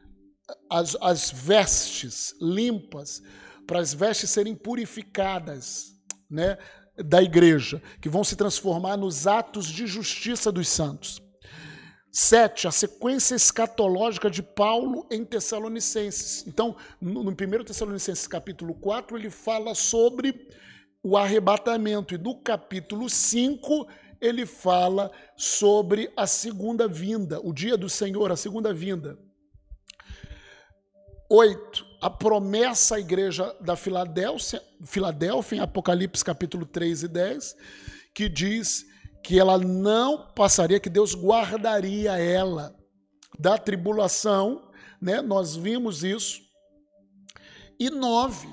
as, 0.70 0.96
as 1.02 1.32
vestes 1.32 2.36
limpas, 2.42 3.22
para 3.66 3.80
as 3.80 3.94
vestes 3.94 4.30
serem 4.30 4.56
purificadas, 4.56 5.94
né, 6.30 6.58
da 6.98 7.22
igreja, 7.22 7.82
que 8.02 8.10
vão 8.10 8.24
se 8.24 8.36
transformar 8.36 8.98
nos 8.98 9.26
atos 9.26 9.66
de 9.68 9.88
justiça 9.88 10.52
dos 10.52 10.68
santos. 10.68 11.22
Sete, 12.16 12.68
a 12.68 12.72
sequência 12.72 13.34
escatológica 13.34 14.30
de 14.30 14.44
Paulo 14.44 15.08
em 15.10 15.26
Tessalonicenses. 15.26 16.46
Então, 16.46 16.76
no, 17.02 17.24
no 17.24 17.32
1 17.32 17.64
Tessalonicenses 17.64 18.28
capítulo 18.28 18.76
4, 18.76 19.18
ele 19.18 19.32
fala 19.32 19.74
sobre 19.74 20.48
o 21.02 21.18
arrebatamento, 21.18 22.14
e 22.14 22.20
no 22.20 22.40
capítulo 22.40 23.10
5, 23.10 23.88
ele 24.22 24.46
fala 24.46 25.12
sobre 25.36 26.14
a 26.16 26.28
segunda 26.28 26.88
vinda, 26.88 27.42
o 27.44 27.52
dia 27.52 27.76
do 27.76 27.90
Senhor, 27.90 28.32
a 28.32 28.38
segunda 28.38 28.72
vinda. 28.72 29.18
Oito, 31.32 31.84
a 32.00 32.12
promessa 32.12 32.98
à 32.98 33.00
igreja 33.00 33.56
da 33.60 33.76
Filadélfia, 33.76 34.62
Filadélfia, 34.86 35.58
em 35.58 35.62
Apocalipse 35.62 36.24
capítulo 36.24 36.64
3 36.64 37.04
e 37.04 37.08
10, 37.08 37.56
que 38.14 38.30
diz 38.30 38.86
que 39.24 39.40
ela 39.40 39.58
não 39.58 40.28
passaria, 40.36 40.80
que 40.80 40.90
Deus 40.90 41.16
guardaria 41.16 42.18
ela 42.18 42.76
da 43.40 43.58
tribulação, 43.58 44.70
né? 45.02 45.22
Nós 45.22 45.56
vimos 45.56 46.04
isso. 46.04 46.42
E 47.80 47.90
nove, 47.90 48.48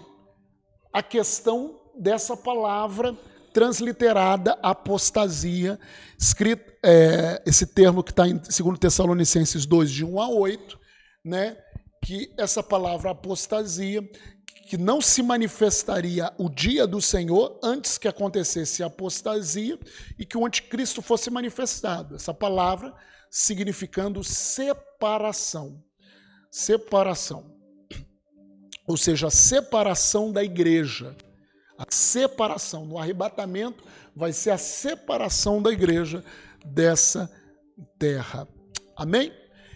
a 0.92 1.02
questão 1.02 1.80
dessa 1.98 2.36
palavra 2.36 3.16
transliterada 3.52 4.56
apostasia, 4.62 5.78
escrito, 6.16 6.72
é, 6.84 7.42
esse 7.44 7.66
termo 7.66 8.02
que 8.02 8.12
está 8.12 8.28
em 8.28 8.36
2 8.36 8.78
Tessalonicenses 8.78 9.66
2, 9.66 9.90
de 9.90 10.04
1 10.04 10.20
a 10.20 10.28
8, 10.28 10.78
né? 11.24 11.56
que 12.02 12.32
essa 12.38 12.62
palavra 12.62 13.10
apostasia 13.10 14.02
que 14.70 14.78
não 14.78 15.00
se 15.00 15.20
manifestaria 15.20 16.32
o 16.38 16.48
dia 16.48 16.86
do 16.86 17.02
Senhor 17.02 17.58
antes 17.60 17.98
que 17.98 18.06
acontecesse 18.06 18.84
a 18.84 18.86
apostasia 18.86 19.76
e 20.16 20.24
que 20.24 20.38
o 20.38 20.46
anticristo 20.46 21.02
fosse 21.02 21.28
manifestado. 21.28 22.14
Essa 22.14 22.32
palavra 22.32 22.94
significando 23.28 24.22
separação. 24.22 25.82
Separação. 26.52 27.52
Ou 28.86 28.96
seja, 28.96 29.26
a 29.26 29.30
separação 29.32 30.30
da 30.30 30.44
igreja. 30.44 31.16
A 31.76 31.86
separação. 31.90 32.86
No 32.86 32.96
arrebatamento 32.96 33.82
vai 34.14 34.32
ser 34.32 34.50
a 34.50 34.58
separação 34.58 35.60
da 35.60 35.72
igreja 35.72 36.24
dessa 36.64 37.28
terra. 37.98 38.46
Amém? 38.96 39.32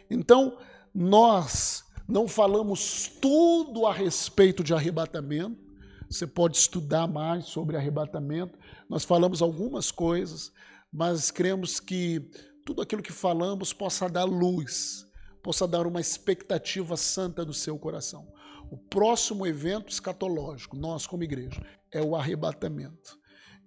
Então, 0.09 0.57
nós 0.95 1.84
não 2.07 2.29
falamos 2.29 3.09
tudo 3.21 3.87
a 3.87 3.93
respeito 3.93 4.63
de 4.63 4.75
arrebatamento. 4.75 5.63
Você 6.09 6.27
pode 6.27 6.57
estudar 6.57 7.07
mais 7.07 7.47
sobre 7.47 7.77
arrebatamento. 7.77 8.59
Nós 8.89 9.05
falamos 9.05 9.41
algumas 9.41 9.91
coisas, 9.91 10.53
mas 10.93 11.31
cremos 11.31 11.81
que 11.81 12.31
tudo 12.65 12.83
aquilo 12.83 13.03
que 13.03 13.13
falamos 13.13 13.73
possa 13.73 14.09
dar 14.09 14.25
luz, 14.25 15.07
possa 15.43 15.67
dar 15.67 15.87
uma 15.87 16.01
expectativa 16.01 16.97
santa 16.97 17.45
no 17.45 17.55
seu 17.55 17.79
coração. 17.79 18.27
O 18.71 18.77
próximo 18.77 19.47
evento 19.47 19.91
escatológico, 19.91 20.77
nós 20.77 21.07
como 21.07 21.25
igreja, 21.25 21.61
é 21.91 22.03
o 22.03 22.15
arrebatamento. 22.15 23.19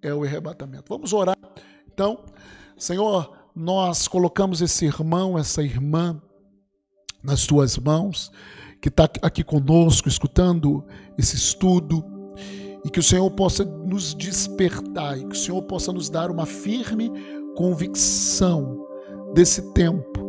É 0.01 0.13
o 0.13 0.23
arrebatamento. 0.23 0.85
Vamos 0.89 1.11
orar. 1.11 1.37
Então, 1.91 2.23
Senhor, 2.77 3.35
nós 3.55 4.07
colocamos 4.07 4.61
esse 4.61 4.85
irmão, 4.85 5.37
essa 5.37 5.63
irmã 5.63 6.21
nas 7.27 7.45
tuas 7.45 7.77
mãos, 7.77 8.31
que 8.81 8.87
está 8.87 9.03
aqui 9.21 9.43
conosco, 9.43 10.07
escutando 10.07 10.85
esse 11.17 11.35
estudo, 11.35 12.05
e 12.85 12.89
que 12.89 13.01
o 13.01 13.03
Senhor 13.03 13.29
possa 13.31 13.65
nos 13.65 14.15
despertar, 14.15 15.19
e 15.19 15.25
que 15.25 15.35
o 15.35 15.39
Senhor 15.39 15.61
possa 15.63 15.91
nos 15.91 16.09
dar 16.09 16.31
uma 16.31 16.45
firme 16.45 17.11
convicção 17.53 18.87
desse 19.33 19.73
tempo, 19.73 20.25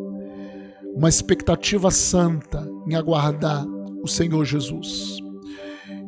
uma 0.92 1.08
expectativa 1.08 1.88
santa 1.92 2.68
em 2.88 2.96
aguardar 2.96 3.64
o 4.02 4.08
Senhor 4.08 4.44
Jesus. 4.44 5.18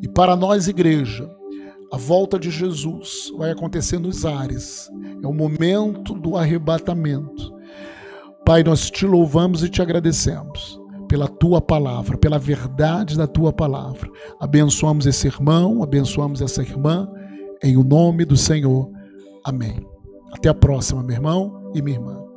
E 0.02 0.08
para 0.08 0.34
nós, 0.34 0.66
igreja, 0.66 1.30
a 1.92 1.96
volta 1.96 2.36
de 2.36 2.50
Jesus 2.50 3.32
vai 3.36 3.52
acontecer 3.52 4.00
nos 4.00 4.24
ares, 4.24 4.90
é 5.22 5.26
o 5.26 5.32
momento 5.32 6.14
do 6.14 6.36
arrebatamento. 6.36 7.54
Pai, 8.44 8.64
nós 8.64 8.90
te 8.90 9.06
louvamos 9.06 9.62
e 9.62 9.68
te 9.68 9.80
agradecemos 9.80 10.79
pela 11.10 11.26
tua 11.26 11.60
palavra, 11.60 12.16
pela 12.16 12.38
verdade 12.38 13.18
da 13.18 13.26
tua 13.26 13.52
palavra. 13.52 14.08
Abençoamos 14.38 15.06
esse 15.06 15.26
irmão, 15.26 15.82
abençoamos 15.82 16.40
essa 16.40 16.62
irmã, 16.62 17.10
em 17.64 17.76
o 17.76 17.82
nome 17.82 18.24
do 18.24 18.36
Senhor. 18.36 18.88
Amém. 19.44 19.84
Até 20.32 20.48
a 20.48 20.54
próxima, 20.54 21.02
meu 21.02 21.16
irmão 21.16 21.72
e 21.74 21.82
minha 21.82 21.96
irmã. 21.96 22.29